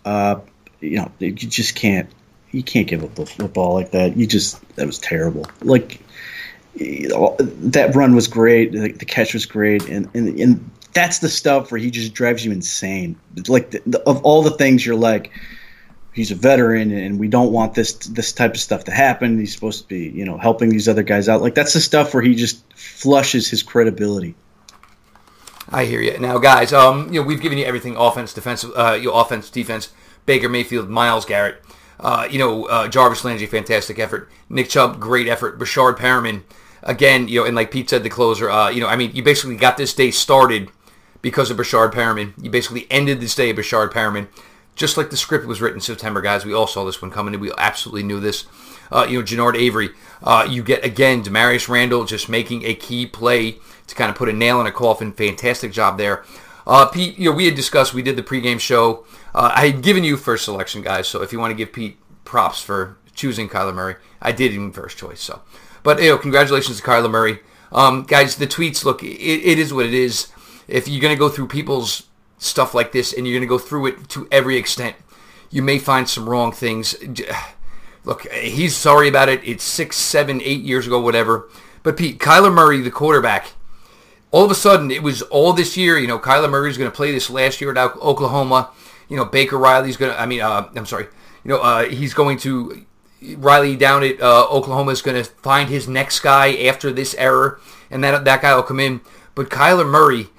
Uh, 0.05 0.39
you 0.79 0.97
know, 0.97 1.11
you 1.19 1.31
just 1.33 1.75
can't 1.75 2.09
you 2.51 2.63
can't 2.63 2.87
give 2.87 3.03
up 3.03 3.15
the 3.15 3.25
football 3.25 3.73
like 3.73 3.91
that. 3.91 4.17
You 4.17 4.27
just 4.27 4.59
that 4.75 4.85
was 4.85 4.99
terrible. 4.99 5.45
Like 5.61 6.01
that 6.75 7.91
run 7.93 8.15
was 8.15 8.27
great. 8.27 8.71
The, 8.71 8.91
the 8.91 9.05
catch 9.05 9.33
was 9.33 9.45
great, 9.45 9.87
and, 9.89 10.09
and 10.13 10.39
and 10.39 10.71
that's 10.93 11.19
the 11.19 11.29
stuff 11.29 11.71
where 11.71 11.79
he 11.79 11.91
just 11.91 12.13
drives 12.13 12.43
you 12.43 12.51
insane. 12.51 13.17
Like 13.47 13.71
the, 13.71 13.81
the, 13.85 13.99
of 14.01 14.23
all 14.23 14.41
the 14.43 14.51
things 14.51 14.85
you're 14.85 14.95
like, 14.95 15.31
he's 16.13 16.31
a 16.31 16.35
veteran 16.35 16.91
and 16.91 17.19
we 17.19 17.27
don't 17.27 17.51
want 17.51 17.73
this 17.73 17.93
this 17.93 18.33
type 18.33 18.53
of 18.53 18.59
stuff 18.59 18.83
to 18.85 18.91
happen. 18.91 19.39
He's 19.39 19.53
supposed 19.53 19.83
to 19.83 19.87
be, 19.87 20.09
you 20.09 20.25
know, 20.25 20.37
helping 20.37 20.69
these 20.69 20.89
other 20.89 21.03
guys 21.03 21.29
out. 21.29 21.41
Like 21.41 21.55
that's 21.55 21.73
the 21.73 21.81
stuff 21.81 22.13
where 22.13 22.23
he 22.23 22.35
just 22.35 22.63
flushes 22.73 23.49
his 23.49 23.63
credibility. 23.63 24.35
I 25.69 25.85
hear 25.85 26.01
you. 26.01 26.17
Now, 26.19 26.37
guys, 26.37 26.73
um, 26.73 27.13
you 27.13 27.21
know, 27.21 27.25
we've 27.25 27.39
given 27.39 27.57
you 27.57 27.63
everything 27.63 27.95
offense, 27.95 28.33
defensive, 28.33 28.71
uh, 28.75 28.97
you 28.99 29.07
know, 29.07 29.13
offense, 29.13 29.49
defense, 29.49 29.89
Baker 30.25 30.49
Mayfield, 30.49 30.89
Myles 30.89 31.23
Garrett, 31.23 31.63
uh, 32.01 32.27
you 32.29 32.39
know, 32.39 32.65
uh, 32.65 32.87
Jarvis 32.89 33.23
Landry, 33.23 33.47
fantastic 33.47 33.97
effort. 33.97 34.29
Nick 34.49 34.67
Chubb, 34.67 34.99
great 34.99 35.29
effort. 35.29 35.57
Breshad 35.57 35.97
Perriman, 35.97 36.43
again, 36.83 37.29
you 37.29 37.39
know, 37.39 37.45
and 37.45 37.55
like 37.55 37.71
Pete 37.71 37.89
said, 37.89 38.03
the 38.03 38.09
closer, 38.09 38.49
uh, 38.49 38.69
you 38.69 38.81
know, 38.81 38.87
I 38.87 38.97
mean, 38.97 39.15
you 39.15 39.23
basically 39.23 39.55
got 39.55 39.77
this 39.77 39.93
day 39.93 40.11
started 40.11 40.69
because 41.21 41.51
of 41.51 41.57
Breshad 41.57 41.91
Perriman. 41.91 42.33
You 42.41 42.49
basically 42.49 42.87
ended 42.89 43.19
this 43.19 43.35
day 43.35 43.49
of 43.49 43.57
Breshad 43.57 43.91
Perriman 43.91 44.27
just 44.75 44.97
like 44.97 45.09
the 45.09 45.17
script 45.17 45.45
was 45.45 45.61
written 45.61 45.77
in 45.77 45.81
September, 45.81 46.21
guys. 46.21 46.45
We 46.45 46.53
all 46.53 46.67
saw 46.67 46.83
this 46.85 47.01
one 47.01 47.11
coming, 47.11 47.33
and 47.33 47.41
we 47.41 47.51
absolutely 47.57 48.03
knew 48.03 48.19
this. 48.19 48.45
Uh, 48.91 49.05
you 49.09 49.19
know, 49.19 49.23
Genard 49.23 49.55
Avery. 49.55 49.89
Uh, 50.23 50.47
you 50.49 50.63
get 50.63 50.83
again 50.83 51.23
Damarious 51.23 51.69
Randall 51.69 52.05
just 52.05 52.29
making 52.29 52.65
a 52.65 52.73
key 52.73 53.05
play 53.05 53.57
to 53.87 53.95
kind 53.95 54.09
of 54.09 54.15
put 54.15 54.29
a 54.29 54.33
nail 54.33 54.59
in 54.59 54.67
a 54.67 54.71
coffin. 54.71 55.13
Fantastic 55.13 55.71
job 55.71 55.97
there. 55.97 56.23
Uh, 56.67 56.85
Pete, 56.87 57.17
you 57.17 57.29
know, 57.29 57.35
we 57.35 57.45
had 57.45 57.55
discussed. 57.55 57.93
We 57.93 58.01
did 58.01 58.15
the 58.15 58.23
pregame 58.23 58.59
show. 58.59 59.05
Uh, 59.33 59.51
I 59.53 59.67
had 59.67 59.81
given 59.81 60.03
you 60.03 60.17
first 60.17 60.45
selection, 60.45 60.81
guys. 60.81 61.07
So 61.07 61.21
if 61.21 61.31
you 61.31 61.39
want 61.39 61.51
to 61.51 61.55
give 61.55 61.73
Pete 61.73 61.97
props 62.25 62.61
for 62.61 62.97
choosing 63.13 63.49
Kyler 63.49 63.73
Murray, 63.73 63.95
I 64.21 64.31
did 64.31 64.51
even 64.51 64.71
first 64.71 64.97
choice. 64.97 65.21
So, 65.21 65.41
but 65.83 66.01
you 66.01 66.09
know, 66.09 66.17
congratulations 66.17 66.77
to 66.77 66.83
Kyler 66.83 67.09
Murray, 67.09 67.39
um, 67.71 68.03
guys. 68.03 68.35
The 68.35 68.47
tweets 68.47 68.83
look, 68.83 69.03
it, 69.03 69.07
it 69.07 69.59
is 69.59 69.73
what 69.73 69.85
it 69.85 69.93
is. 69.93 70.27
If 70.67 70.87
you're 70.87 71.01
gonna 71.01 71.15
go 71.15 71.29
through 71.29 71.47
people's 71.47 72.03
stuff 72.41 72.73
like 72.73 72.91
this 72.91 73.13
and 73.13 73.25
you're 73.25 73.35
going 73.35 73.47
to 73.47 73.47
go 73.47 73.59
through 73.59 73.85
it 73.85 74.09
to 74.09 74.27
every 74.31 74.57
extent. 74.57 74.95
You 75.51 75.61
may 75.61 75.77
find 75.77 76.09
some 76.09 76.27
wrong 76.27 76.51
things. 76.51 76.95
Look, 78.03 78.27
he's 78.31 78.75
sorry 78.75 79.07
about 79.07 79.29
it. 79.29 79.41
It's 79.43 79.63
six, 79.63 79.95
seven, 79.95 80.41
eight 80.41 80.61
years 80.61 80.87
ago, 80.87 80.99
whatever. 80.99 81.47
But 81.83 81.97
Pete, 81.97 82.17
Kyler 82.17 82.51
Murray, 82.51 82.81
the 82.81 82.89
quarterback, 82.89 83.53
all 84.31 84.43
of 84.43 84.49
a 84.49 84.55
sudden 84.55 84.89
it 84.89 85.03
was 85.03 85.21
all 85.23 85.53
this 85.53 85.77
year. 85.77 85.99
You 85.99 86.07
know, 86.07 86.17
Kyler 86.17 86.49
Murray's 86.49 86.79
going 86.79 86.89
to 86.89 86.95
play 86.95 87.11
this 87.11 87.29
last 87.29 87.61
year 87.61 87.69
at 87.71 87.77
Oklahoma. 87.77 88.71
You 89.07 89.17
know, 89.17 89.25
Baker 89.25 89.57
Riley's 89.57 89.97
going 89.97 90.11
to. 90.11 90.19
I 90.19 90.25
mean, 90.25 90.41
uh, 90.41 90.69
I'm 90.75 90.87
sorry. 90.87 91.07
You 91.43 91.49
know, 91.49 91.59
uh, 91.59 91.83
he's 91.85 92.15
going 92.15 92.37
to. 92.39 92.85
Riley 93.37 93.75
down 93.75 94.03
at 94.03 94.19
uh, 94.19 94.47
Oklahoma 94.49 94.91
is 94.91 95.03
going 95.03 95.23
to 95.23 95.29
find 95.29 95.69
his 95.69 95.87
next 95.87 96.21
guy 96.21 96.55
after 96.63 96.91
this 96.91 97.13
error, 97.15 97.59
and 97.91 98.03
that 98.03 98.25
that 98.25 98.41
guy 98.41 98.55
will 98.55 98.63
come 98.63 98.79
in. 98.79 99.01
But 99.35 99.49
Kyler 99.49 99.87
Murray, 99.87 100.29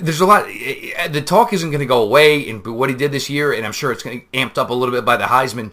there's 0.00 0.20
a 0.20 0.26
lot. 0.26 0.46
The 0.46 1.22
talk 1.24 1.52
isn't 1.52 1.70
going 1.70 1.80
to 1.80 1.86
go 1.86 2.02
away 2.02 2.40
in 2.40 2.62
what 2.62 2.88
he 2.88 2.94
did 2.94 3.12
this 3.12 3.30
year, 3.30 3.52
and 3.52 3.64
I'm 3.64 3.72
sure 3.72 3.92
it's 3.92 4.02
going 4.02 4.20
to 4.20 4.26
amped 4.38 4.58
up 4.58 4.70
a 4.70 4.74
little 4.74 4.94
bit 4.94 5.04
by 5.04 5.16
the 5.16 5.24
Heisman. 5.24 5.72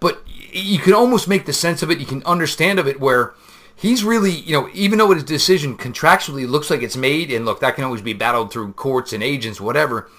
But 0.00 0.22
you 0.52 0.78
can 0.78 0.92
almost 0.92 1.28
make 1.28 1.46
the 1.46 1.52
sense 1.52 1.82
of 1.82 1.90
it. 1.90 1.98
You 1.98 2.06
can 2.06 2.22
understand 2.24 2.78
of 2.78 2.86
it 2.86 3.00
where 3.00 3.34
he's 3.74 4.04
really, 4.04 4.32
you 4.32 4.52
know, 4.52 4.68
even 4.72 4.98
though 4.98 5.12
his 5.12 5.24
decision 5.24 5.76
contractually 5.76 6.48
looks 6.48 6.70
like 6.70 6.82
it's 6.82 6.96
made, 6.96 7.30
and 7.30 7.44
look, 7.44 7.60
that 7.60 7.74
can 7.74 7.84
always 7.84 8.02
be 8.02 8.12
battled 8.12 8.52
through 8.52 8.72
courts 8.72 9.12
and 9.12 9.22
agents, 9.22 9.60
whatever. 9.60 10.10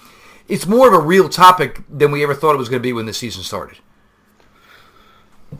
It's 0.48 0.66
more 0.66 0.88
of 0.88 0.94
a 0.94 1.04
real 1.04 1.28
topic 1.28 1.82
than 1.88 2.10
we 2.10 2.22
ever 2.22 2.34
thought 2.34 2.54
it 2.54 2.58
was 2.58 2.68
going 2.68 2.80
to 2.80 2.86
be 2.86 2.92
when 2.92 3.06
the 3.06 3.12
season 3.12 3.42
started. 3.42 3.78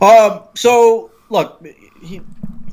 Um. 0.01 0.43
So 0.55 1.11
look, 1.29 1.65
he 2.01 2.21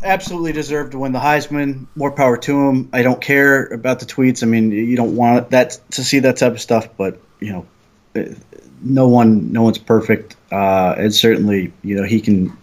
absolutely 0.03 0.53
deserved 0.53 0.93
to 0.93 0.99
win 0.99 1.13
the 1.13 1.19
Heisman. 1.19 1.87
More 1.95 2.11
power 2.11 2.37
to 2.39 2.69
him. 2.69 2.89
I 2.93 3.03
don't 3.03 3.21
care 3.21 3.67
about 3.67 4.01
the 4.01 4.07
tweets. 4.07 4.43
I 4.43 4.47
mean, 4.47 4.71
you 4.71 4.97
don't 4.97 5.17
want 5.17 5.51
that 5.51 5.79
to 5.93 6.05
see 6.05 6.21
that 6.21 6.37
type 6.37 6.53
of 6.53 6.61
stuff, 6.61 6.89
but 6.97 7.21
you 7.41 7.53
know, 7.53 8.27
no 8.83 9.09
one, 9.09 9.53
no 9.53 9.63
one's 9.63 9.79
perfect, 9.79 10.37
uh, 10.53 10.95
and 10.97 11.15
certainly, 11.15 11.73
you 11.83 11.97
know, 11.97 12.05
he 12.05 12.21
can. 12.21 12.57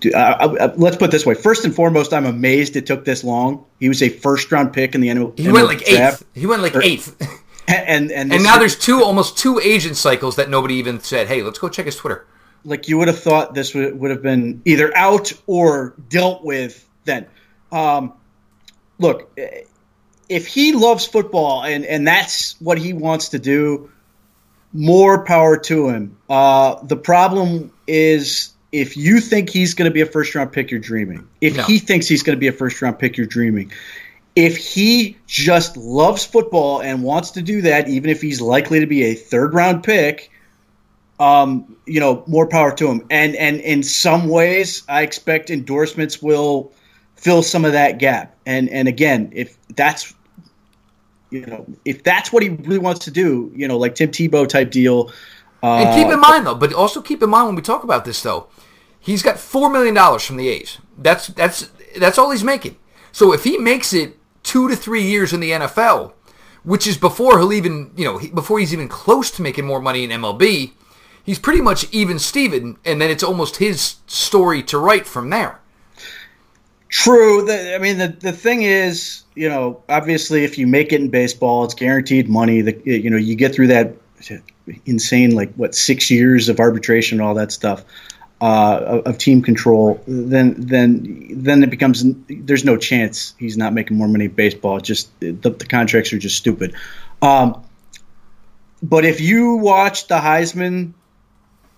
Do, 0.00 0.10
uh, 0.14 0.56
uh, 0.58 0.74
let's 0.76 0.96
put 0.96 1.10
it 1.10 1.10
this 1.10 1.26
way. 1.26 1.34
First 1.34 1.66
and 1.66 1.74
foremost, 1.74 2.14
I'm 2.14 2.24
amazed 2.24 2.74
it 2.76 2.86
took 2.86 3.04
this 3.04 3.22
long. 3.22 3.66
He 3.80 3.88
was 3.88 4.02
a 4.02 4.08
first 4.08 4.50
round 4.50 4.72
pick 4.72 4.94
in 4.94 5.02
the 5.02 5.08
NFL. 5.08 5.38
He 5.38 5.52
went 5.52 5.66
like 5.66 5.84
draft. 5.84 6.22
eighth. 6.22 6.26
He 6.34 6.46
went 6.46 6.62
like 6.62 6.74
eighth. 6.76 7.40
And 7.68 8.10
and, 8.10 8.32
and 8.32 8.42
now 8.42 8.58
there's 8.58 8.76
two 8.76 9.04
almost 9.04 9.38
two 9.38 9.60
agent 9.60 9.96
cycles 9.96 10.34
that 10.36 10.50
nobody 10.50 10.74
even 10.74 10.98
said, 10.98 11.28
"Hey, 11.28 11.42
let's 11.42 11.58
go 11.60 11.68
check 11.68 11.86
his 11.86 11.94
Twitter." 11.94 12.26
Like 12.64 12.88
you 12.88 12.98
would 12.98 13.08
have 13.08 13.18
thought 13.18 13.54
this 13.54 13.74
would, 13.74 13.98
would 13.98 14.10
have 14.10 14.22
been 14.22 14.62
either 14.64 14.96
out 14.96 15.32
or 15.46 15.94
dealt 16.08 16.44
with 16.44 16.86
then. 17.04 17.26
Um, 17.72 18.12
look, 18.98 19.38
if 20.28 20.46
he 20.46 20.72
loves 20.72 21.06
football 21.06 21.64
and, 21.64 21.84
and 21.84 22.06
that's 22.06 22.60
what 22.60 22.78
he 22.78 22.92
wants 22.92 23.30
to 23.30 23.38
do, 23.38 23.90
more 24.72 25.24
power 25.24 25.56
to 25.56 25.88
him. 25.88 26.16
Uh, 26.28 26.82
the 26.84 26.96
problem 26.96 27.72
is 27.86 28.52
if 28.72 28.96
you 28.96 29.20
think 29.20 29.50
he's 29.50 29.74
going 29.74 29.90
to 29.90 29.94
be 29.94 30.00
a 30.00 30.06
first 30.06 30.34
round 30.34 30.52
pick, 30.52 30.70
you're 30.70 30.80
dreaming. 30.80 31.28
If 31.40 31.56
no. 31.56 31.64
he 31.64 31.78
thinks 31.78 32.06
he's 32.06 32.22
going 32.22 32.36
to 32.36 32.40
be 32.40 32.46
a 32.46 32.52
first 32.52 32.80
round 32.80 32.98
pick, 32.98 33.16
you're 33.16 33.26
dreaming. 33.26 33.72
If 34.36 34.56
he 34.56 35.16
just 35.26 35.76
loves 35.76 36.24
football 36.24 36.80
and 36.80 37.02
wants 37.02 37.32
to 37.32 37.42
do 37.42 37.62
that, 37.62 37.88
even 37.88 38.10
if 38.10 38.22
he's 38.22 38.40
likely 38.40 38.80
to 38.80 38.86
be 38.86 39.02
a 39.04 39.14
third 39.14 39.54
round 39.54 39.82
pick, 39.82 40.29
um, 41.20 41.76
you 41.86 42.00
know, 42.00 42.24
more 42.26 42.48
power 42.48 42.74
to 42.74 42.88
him. 42.88 43.06
And 43.10 43.36
and 43.36 43.60
in 43.60 43.82
some 43.82 44.28
ways, 44.28 44.82
I 44.88 45.02
expect 45.02 45.50
endorsements 45.50 46.20
will 46.20 46.72
fill 47.14 47.42
some 47.42 47.64
of 47.64 47.72
that 47.72 47.98
gap. 47.98 48.36
And 48.46 48.68
and 48.70 48.88
again, 48.88 49.30
if 49.32 49.56
that's 49.76 50.14
you 51.30 51.46
know, 51.46 51.64
if 51.84 52.02
that's 52.02 52.32
what 52.32 52.42
he 52.42 52.48
really 52.48 52.78
wants 52.78 53.04
to 53.04 53.10
do, 53.12 53.52
you 53.54 53.68
know, 53.68 53.78
like 53.78 53.94
Tim 53.94 54.10
Tebow 54.10 54.48
type 54.48 54.72
deal. 54.72 55.12
Uh, 55.62 55.84
and 55.84 55.94
keep 55.94 56.12
in 56.12 56.18
mind 56.18 56.46
though, 56.46 56.54
but 56.54 56.72
also 56.72 57.00
keep 57.00 57.22
in 57.22 57.30
mind 57.30 57.46
when 57.46 57.54
we 57.54 57.62
talk 57.62 57.84
about 57.84 58.04
this 58.06 58.22
though, 58.22 58.48
he's 58.98 59.22
got 59.22 59.38
four 59.38 59.70
million 59.70 59.94
dollars 59.94 60.24
from 60.24 60.38
the 60.38 60.48
A's. 60.48 60.78
That's 60.98 61.28
that's 61.28 61.70
that's 61.98 62.16
all 62.18 62.30
he's 62.30 62.42
making. 62.42 62.76
So 63.12 63.32
if 63.34 63.44
he 63.44 63.58
makes 63.58 63.92
it 63.92 64.16
two 64.42 64.68
to 64.68 64.74
three 64.74 65.02
years 65.02 65.34
in 65.34 65.40
the 65.40 65.50
NFL, 65.50 66.14
which 66.62 66.86
is 66.86 66.96
before 66.96 67.38
he'll 67.38 67.52
even 67.52 67.90
you 67.94 68.06
know 68.06 68.18
before 68.32 68.58
he's 68.58 68.72
even 68.72 68.88
close 68.88 69.30
to 69.32 69.42
making 69.42 69.66
more 69.66 69.82
money 69.82 70.02
in 70.02 70.10
MLB, 70.10 70.72
he's 71.30 71.38
pretty 71.38 71.60
much 71.60 71.86
even 71.92 72.18
Steven, 72.18 72.76
and 72.84 73.00
then 73.00 73.08
it's 73.08 73.22
almost 73.22 73.58
his 73.58 73.94
story 74.08 74.64
to 74.64 74.76
write 74.76 75.06
from 75.06 75.30
there. 75.30 75.60
True. 76.88 77.44
The, 77.44 77.76
I 77.76 77.78
mean, 77.78 77.98
the, 77.98 78.08
the 78.08 78.32
thing 78.32 78.62
is, 78.62 79.22
you 79.36 79.48
know, 79.48 79.80
obviously, 79.88 80.42
if 80.42 80.58
you 80.58 80.66
make 80.66 80.92
it 80.92 81.00
in 81.00 81.08
baseball, 81.08 81.62
it's 81.62 81.74
guaranteed 81.74 82.28
money. 82.28 82.62
The, 82.62 82.82
you 82.84 83.10
know, 83.10 83.16
you 83.16 83.36
get 83.36 83.54
through 83.54 83.68
that 83.68 83.94
insane, 84.86 85.36
like, 85.36 85.54
what, 85.54 85.76
six 85.76 86.10
years 86.10 86.48
of 86.48 86.58
arbitration 86.58 87.20
and 87.20 87.28
all 87.28 87.34
that 87.34 87.52
stuff. 87.52 87.84
Uh, 88.40 89.02
of, 89.06 89.18
team 89.18 89.40
control, 89.42 90.02
then 90.08 90.54
then 90.56 91.28
then 91.30 91.62
it 91.62 91.68
becomes 91.68 92.02
there's 92.26 92.64
no 92.64 92.78
chance 92.78 93.34
he's 93.38 93.58
not 93.58 93.74
making 93.74 93.98
more 93.98 94.08
money 94.08 94.24
in 94.24 94.30
baseball. 94.30 94.80
Just 94.80 95.10
the, 95.20 95.32
the 95.32 95.66
contracts 95.66 96.12
are 96.12 96.18
just 96.18 96.38
stupid. 96.38 96.74
Um, 97.22 97.62
but 98.82 99.04
if 99.04 99.20
you 99.20 99.56
watch 99.56 100.08
the 100.08 100.16
Heisman 100.16 100.94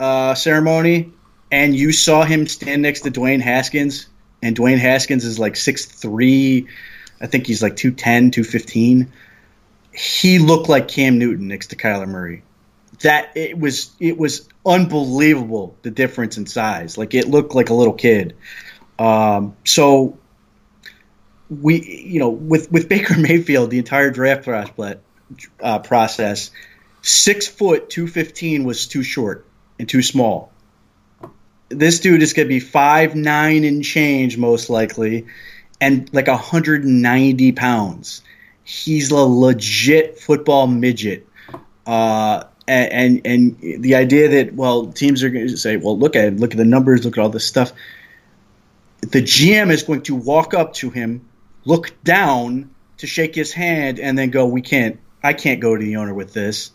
uh, 0.02 0.34
ceremony 0.34 1.12
and 1.52 1.76
you 1.76 1.92
saw 1.92 2.24
him 2.24 2.48
stand 2.48 2.82
next 2.82 3.02
to 3.02 3.10
Dwayne 3.10 3.40
Haskins, 3.40 4.08
and 4.42 4.56
Dwayne 4.56 4.78
Haskins 4.78 5.24
is 5.24 5.38
like 5.38 5.54
six 5.54 5.84
three, 5.84 6.66
I 7.20 7.26
think 7.26 7.46
he's 7.46 7.62
like 7.62 7.76
210, 7.76 8.32
215. 8.32 9.12
He 9.92 10.38
looked 10.40 10.68
like 10.68 10.88
Cam 10.88 11.18
Newton 11.18 11.46
next 11.46 11.68
to 11.68 11.76
Kyler 11.76 12.08
Murray. 12.08 12.42
That 13.02 13.36
it 13.36 13.56
was 13.56 13.92
it 14.00 14.18
was 14.18 14.48
unbelievable 14.66 15.76
the 15.82 15.90
difference 15.90 16.36
in 16.36 16.46
size. 16.46 16.98
Like 16.98 17.14
it 17.14 17.28
looked 17.28 17.54
like 17.54 17.70
a 17.70 17.74
little 17.74 17.94
kid. 17.94 18.34
Um, 18.98 19.56
so 19.64 20.18
we 21.48 21.80
you 21.82 22.18
know 22.18 22.30
with 22.30 22.72
with 22.72 22.88
Baker 22.88 23.16
Mayfield 23.18 23.70
the 23.70 23.78
entire 23.78 24.10
draft 24.10 24.44
process, 24.44 24.98
uh, 25.60 25.78
process 25.80 26.50
six 27.02 27.46
foot 27.46 27.90
two 27.90 28.08
fifteen 28.08 28.64
was 28.64 28.86
too 28.86 29.02
short 29.02 29.46
and 29.78 29.88
too 29.88 30.02
small. 30.02 30.52
This 31.68 32.00
dude 32.00 32.22
is 32.22 32.32
going 32.32 32.46
to 32.46 32.48
be 32.48 32.60
five 32.60 33.14
nine 33.14 33.64
and 33.64 33.82
change 33.82 34.36
most 34.36 34.68
likely, 34.68 35.26
and 35.80 36.12
like 36.12 36.26
190 36.26 37.52
pounds. 37.52 38.22
He's 38.64 39.10
a 39.10 39.16
legit 39.16 40.18
football 40.18 40.66
midget. 40.66 41.26
Uh, 41.86 42.44
and, 42.68 43.22
and, 43.24 43.60
and 43.60 43.82
the 43.82 43.96
idea 43.96 44.28
that 44.28 44.54
well 44.54 44.86
teams 44.86 45.22
are 45.22 45.30
going 45.30 45.48
to 45.48 45.56
say 45.56 45.76
well 45.76 45.98
look 45.98 46.14
at 46.16 46.36
look 46.36 46.52
at 46.52 46.56
the 46.56 46.64
numbers 46.64 47.04
look 47.04 47.18
at 47.18 47.22
all 47.22 47.28
this 47.28 47.46
stuff 47.46 47.72
the 49.00 49.20
GM 49.20 49.70
is 49.70 49.82
going 49.82 50.02
to 50.02 50.14
walk 50.14 50.54
up 50.54 50.74
to 50.74 50.90
him 50.90 51.28
look 51.64 51.92
down 52.04 52.70
to 52.98 53.06
shake 53.06 53.34
his 53.34 53.52
hand 53.52 53.98
and 53.98 54.16
then 54.16 54.30
go 54.30 54.46
we 54.46 54.62
can't 54.62 55.00
I 55.24 55.32
can't 55.32 55.60
go 55.60 55.76
to 55.76 55.84
the 55.84 55.96
owner 55.96 56.14
with 56.14 56.32
this 56.32 56.70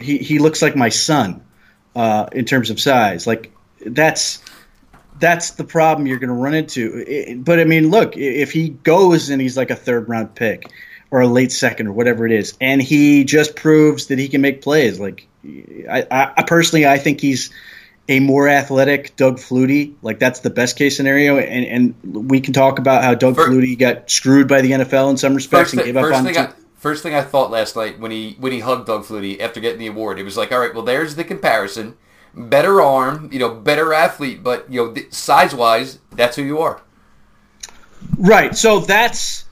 he 0.00 0.18
he 0.18 0.38
looks 0.38 0.62
like 0.62 0.74
my 0.74 0.88
son 0.88 1.45
uh, 1.96 2.28
in 2.30 2.44
terms 2.44 2.70
of 2.70 2.78
size. 2.78 3.26
Like 3.26 3.50
that's 3.84 4.40
that's 5.18 5.52
the 5.52 5.64
problem 5.64 6.06
you're 6.06 6.18
going 6.18 6.28
to 6.28 6.34
run 6.34 6.54
into. 6.54 7.02
It, 7.06 7.44
but 7.44 7.58
I 7.58 7.64
mean, 7.64 7.90
look, 7.90 8.16
if 8.16 8.52
he 8.52 8.68
goes 8.68 9.30
and 9.30 9.40
he's 9.40 9.56
like 9.56 9.70
a 9.70 9.76
third 9.76 10.08
round 10.08 10.34
pick 10.34 10.70
or 11.10 11.22
a 11.22 11.26
late 11.26 11.50
second 11.50 11.86
or 11.86 11.92
whatever 11.92 12.26
it 12.26 12.32
is, 12.32 12.56
and 12.60 12.82
he 12.82 13.24
just 13.24 13.56
proves 13.56 14.08
that 14.08 14.18
he 14.18 14.28
can 14.28 14.42
make 14.42 14.60
plays. 14.60 15.00
Like 15.00 15.26
I, 15.44 16.32
I 16.36 16.42
personally, 16.42 16.86
I 16.86 16.98
think 16.98 17.20
he's 17.20 17.50
a 18.08 18.20
more 18.20 18.46
athletic 18.46 19.16
Doug 19.16 19.38
Flutie. 19.38 19.94
Like 20.02 20.18
that's 20.18 20.40
the 20.40 20.50
best 20.50 20.76
case 20.76 20.98
scenario, 20.98 21.38
and, 21.38 21.94
and 22.04 22.28
we 22.30 22.40
can 22.42 22.52
talk 22.52 22.78
about 22.78 23.02
how 23.02 23.14
Doug 23.14 23.36
first, 23.36 23.50
Flutie 23.50 23.78
got 23.78 24.10
screwed 24.10 24.48
by 24.48 24.60
the 24.60 24.72
NFL 24.72 25.10
in 25.10 25.16
some 25.16 25.34
respects 25.34 25.72
and 25.72 25.82
gave 25.82 25.96
up 25.96 26.12
on. 26.12 26.24
Thing 26.24 26.36
I, 26.36 26.52
first 26.76 27.02
thing 27.02 27.14
I 27.14 27.22
thought 27.22 27.50
last 27.50 27.76
night 27.76 27.98
when 27.98 28.10
he 28.10 28.36
when 28.38 28.52
he 28.52 28.60
hugged 28.60 28.86
Doug 28.86 29.04
Flutie 29.04 29.40
after 29.40 29.60
getting 29.60 29.78
the 29.78 29.86
award, 29.86 30.18
it 30.18 30.24
was 30.24 30.36
like, 30.36 30.52
all 30.52 30.60
right, 30.60 30.74
well, 30.74 30.84
there's 30.84 31.16
the 31.16 31.24
comparison. 31.24 31.96
Better 32.34 32.82
arm, 32.82 33.30
you 33.32 33.38
know, 33.38 33.54
better 33.54 33.94
athlete, 33.94 34.42
but 34.42 34.70
you 34.70 34.84
know, 34.84 35.02
size 35.10 35.54
wise, 35.54 35.98
that's 36.12 36.36
who 36.36 36.42
you 36.42 36.58
are. 36.58 36.82
Right. 38.18 38.54
So 38.54 38.80
that's 38.80 39.46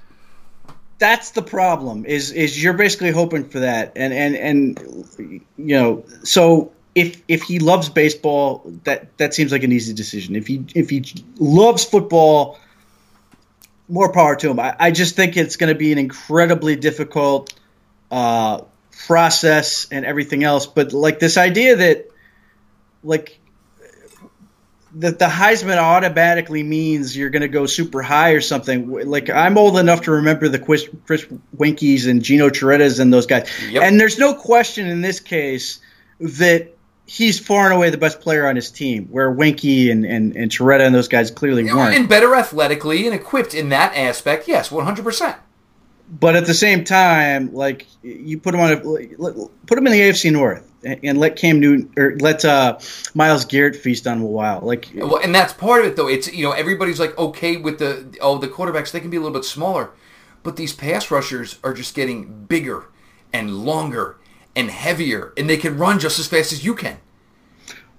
that's 0.98 1.30
the 1.30 1.42
problem. 1.42 2.04
Is 2.04 2.30
is 2.30 2.62
you're 2.62 2.74
basically 2.74 3.10
hoping 3.10 3.48
for 3.48 3.60
that, 3.60 3.92
and 3.96 4.12
and 4.12 4.36
and 4.36 5.42
you 5.56 5.76
know, 5.76 6.04
so 6.22 6.72
if 6.94 7.22
if 7.28 7.42
he 7.42 7.58
loves 7.58 7.88
baseball, 7.88 8.62
that 8.84 9.16
that 9.18 9.34
seems 9.34 9.50
like 9.50 9.62
an 9.62 9.72
easy 9.72 9.92
decision. 9.92 10.36
If 10.36 10.46
he 10.46 10.64
if 10.74 10.90
he 10.90 11.04
loves 11.38 11.84
football, 11.84 12.58
more 13.89 14.12
power 14.12 14.37
to 14.37 14.51
him. 14.51 14.61
I, 14.61 14.74
I 14.78 14.91
just 14.91 15.16
think 15.16 15.37
it's 15.37 15.57
going 15.57 15.72
to 15.72 15.78
be 15.78 15.93
an 15.93 15.99
incredibly 15.99 16.76
difficult 16.76 17.53
uh, 18.11 18.62
process 19.07 19.89
and 19.91 20.05
everything 20.05 20.45
else. 20.45 20.66
But 20.66 20.93
like 20.93 21.18
this 21.18 21.37
idea 21.37 21.76
that 21.76 22.11
like 23.03 23.39
that 24.97 25.18
the 25.18 25.26
Heisman 25.26 25.76
automatically 25.76 26.62
means 26.62 27.16
you're 27.16 27.30
going 27.30 27.43
to 27.43 27.49
go 27.49 27.66
super 27.66 28.01
high 28.03 28.30
or 28.30 28.41
something. 28.41 28.91
Like 28.91 29.28
I'm 29.28 29.59
old 29.59 29.78
enough 29.78 30.03
to 30.03 30.12
remember 30.12 30.49
the 30.49 30.59
Chris, 30.59 30.89
Chris 31.07 31.26
Weinke's 31.57 32.07
and 32.07 32.22
Gino 32.22 32.49
Torrettas 32.49 33.01
and 33.01 33.12
those 33.12 33.26
guys. 33.26 33.49
Yep. 33.70 33.82
And 33.82 34.01
there's 34.01 34.18
no 34.18 34.35
question 34.35 34.87
in 34.87 35.01
this 35.01 35.20
case 35.20 35.80
that 36.20 36.76
he's 37.07 37.38
far 37.38 37.66
and 37.66 37.74
away 37.74 37.90
the 37.90 37.98
best 37.98 38.20
player 38.20 38.46
on 38.46 38.57
his 38.57 38.70
team, 38.70 39.07
where 39.11 39.30
Weinke 39.30 39.90
and, 39.90 40.05
and, 40.05 40.36
and 40.36 40.50
Torretta 40.50 40.86
and 40.86 40.94
those 40.94 41.09
guys 41.09 41.30
clearly 41.30 41.64
weren't. 41.64 41.96
And 41.96 42.09
better 42.09 42.34
athletically 42.34 43.07
and 43.07 43.14
equipped 43.14 43.55
in 43.55 43.68
that 43.70 43.96
aspect, 43.96 44.48
yes, 44.48 44.70
100%. 44.70 45.36
But 46.09 46.36
at 46.36 46.46
the 46.46 46.55
same 46.55 46.84
time, 46.84 47.55
like 47.55 47.86
you 48.02 48.38
put 48.38 48.55
him 48.55 48.61
on 48.61 48.72
a 48.72 48.76
put 49.66 49.78
him 49.78 49.86
in 49.86 49.92
the 49.92 50.00
AFC 50.00 50.30
North 50.30 50.70
and 50.84 51.18
let 51.18 51.36
Cam 51.36 51.61
Newton 51.61 51.90
or 51.96 52.14
let 52.20 52.44
uh, 52.44 52.78
Myles 53.14 53.46
Garrett 53.46 53.74
feast 53.74 54.07
on 54.07 54.20
a 54.20 54.26
while. 54.26 54.61
Like, 54.61 54.90
well, 54.94 55.16
and 55.16 55.34
that's 55.34 55.55
part 55.55 55.80
of 55.80 55.86
it 55.86 55.96
though. 55.96 56.07
It's 56.07 56.30
you 56.30 56.44
know 56.44 56.52
everybody's 56.52 57.00
like 57.00 57.16
okay 57.16 57.57
with 57.57 57.78
the 57.78 58.18
oh 58.20 58.36
the 58.36 58.48
quarterbacks 58.48 58.92
they 58.92 59.00
can 59.00 59.09
be 59.09 59.16
a 59.16 59.20
little 59.20 59.32
bit 59.32 59.46
smaller, 59.46 59.92
but 60.42 60.57
these 60.57 60.74
pass 60.74 61.11
rushers 61.11 61.59
are 61.64 61.72
just 61.72 61.94
getting 61.94 62.44
bigger 62.44 62.84
and 63.32 63.64
longer 63.64 64.18
and 64.57 64.70
heavier, 64.70 65.32
and 65.36 65.48
they 65.48 65.57
can 65.57 65.76
run 65.76 65.98
just 65.98 66.18
as 66.18 66.26
fast 66.26 66.52
as 66.52 66.64
you 66.64 66.74
can. 66.74 66.98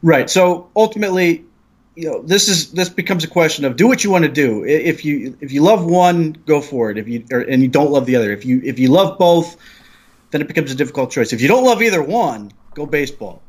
Right. 0.02 0.30
So 0.30 0.70
ultimately, 0.76 1.46
you 1.96 2.10
know, 2.10 2.22
this 2.22 2.48
is 2.48 2.72
this 2.72 2.90
becomes 2.90 3.24
a 3.24 3.28
question 3.28 3.66
of 3.66 3.76
do 3.76 3.88
what 3.88 4.04
you 4.04 4.12
want 4.12 4.26
to 4.26 4.32
do. 4.32 4.64
If 4.66 5.06
you 5.06 5.38
if 5.42 5.52
you 5.52 5.62
love 5.62 5.86
one, 5.86 6.34
go 6.46 6.62
for 6.62 6.92
it. 6.92 6.98
If 6.98 7.08
you 7.08 7.26
or, 7.32 7.40
and 7.40 7.62
you 7.62 7.68
don't 7.68 7.92
love 7.92 8.06
the 8.06 8.16
other, 8.18 8.32
if 8.32 8.46
you 8.46 8.62
if 8.64 8.80
you 8.80 8.90
love 8.90 9.18
both, 9.18 9.58
then 10.32 10.42
it 10.42 10.48
becomes 10.48 10.72
a 10.72 10.76
difficult 10.76 11.12
choice. 11.12 11.34
If 11.34 11.42
you 11.42 11.48
don't 11.48 11.64
love 11.64 11.82
either 11.82 12.04
one, 12.04 12.52
go 12.74 12.86
baseball. 12.86 13.42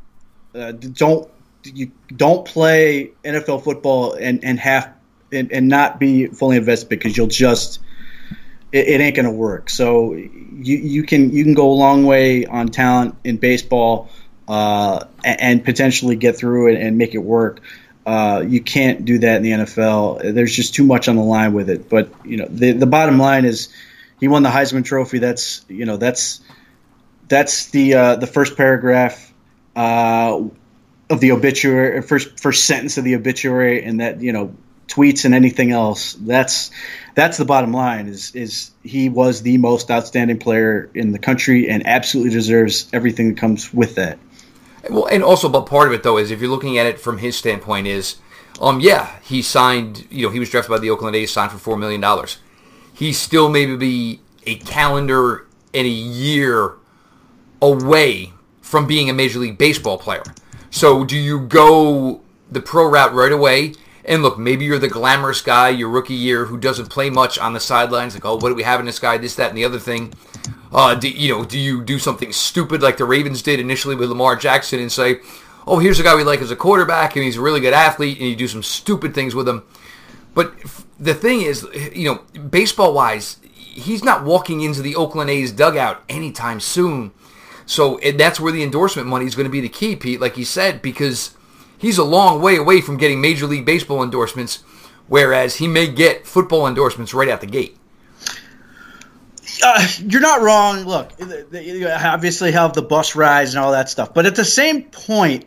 Uh, 0.54 0.72
don't 0.72 1.28
you 1.64 1.90
don't 2.14 2.46
play 2.46 3.10
NFL 3.24 3.64
football 3.64 4.14
and 4.14 4.44
and 4.44 4.58
have 4.60 4.94
and, 5.32 5.50
and 5.52 5.68
not 5.68 5.98
be 5.98 6.28
fully 6.28 6.56
invested 6.56 6.88
because 6.88 7.16
you'll 7.16 7.26
just 7.26 7.80
it, 8.76 8.88
it 8.88 9.00
ain't 9.00 9.16
going 9.16 9.26
to 9.26 9.32
work. 9.32 9.70
So 9.70 10.12
you 10.12 10.76
you 10.76 11.02
can 11.02 11.30
you 11.32 11.44
can 11.44 11.54
go 11.54 11.70
a 11.70 11.74
long 11.74 12.04
way 12.04 12.44
on 12.46 12.68
talent 12.68 13.16
in 13.24 13.38
baseball 13.38 14.10
uh, 14.48 15.04
and, 15.24 15.40
and, 15.40 15.64
potentially 15.64 16.14
get 16.14 16.36
through 16.36 16.72
it 16.72 16.80
and 16.80 16.96
make 16.96 17.14
it 17.14 17.18
work. 17.18 17.60
Uh, 18.06 18.44
you 18.46 18.60
can't 18.60 19.04
do 19.04 19.18
that 19.18 19.38
in 19.38 19.42
the 19.42 19.50
NFL. 19.50 20.34
There's 20.34 20.54
just 20.54 20.74
too 20.74 20.84
much 20.84 21.08
on 21.08 21.16
the 21.16 21.22
line 21.22 21.52
with 21.52 21.68
it. 21.68 21.88
But 21.88 22.10
you 22.24 22.36
know, 22.36 22.46
the 22.48 22.72
the 22.72 22.86
bottom 22.86 23.18
line 23.18 23.44
is 23.44 23.68
he 24.20 24.28
won 24.28 24.42
the 24.42 24.50
Heisman 24.50 24.84
Trophy. 24.84 25.18
That's 25.18 25.64
you 25.68 25.84
know 25.84 25.96
that's 25.96 26.40
that's 27.28 27.70
the 27.70 27.94
uh, 27.94 28.16
the 28.16 28.26
first 28.26 28.56
paragraph 28.56 29.32
uh, 29.74 30.40
of 31.10 31.20
the 31.20 31.32
obituary, 31.32 32.02
first 32.02 32.38
first 32.38 32.64
sentence 32.64 32.98
of 32.98 33.04
the 33.04 33.16
obituary, 33.16 33.82
and 33.82 34.00
that 34.00 34.20
you 34.20 34.32
know 34.32 34.54
tweets 34.88 35.24
and 35.24 35.34
anything 35.34 35.72
else. 35.72 36.14
That's 36.14 36.70
that's 37.14 37.38
the 37.38 37.44
bottom 37.44 37.72
line. 37.72 38.08
Is 38.08 38.34
is 38.34 38.70
he 38.82 39.08
was 39.08 39.42
the 39.42 39.58
most 39.58 39.90
outstanding 39.90 40.38
player 40.38 40.90
in 40.94 41.12
the 41.12 41.18
country 41.18 41.68
and 41.68 41.86
absolutely 41.86 42.32
deserves 42.32 42.88
everything 42.92 43.28
that 43.30 43.38
comes 43.38 43.72
with 43.72 43.94
that. 43.96 44.18
Well, 44.88 45.06
and 45.06 45.24
also, 45.24 45.48
but 45.48 45.62
part 45.66 45.88
of 45.88 45.94
it 45.94 46.02
though 46.02 46.18
is 46.18 46.30
if 46.30 46.40
you're 46.40 46.50
looking 46.50 46.78
at 46.78 46.86
it 46.86 47.00
from 47.00 47.18
his 47.18 47.36
standpoint 47.36 47.86
is, 47.86 48.16
um, 48.60 48.80
yeah, 48.80 49.18
he 49.22 49.42
signed. 49.42 50.06
You 50.10 50.26
know, 50.26 50.32
he 50.32 50.38
was 50.38 50.50
drafted 50.50 50.70
by 50.70 50.78
the 50.78 50.90
Oakland 50.90 51.16
A's, 51.16 51.32
signed 51.32 51.52
for 51.52 51.58
four 51.58 51.76
million 51.76 52.00
dollars. 52.00 52.38
He 52.92 53.12
still 53.12 53.48
maybe 53.48 53.76
be 53.76 54.20
a 54.46 54.56
calendar 54.56 55.46
and 55.74 55.86
a 55.86 55.90
year 55.90 56.74
away 57.60 58.32
from 58.62 58.86
being 58.86 59.10
a 59.10 59.12
major 59.12 59.38
league 59.38 59.58
baseball 59.58 59.98
player. 59.98 60.22
So, 60.70 61.04
do 61.04 61.16
you 61.16 61.40
go 61.40 62.20
the 62.50 62.60
pro 62.60 62.86
route 62.88 63.14
right 63.14 63.32
away? 63.32 63.74
And 64.06 64.22
look, 64.22 64.38
maybe 64.38 64.64
you're 64.64 64.78
the 64.78 64.88
glamorous 64.88 65.40
guy 65.42 65.68
your 65.68 65.88
rookie 65.88 66.14
year 66.14 66.44
who 66.44 66.56
doesn't 66.56 66.90
play 66.90 67.10
much 67.10 67.38
on 67.38 67.52
the 67.52 67.60
sidelines. 67.60 68.14
Like, 68.14 68.24
oh, 68.24 68.36
what 68.36 68.48
do 68.48 68.54
we 68.54 68.62
have 68.62 68.78
in 68.78 68.86
this 68.86 69.00
guy? 69.00 69.18
This, 69.18 69.34
that, 69.34 69.48
and 69.48 69.58
the 69.58 69.64
other 69.64 69.80
thing. 69.80 70.14
Uh, 70.72 70.94
do, 70.94 71.08
you 71.10 71.32
know, 71.32 71.44
do 71.44 71.58
you 71.58 71.82
do 71.82 71.98
something 71.98 72.32
stupid 72.32 72.82
like 72.82 72.96
the 72.96 73.04
Ravens 73.04 73.42
did 73.42 73.58
initially 73.58 73.96
with 73.96 74.08
Lamar 74.08 74.36
Jackson 74.36 74.78
and 74.78 74.92
say, 74.92 75.20
oh, 75.66 75.80
here's 75.80 75.98
a 75.98 76.04
guy 76.04 76.14
we 76.14 76.22
like 76.22 76.40
as 76.40 76.52
a 76.52 76.56
quarterback 76.56 77.16
and 77.16 77.24
he's 77.24 77.36
a 77.36 77.40
really 77.40 77.60
good 77.60 77.74
athlete 77.74 78.18
and 78.18 78.28
you 78.28 78.36
do 78.36 78.46
some 78.48 78.62
stupid 78.62 79.12
things 79.12 79.34
with 79.34 79.48
him. 79.48 79.64
But 80.34 80.54
the 81.00 81.14
thing 81.14 81.42
is, 81.42 81.66
you 81.94 82.08
know, 82.08 82.40
baseball 82.40 82.94
wise, 82.94 83.38
he's 83.52 84.04
not 84.04 84.24
walking 84.24 84.60
into 84.60 84.82
the 84.82 84.94
Oakland 84.94 85.30
A's 85.30 85.50
dugout 85.50 86.02
anytime 86.08 86.60
soon. 86.60 87.12
So 87.64 87.98
that's 88.14 88.38
where 88.38 88.52
the 88.52 88.62
endorsement 88.62 89.08
money 89.08 89.26
is 89.26 89.34
going 89.34 89.46
to 89.46 89.50
be 89.50 89.60
the 89.60 89.68
key, 89.68 89.96
Pete, 89.96 90.20
like 90.20 90.36
you 90.36 90.44
said, 90.44 90.80
because 90.80 91.35
he's 91.78 91.98
a 91.98 92.04
long 92.04 92.40
way 92.40 92.56
away 92.56 92.80
from 92.80 92.96
getting 92.96 93.20
Major 93.20 93.46
League 93.46 93.64
Baseball 93.64 94.02
endorsements, 94.02 94.62
whereas 95.08 95.56
he 95.56 95.68
may 95.68 95.86
get 95.86 96.26
football 96.26 96.66
endorsements 96.66 97.14
right 97.14 97.28
out 97.28 97.40
the 97.40 97.46
gate. 97.46 97.76
Uh, 99.62 99.86
you're 99.98 100.20
not 100.20 100.42
wrong. 100.42 100.84
Look, 100.84 101.12
you 101.52 101.88
obviously 101.88 102.52
have 102.52 102.72
the 102.74 102.82
bus 102.82 103.14
rides 103.14 103.54
and 103.54 103.64
all 103.64 103.72
that 103.72 103.88
stuff, 103.88 104.12
but 104.12 104.26
at 104.26 104.36
the 104.36 104.44
same 104.44 104.82
point, 104.84 105.46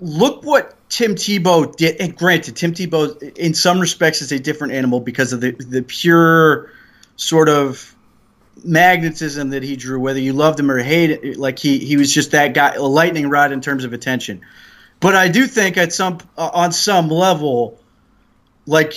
look 0.00 0.44
what 0.44 0.74
Tim 0.88 1.14
Tebow 1.14 1.74
did. 1.76 2.00
And 2.00 2.16
granted, 2.16 2.56
Tim 2.56 2.72
Tebow, 2.72 3.20
in 3.36 3.54
some 3.54 3.80
respects, 3.80 4.22
is 4.22 4.32
a 4.32 4.38
different 4.38 4.72
animal 4.72 5.00
because 5.00 5.32
of 5.32 5.40
the 5.40 5.52
the 5.52 5.82
pure 5.82 6.72
sort 7.16 7.48
of 7.48 7.94
magnetism 8.64 9.50
that 9.50 9.62
he 9.62 9.76
drew. 9.76 10.00
Whether 10.00 10.20
you 10.20 10.32
loved 10.32 10.58
him 10.58 10.70
or 10.70 10.78
hated, 10.78 11.36
like 11.36 11.58
he 11.58 11.78
he 11.78 11.96
was 11.96 12.12
just 12.12 12.32
that 12.32 12.54
guy, 12.54 12.74
a 12.74 12.82
lightning 12.82 13.28
rod 13.28 13.52
in 13.52 13.60
terms 13.60 13.84
of 13.84 13.92
attention. 13.92 14.40
But 15.00 15.14
I 15.14 15.28
do 15.28 15.46
think 15.46 15.76
at 15.76 15.92
some 15.92 16.18
uh, 16.36 16.50
on 16.52 16.72
some 16.72 17.08
level, 17.08 17.80
like 18.66 18.94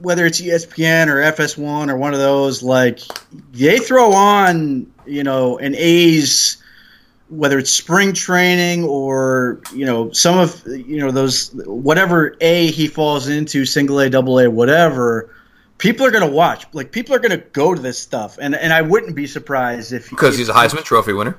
whether 0.00 0.26
it's 0.26 0.40
ESPN 0.40 1.08
or 1.08 1.16
FS1 1.32 1.90
or 1.90 1.96
one 1.96 2.14
of 2.14 2.20
those, 2.20 2.62
like 2.62 3.00
they 3.52 3.78
throw 3.78 4.12
on 4.12 4.92
you 5.06 5.24
know 5.24 5.58
an 5.58 5.74
A's 5.76 6.62
whether 7.28 7.58
it's 7.58 7.70
spring 7.70 8.12
training 8.12 8.84
or 8.84 9.60
you 9.74 9.84
know 9.84 10.10
some 10.12 10.38
of 10.38 10.62
you 10.66 10.98
know 10.98 11.10
those 11.10 11.50
whatever 11.66 12.36
A 12.40 12.70
he 12.70 12.86
falls 12.86 13.28
into 13.28 13.64
single 13.64 14.00
A 14.00 14.08
double 14.08 14.38
A 14.38 14.48
whatever 14.48 15.30
people 15.78 16.06
are 16.06 16.10
going 16.10 16.26
to 16.26 16.32
watch. 16.32 16.66
Like 16.72 16.92
people 16.92 17.14
are 17.14 17.18
going 17.18 17.38
to 17.38 17.44
go 17.52 17.74
to 17.74 17.80
this 17.80 17.98
stuff. 17.98 18.38
And 18.40 18.54
and 18.54 18.72
I 18.72 18.82
wouldn't 18.82 19.14
be 19.14 19.26
surprised 19.26 19.92
if 19.92 20.10
because 20.10 20.36
he's 20.36 20.48
a 20.48 20.54
Heisman 20.54 20.84
Trophy 20.84 21.12
winner? 21.12 21.38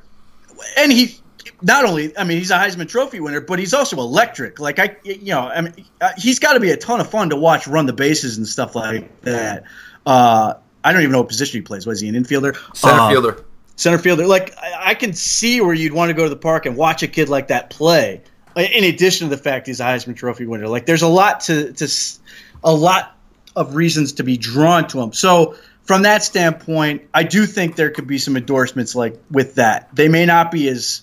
And 0.78 0.91
he 0.91 1.18
not 1.62 1.86
only 1.86 2.18
I 2.18 2.24
mean 2.24 2.38
he's 2.38 2.52
a 2.52 2.58
Heisman 2.58 2.88
Trophy 2.88 3.20
winner, 3.20 3.41
but 3.41 3.60
he's 3.60 3.74
also 3.74 3.98
electric. 3.98 4.60
Like 4.60 4.80
I, 4.80 4.98
you 5.04 5.34
know, 5.34 5.41
I 5.41 5.62
mean 5.62 5.74
uh, 6.02 6.12
he's 6.18 6.39
got 6.39 6.54
to 6.54 6.60
be 6.60 6.72
a 6.72 6.78
ton 6.78 7.00
of 7.00 7.10
fun 7.10 7.30
to 7.30 7.36
watch 7.36 7.68
run 7.68 7.86
the 7.86 7.93
bases 7.93 8.38
and 8.38 8.48
stuff 8.48 8.76
like 8.76 9.22
that. 9.22 9.64
Uh, 10.06 10.56
I 10.84 10.93
don't 10.93 11.02
even 11.02 11.12
know 11.12 11.20
what 11.20 11.30
position 11.30 11.60
he 11.60 11.62
plays. 11.62 11.86
Was 11.86 12.00
he 12.00 12.08
an 12.08 12.16
infielder? 12.16 12.56
Center 12.76 13.00
um, 13.00 13.12
fielder. 13.12 13.45
Center 13.76 13.98
fielder. 13.98 14.26
Like 14.26 14.58
I, 14.58 14.91
I, 14.91 14.93
can 14.93 15.14
see 15.14 15.60
where 15.62 15.74
you'd 15.74 15.93
want 15.93 16.10
to 16.10 16.14
go 16.14 16.24
to 16.24 16.30
the 16.30 16.36
park 16.36 16.66
and 16.66 16.78
watch 16.78 17.04
a 17.04 17.08
kid 17.08 17.30
like 17.30 17.50
that 17.50 17.70
play. 17.70 18.22
In 18.56 18.84
addition 18.86 19.30
to 19.30 19.36
the 19.36 19.41
fact 19.41 19.68
he's 19.68 19.80
a 19.80 19.84
Heisman 19.84 20.16
Trophy 20.16 20.45
winner, 20.45 20.68
like 20.68 20.86
there's 20.86 21.04
a 21.04 21.08
lot 21.08 21.41
to 21.41 21.74
to 21.74 21.89
a 22.64 22.74
lot 22.74 23.16
of 23.56 23.76
reasons 23.76 24.14
to 24.14 24.24
be 24.24 24.38
drawn 24.38 24.88
to 24.88 25.02
him. 25.02 25.14
So 25.14 25.56
from 25.88 26.04
that 26.04 26.22
standpoint, 26.22 27.10
I 27.14 27.24
do 27.24 27.45
think 27.45 27.76
there 27.76 27.89
could 27.91 28.08
be 28.08 28.18
some 28.18 28.36
endorsements 28.36 28.93
like 28.93 29.20
with 29.32 29.56
that. 29.56 29.95
They 29.95 30.10
may 30.10 30.26
not 30.26 30.52
be 30.52 30.68
as 30.68 31.02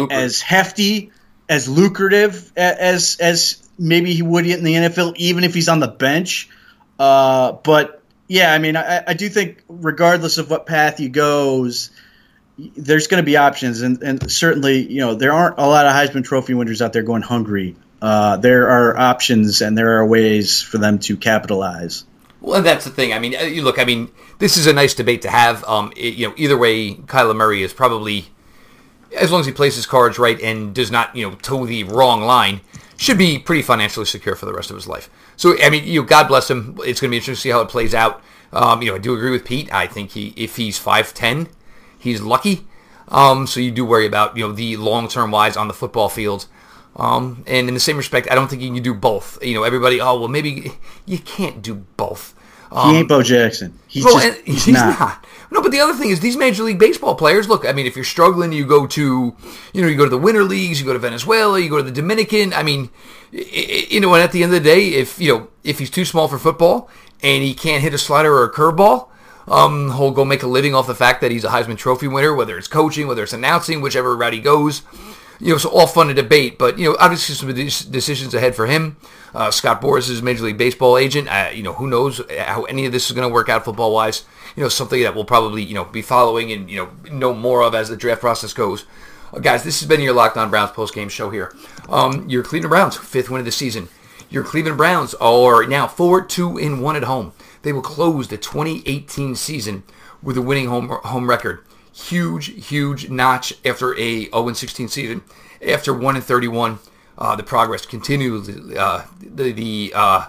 lucrative. 0.00 0.24
as 0.24 0.40
hefty, 0.40 1.10
as 1.48 1.68
lucrative 1.68 2.52
as 2.56 3.16
as 3.20 3.68
maybe 3.78 4.14
he 4.14 4.22
would 4.22 4.46
in 4.46 4.64
the 4.64 4.74
NFL, 4.74 5.16
even 5.16 5.44
if 5.44 5.54
he's 5.54 5.68
on 5.68 5.80
the 5.80 5.88
bench. 5.88 6.48
Uh, 6.98 7.52
but 7.52 8.02
yeah, 8.28 8.52
I 8.52 8.58
mean, 8.58 8.76
I, 8.76 9.02
I, 9.08 9.14
do 9.14 9.28
think 9.28 9.62
regardless 9.68 10.38
of 10.38 10.50
what 10.50 10.66
path 10.66 10.98
he 10.98 11.08
goes, 11.08 11.90
there's 12.58 13.06
going 13.06 13.22
to 13.22 13.26
be 13.26 13.36
options, 13.36 13.82
and, 13.82 14.02
and 14.02 14.30
certainly, 14.30 14.86
you 14.90 15.00
know, 15.00 15.14
there 15.14 15.32
aren't 15.32 15.58
a 15.58 15.66
lot 15.66 15.86
of 15.86 15.92
Heisman 15.92 16.24
Trophy 16.24 16.54
winners 16.54 16.80
out 16.80 16.92
there 16.92 17.02
going 17.02 17.22
hungry. 17.22 17.74
Uh, 18.00 18.36
there 18.36 18.68
are 18.68 18.96
options, 18.96 19.60
and 19.60 19.76
there 19.76 19.98
are 19.98 20.06
ways 20.06 20.62
for 20.62 20.78
them 20.78 20.98
to 21.00 21.16
capitalize. 21.16 22.04
Well, 22.40 22.62
that's 22.62 22.84
the 22.84 22.90
thing. 22.90 23.12
I 23.12 23.18
mean, 23.18 23.36
uh, 23.36 23.42
you 23.42 23.62
look. 23.62 23.78
I 23.78 23.84
mean, 23.84 24.10
this 24.38 24.56
is 24.56 24.66
a 24.66 24.72
nice 24.72 24.94
debate 24.94 25.22
to 25.22 25.30
have. 25.30 25.62
Um, 25.64 25.92
it, 25.96 26.14
you 26.14 26.28
know, 26.28 26.34
either 26.36 26.58
way, 26.58 26.94
Kyler 26.94 27.36
Murray 27.36 27.62
is 27.62 27.72
probably, 27.72 28.26
as 29.16 29.30
long 29.30 29.40
as 29.40 29.46
he 29.46 29.52
plays 29.52 29.76
his 29.76 29.86
cards 29.86 30.18
right 30.18 30.40
and 30.40 30.74
does 30.74 30.90
not, 30.90 31.14
you 31.14 31.28
know, 31.28 31.36
toe 31.36 31.66
the 31.66 31.84
wrong 31.84 32.22
line, 32.22 32.60
should 32.96 33.18
be 33.18 33.38
pretty 33.38 33.62
financially 33.62 34.06
secure 34.06 34.36
for 34.36 34.46
the 34.46 34.52
rest 34.52 34.70
of 34.70 34.76
his 34.76 34.86
life. 34.86 35.10
So, 35.36 35.56
I 35.60 35.70
mean, 35.70 35.84
you 35.84 36.00
know, 36.00 36.06
God 36.06 36.28
bless 36.28 36.50
him. 36.50 36.78
It's 36.84 37.00
going 37.00 37.08
to 37.08 37.10
be 37.10 37.16
interesting 37.16 37.34
to 37.34 37.40
see 37.40 37.48
how 37.50 37.60
it 37.60 37.68
plays 37.68 37.94
out. 37.94 38.22
Um, 38.52 38.82
you 38.82 38.90
know, 38.90 38.96
I 38.96 38.98
do 38.98 39.14
agree 39.14 39.30
with 39.30 39.44
Pete. 39.44 39.72
I 39.72 39.86
think 39.86 40.10
he, 40.10 40.32
if 40.36 40.56
he's 40.56 40.78
five 40.78 41.14
ten, 41.14 41.48
he's 41.98 42.20
lucky. 42.20 42.66
Um, 43.08 43.46
so 43.46 43.60
you 43.60 43.70
do 43.70 43.84
worry 43.84 44.06
about 44.06 44.36
you 44.36 44.46
know 44.46 44.52
the 44.52 44.76
long 44.76 45.08
term 45.08 45.30
wise 45.30 45.56
on 45.56 45.68
the 45.68 45.74
football 45.74 46.08
field. 46.08 46.46
Um, 46.96 47.42
and 47.46 47.68
in 47.68 47.74
the 47.74 47.80
same 47.80 47.96
respect, 47.96 48.30
I 48.30 48.34
don't 48.34 48.48
think 48.48 48.60
you 48.60 48.72
can 48.72 48.82
do 48.82 48.92
both. 48.92 49.42
You 49.42 49.54
know, 49.54 49.62
everybody, 49.62 50.00
oh 50.00 50.18
well, 50.18 50.28
maybe 50.28 50.72
you 51.06 51.18
can't 51.18 51.62
do 51.62 51.74
both. 51.96 52.34
Um, 52.70 52.90
he 52.92 53.00
ain't 53.00 53.08
Bo 53.08 53.22
Jackson. 53.22 53.78
He's 53.88 54.04
well, 54.04 54.20
just 54.20 54.40
he's, 54.44 54.64
he's 54.66 54.74
not. 54.74 55.00
not. 55.00 55.26
No, 55.52 55.60
but 55.60 55.70
the 55.70 55.80
other 55.80 55.92
thing 55.92 56.08
is 56.08 56.20
these 56.20 56.34
Major 56.34 56.62
League 56.62 56.78
Baseball 56.78 57.14
players. 57.14 57.46
Look, 57.46 57.66
I 57.66 57.72
mean, 57.72 57.84
if 57.84 57.94
you're 57.94 58.06
struggling, 58.06 58.52
you 58.52 58.64
go 58.64 58.86
to, 58.86 59.36
you 59.74 59.82
know, 59.82 59.86
you 59.86 59.98
go 59.98 60.04
to 60.04 60.10
the 60.10 60.16
winter 60.16 60.44
leagues, 60.44 60.80
you 60.80 60.86
go 60.86 60.94
to 60.94 60.98
Venezuela, 60.98 61.60
you 61.60 61.68
go 61.68 61.76
to 61.76 61.82
the 61.82 61.92
Dominican. 61.92 62.54
I 62.54 62.62
mean, 62.62 62.88
you 63.30 64.00
know, 64.00 64.14
and 64.14 64.22
at 64.22 64.32
the 64.32 64.42
end 64.42 64.54
of 64.54 64.62
the 64.62 64.66
day, 64.66 64.88
if 64.94 65.20
you 65.20 65.30
know, 65.30 65.48
if 65.62 65.78
he's 65.78 65.90
too 65.90 66.06
small 66.06 66.26
for 66.26 66.38
football 66.38 66.88
and 67.22 67.44
he 67.44 67.52
can't 67.52 67.82
hit 67.82 67.92
a 67.92 67.98
slider 67.98 68.32
or 68.32 68.44
a 68.44 68.50
curveball, 68.50 69.08
um, 69.46 69.92
he'll 69.94 70.10
go 70.10 70.24
make 70.24 70.42
a 70.42 70.46
living 70.46 70.74
off 70.74 70.86
the 70.86 70.94
fact 70.94 71.20
that 71.20 71.30
he's 71.30 71.44
a 71.44 71.48
Heisman 71.48 71.76
Trophy 71.76 72.08
winner, 72.08 72.34
whether 72.34 72.56
it's 72.56 72.66
coaching, 72.66 73.06
whether 73.06 73.22
it's 73.22 73.34
announcing, 73.34 73.82
whichever 73.82 74.16
route 74.16 74.32
he 74.32 74.40
goes. 74.40 74.80
You 75.38 75.52
know, 75.52 75.58
so 75.58 75.68
all 75.68 75.86
fun 75.86 76.06
to 76.06 76.14
debate, 76.14 76.56
but 76.56 76.78
you 76.78 76.88
know, 76.88 76.96
obviously 76.98 77.34
some 77.34 77.52
decisions 77.52 78.32
ahead 78.32 78.54
for 78.54 78.66
him. 78.66 78.96
Uh, 79.34 79.50
Scott 79.50 79.82
Boras 79.82 80.08
is 80.08 80.22
Major 80.22 80.44
League 80.44 80.56
Baseball 80.56 80.96
agent. 80.96 81.28
Uh, 81.28 81.50
you 81.52 81.62
know, 81.62 81.74
who 81.74 81.88
knows 81.88 82.22
how 82.38 82.62
any 82.64 82.86
of 82.86 82.92
this 82.92 83.10
is 83.10 83.12
going 83.12 83.28
to 83.28 83.32
work 83.32 83.50
out 83.50 83.66
football 83.66 83.92
wise. 83.92 84.24
You 84.56 84.62
know, 84.62 84.68
something 84.68 85.02
that 85.02 85.14
we'll 85.14 85.24
probably 85.24 85.62
you 85.62 85.74
know 85.74 85.84
be 85.84 86.02
following 86.02 86.52
and 86.52 86.70
you 86.70 86.76
know 86.76 87.10
know 87.10 87.34
more 87.34 87.62
of 87.62 87.74
as 87.74 87.88
the 87.88 87.96
draft 87.96 88.20
process 88.20 88.52
goes. 88.52 88.84
Uh, 89.32 89.38
guys, 89.38 89.64
this 89.64 89.80
has 89.80 89.88
been 89.88 90.00
your 90.00 90.12
Locked 90.12 90.36
On 90.36 90.50
Browns 90.50 90.72
post 90.72 90.94
game 90.94 91.08
show 91.08 91.30
here. 91.30 91.54
Um, 91.88 92.28
your 92.28 92.42
Cleveland 92.42 92.70
Browns 92.70 92.96
fifth 92.96 93.30
win 93.30 93.40
of 93.40 93.44
the 93.44 93.52
season. 93.52 93.88
Your 94.30 94.44
Cleveland 94.44 94.78
Browns 94.78 95.14
are 95.14 95.66
now 95.66 95.86
four 95.86 96.22
two 96.22 96.58
and 96.58 96.82
one 96.82 96.96
at 96.96 97.04
home. 97.04 97.32
They 97.62 97.72
will 97.72 97.82
close 97.82 98.28
the 98.28 98.36
2018 98.36 99.36
season 99.36 99.84
with 100.22 100.36
a 100.36 100.42
winning 100.42 100.68
home 100.68 100.88
home 100.88 101.28
record. 101.28 101.64
Huge, 101.92 102.68
huge 102.68 103.10
notch 103.10 103.52
after 103.66 103.92
a 103.98 104.26
0-16 104.26 104.88
season. 104.88 105.22
After 105.66 105.92
1 105.92 106.16
and 106.16 106.24
31, 106.24 106.78
uh, 107.18 107.36
the 107.36 107.42
progress 107.42 107.84
continues. 107.84 108.48
Uh, 108.48 109.06
the 109.20 109.52
the 109.52 109.92
uh, 109.94 110.26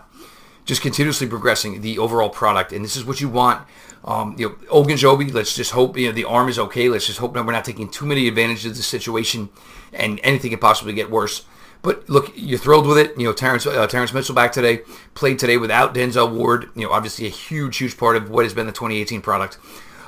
just 0.66 0.82
continuously 0.82 1.28
progressing 1.28 1.82
the 1.82 1.98
overall 1.98 2.30
product, 2.30 2.72
and 2.72 2.84
this 2.84 2.96
is 2.96 3.06
what 3.06 3.22
you 3.22 3.30
want. 3.30 3.66
Um, 4.06 4.36
you 4.38 4.50
know, 4.50 4.56
Ogunjobi, 4.72 5.34
let's 5.34 5.56
just 5.56 5.72
hope 5.72 5.98
you 5.98 6.08
know 6.08 6.14
the 6.14 6.26
arm 6.26 6.50
is 6.50 6.60
okay. 6.60 6.90
Let's 6.90 7.08
just 7.08 7.20
hope 7.20 7.34
that 7.34 7.46
we're 7.46 7.54
not 7.54 7.66
taking 7.66 7.90
too 7.90 8.06
many 8.06 8.28
advantages 8.28 8.66
of 8.66 8.76
the 8.76 8.84
situation, 8.84 9.50
and 9.94 10.20
anything 10.24 10.52
can 10.52 10.60
possibly 10.60 10.94
get 10.94 11.10
worse. 11.10 11.46
But 11.82 12.10
look, 12.10 12.32
you're 12.36 12.60
thrilled 12.60 12.88
with 12.88 12.98
it. 12.98 13.18
You 13.18 13.26
know, 13.26 13.34
Terrence, 13.34 13.66
uh, 13.66 13.88
Terrence 13.88 14.14
Mitchell 14.14 14.36
back 14.36 14.52
today, 14.52 14.82
played 15.16 15.38
today 15.38 15.58
without 15.58 15.94
Denzel 15.94 16.34
Ward. 16.34 16.70
You 16.76 16.88
know, 16.88 16.92
obviously 16.92 17.28
a 17.28 17.30
huge, 17.30 17.78
huge 17.78 17.98
part 17.98 18.16
of 18.16 18.30
what 18.30 18.46
has 18.46 18.54
been 18.54 18.66
the 18.66 18.72
2018 18.72 19.22
product. 19.22 19.58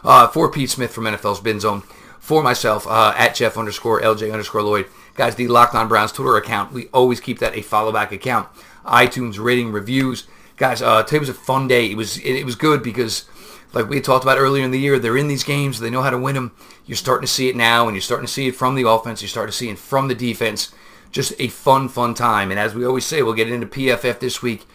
Uh, 0.03 0.27
for 0.27 0.51
Pete 0.51 0.69
Smith 0.69 0.93
from 0.93 1.05
NFL 1.05 1.37
Spin 1.37 1.59
Zone, 1.59 1.81
for 2.19 2.43
myself 2.43 2.87
uh, 2.87 3.13
at 3.17 3.35
Jeff 3.35 3.57
underscore 3.57 4.01
LJ 4.01 4.31
underscore 4.31 4.61
Lloyd. 4.61 4.87
Guys, 5.15 5.35
the 5.35 5.47
Locked 5.47 5.75
On 5.75 5.87
Browns 5.87 6.11
Twitter 6.11 6.37
account, 6.37 6.73
we 6.73 6.87
always 6.87 7.19
keep 7.19 7.39
that 7.39 7.55
a 7.55 7.61
follow 7.61 7.91
back 7.91 8.11
account. 8.11 8.47
iTunes 8.85 9.43
rating 9.43 9.71
reviews, 9.71 10.27
guys. 10.57 10.81
Uh, 10.81 11.03
today 11.03 11.19
was 11.19 11.29
a 11.29 11.33
fun 11.33 11.67
day. 11.67 11.89
It 11.89 11.97
was 11.97 12.17
it, 12.17 12.35
it 12.35 12.45
was 12.45 12.55
good 12.55 12.83
because 12.83 13.25
like 13.75 13.89
we 13.89 14.01
talked 14.01 14.23
about 14.23 14.37
earlier 14.37 14.63
in 14.63 14.71
the 14.71 14.79
year, 14.79 14.97
they're 14.97 15.17
in 15.17 15.27
these 15.27 15.43
games. 15.43 15.79
They 15.79 15.89
know 15.89 16.01
how 16.01 16.09
to 16.09 16.17
win 16.17 16.35
them. 16.35 16.53
You're 16.85 16.95
starting 16.95 17.27
to 17.27 17.31
see 17.31 17.49
it 17.49 17.55
now, 17.55 17.87
and 17.87 17.95
you're 17.95 18.01
starting 18.01 18.25
to 18.25 18.31
see 18.31 18.47
it 18.47 18.55
from 18.55 18.75
the 18.75 18.87
offense. 18.87 19.21
You're 19.21 19.29
starting 19.29 19.51
to 19.51 19.57
see 19.57 19.69
it 19.69 19.77
from 19.77 20.07
the 20.07 20.15
defense 20.15 20.73
just 21.15 21.33
a 21.39 21.47
fun, 21.47 21.87
fun 21.87 22.13
time. 22.13 22.51
And 22.51 22.59
as 22.59 22.75
we 22.75 22.85
always 22.85 23.05
say, 23.05 23.21
we'll 23.21 23.33
get 23.33 23.49
into 23.49 23.65
PFF 23.65 24.19
this 24.19 24.41
week. 24.41 24.65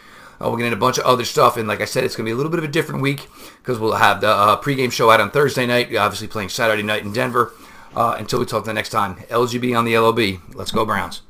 Uh, 0.40 0.48
we'll 0.48 0.57
get 0.57 0.64
into 0.64 0.76
a 0.76 0.80
bunch 0.80 0.96
of 0.96 1.05
other 1.05 1.26
stuff. 1.26 1.59
And 1.59 1.68
like 1.68 1.82
I 1.82 1.84
said, 1.84 2.03
it's 2.03 2.16
going 2.16 2.24
to 2.24 2.30
be 2.30 2.32
a 2.32 2.36
little 2.36 2.51
bit 2.51 2.59
of 2.59 2.64
a 2.64 2.68
different 2.68 3.03
week 3.03 3.28
because 3.59 3.78
we'll 3.78 3.92
have 3.92 4.22
the 4.22 4.30
uh, 4.30 4.61
pregame 4.61 4.90
show 4.90 5.11
out 5.11 5.20
on 5.20 5.30
Thursday 5.30 5.66
night, 5.66 5.94
obviously 5.94 6.28
playing 6.28 6.48
Saturday 6.48 6.82
night 6.82 7.05
in 7.05 7.12
Denver. 7.12 7.53
Uh, 7.94 8.16
until 8.18 8.38
we 8.38 8.46
talk 8.46 8.64
the 8.64 8.72
next 8.72 8.90
time, 8.90 9.16
LGB 9.28 9.76
on 9.76 9.84
the 9.84 9.98
LOB. 9.98 10.40
Let's 10.55 10.70
go, 10.70 10.86
Browns. 10.86 11.22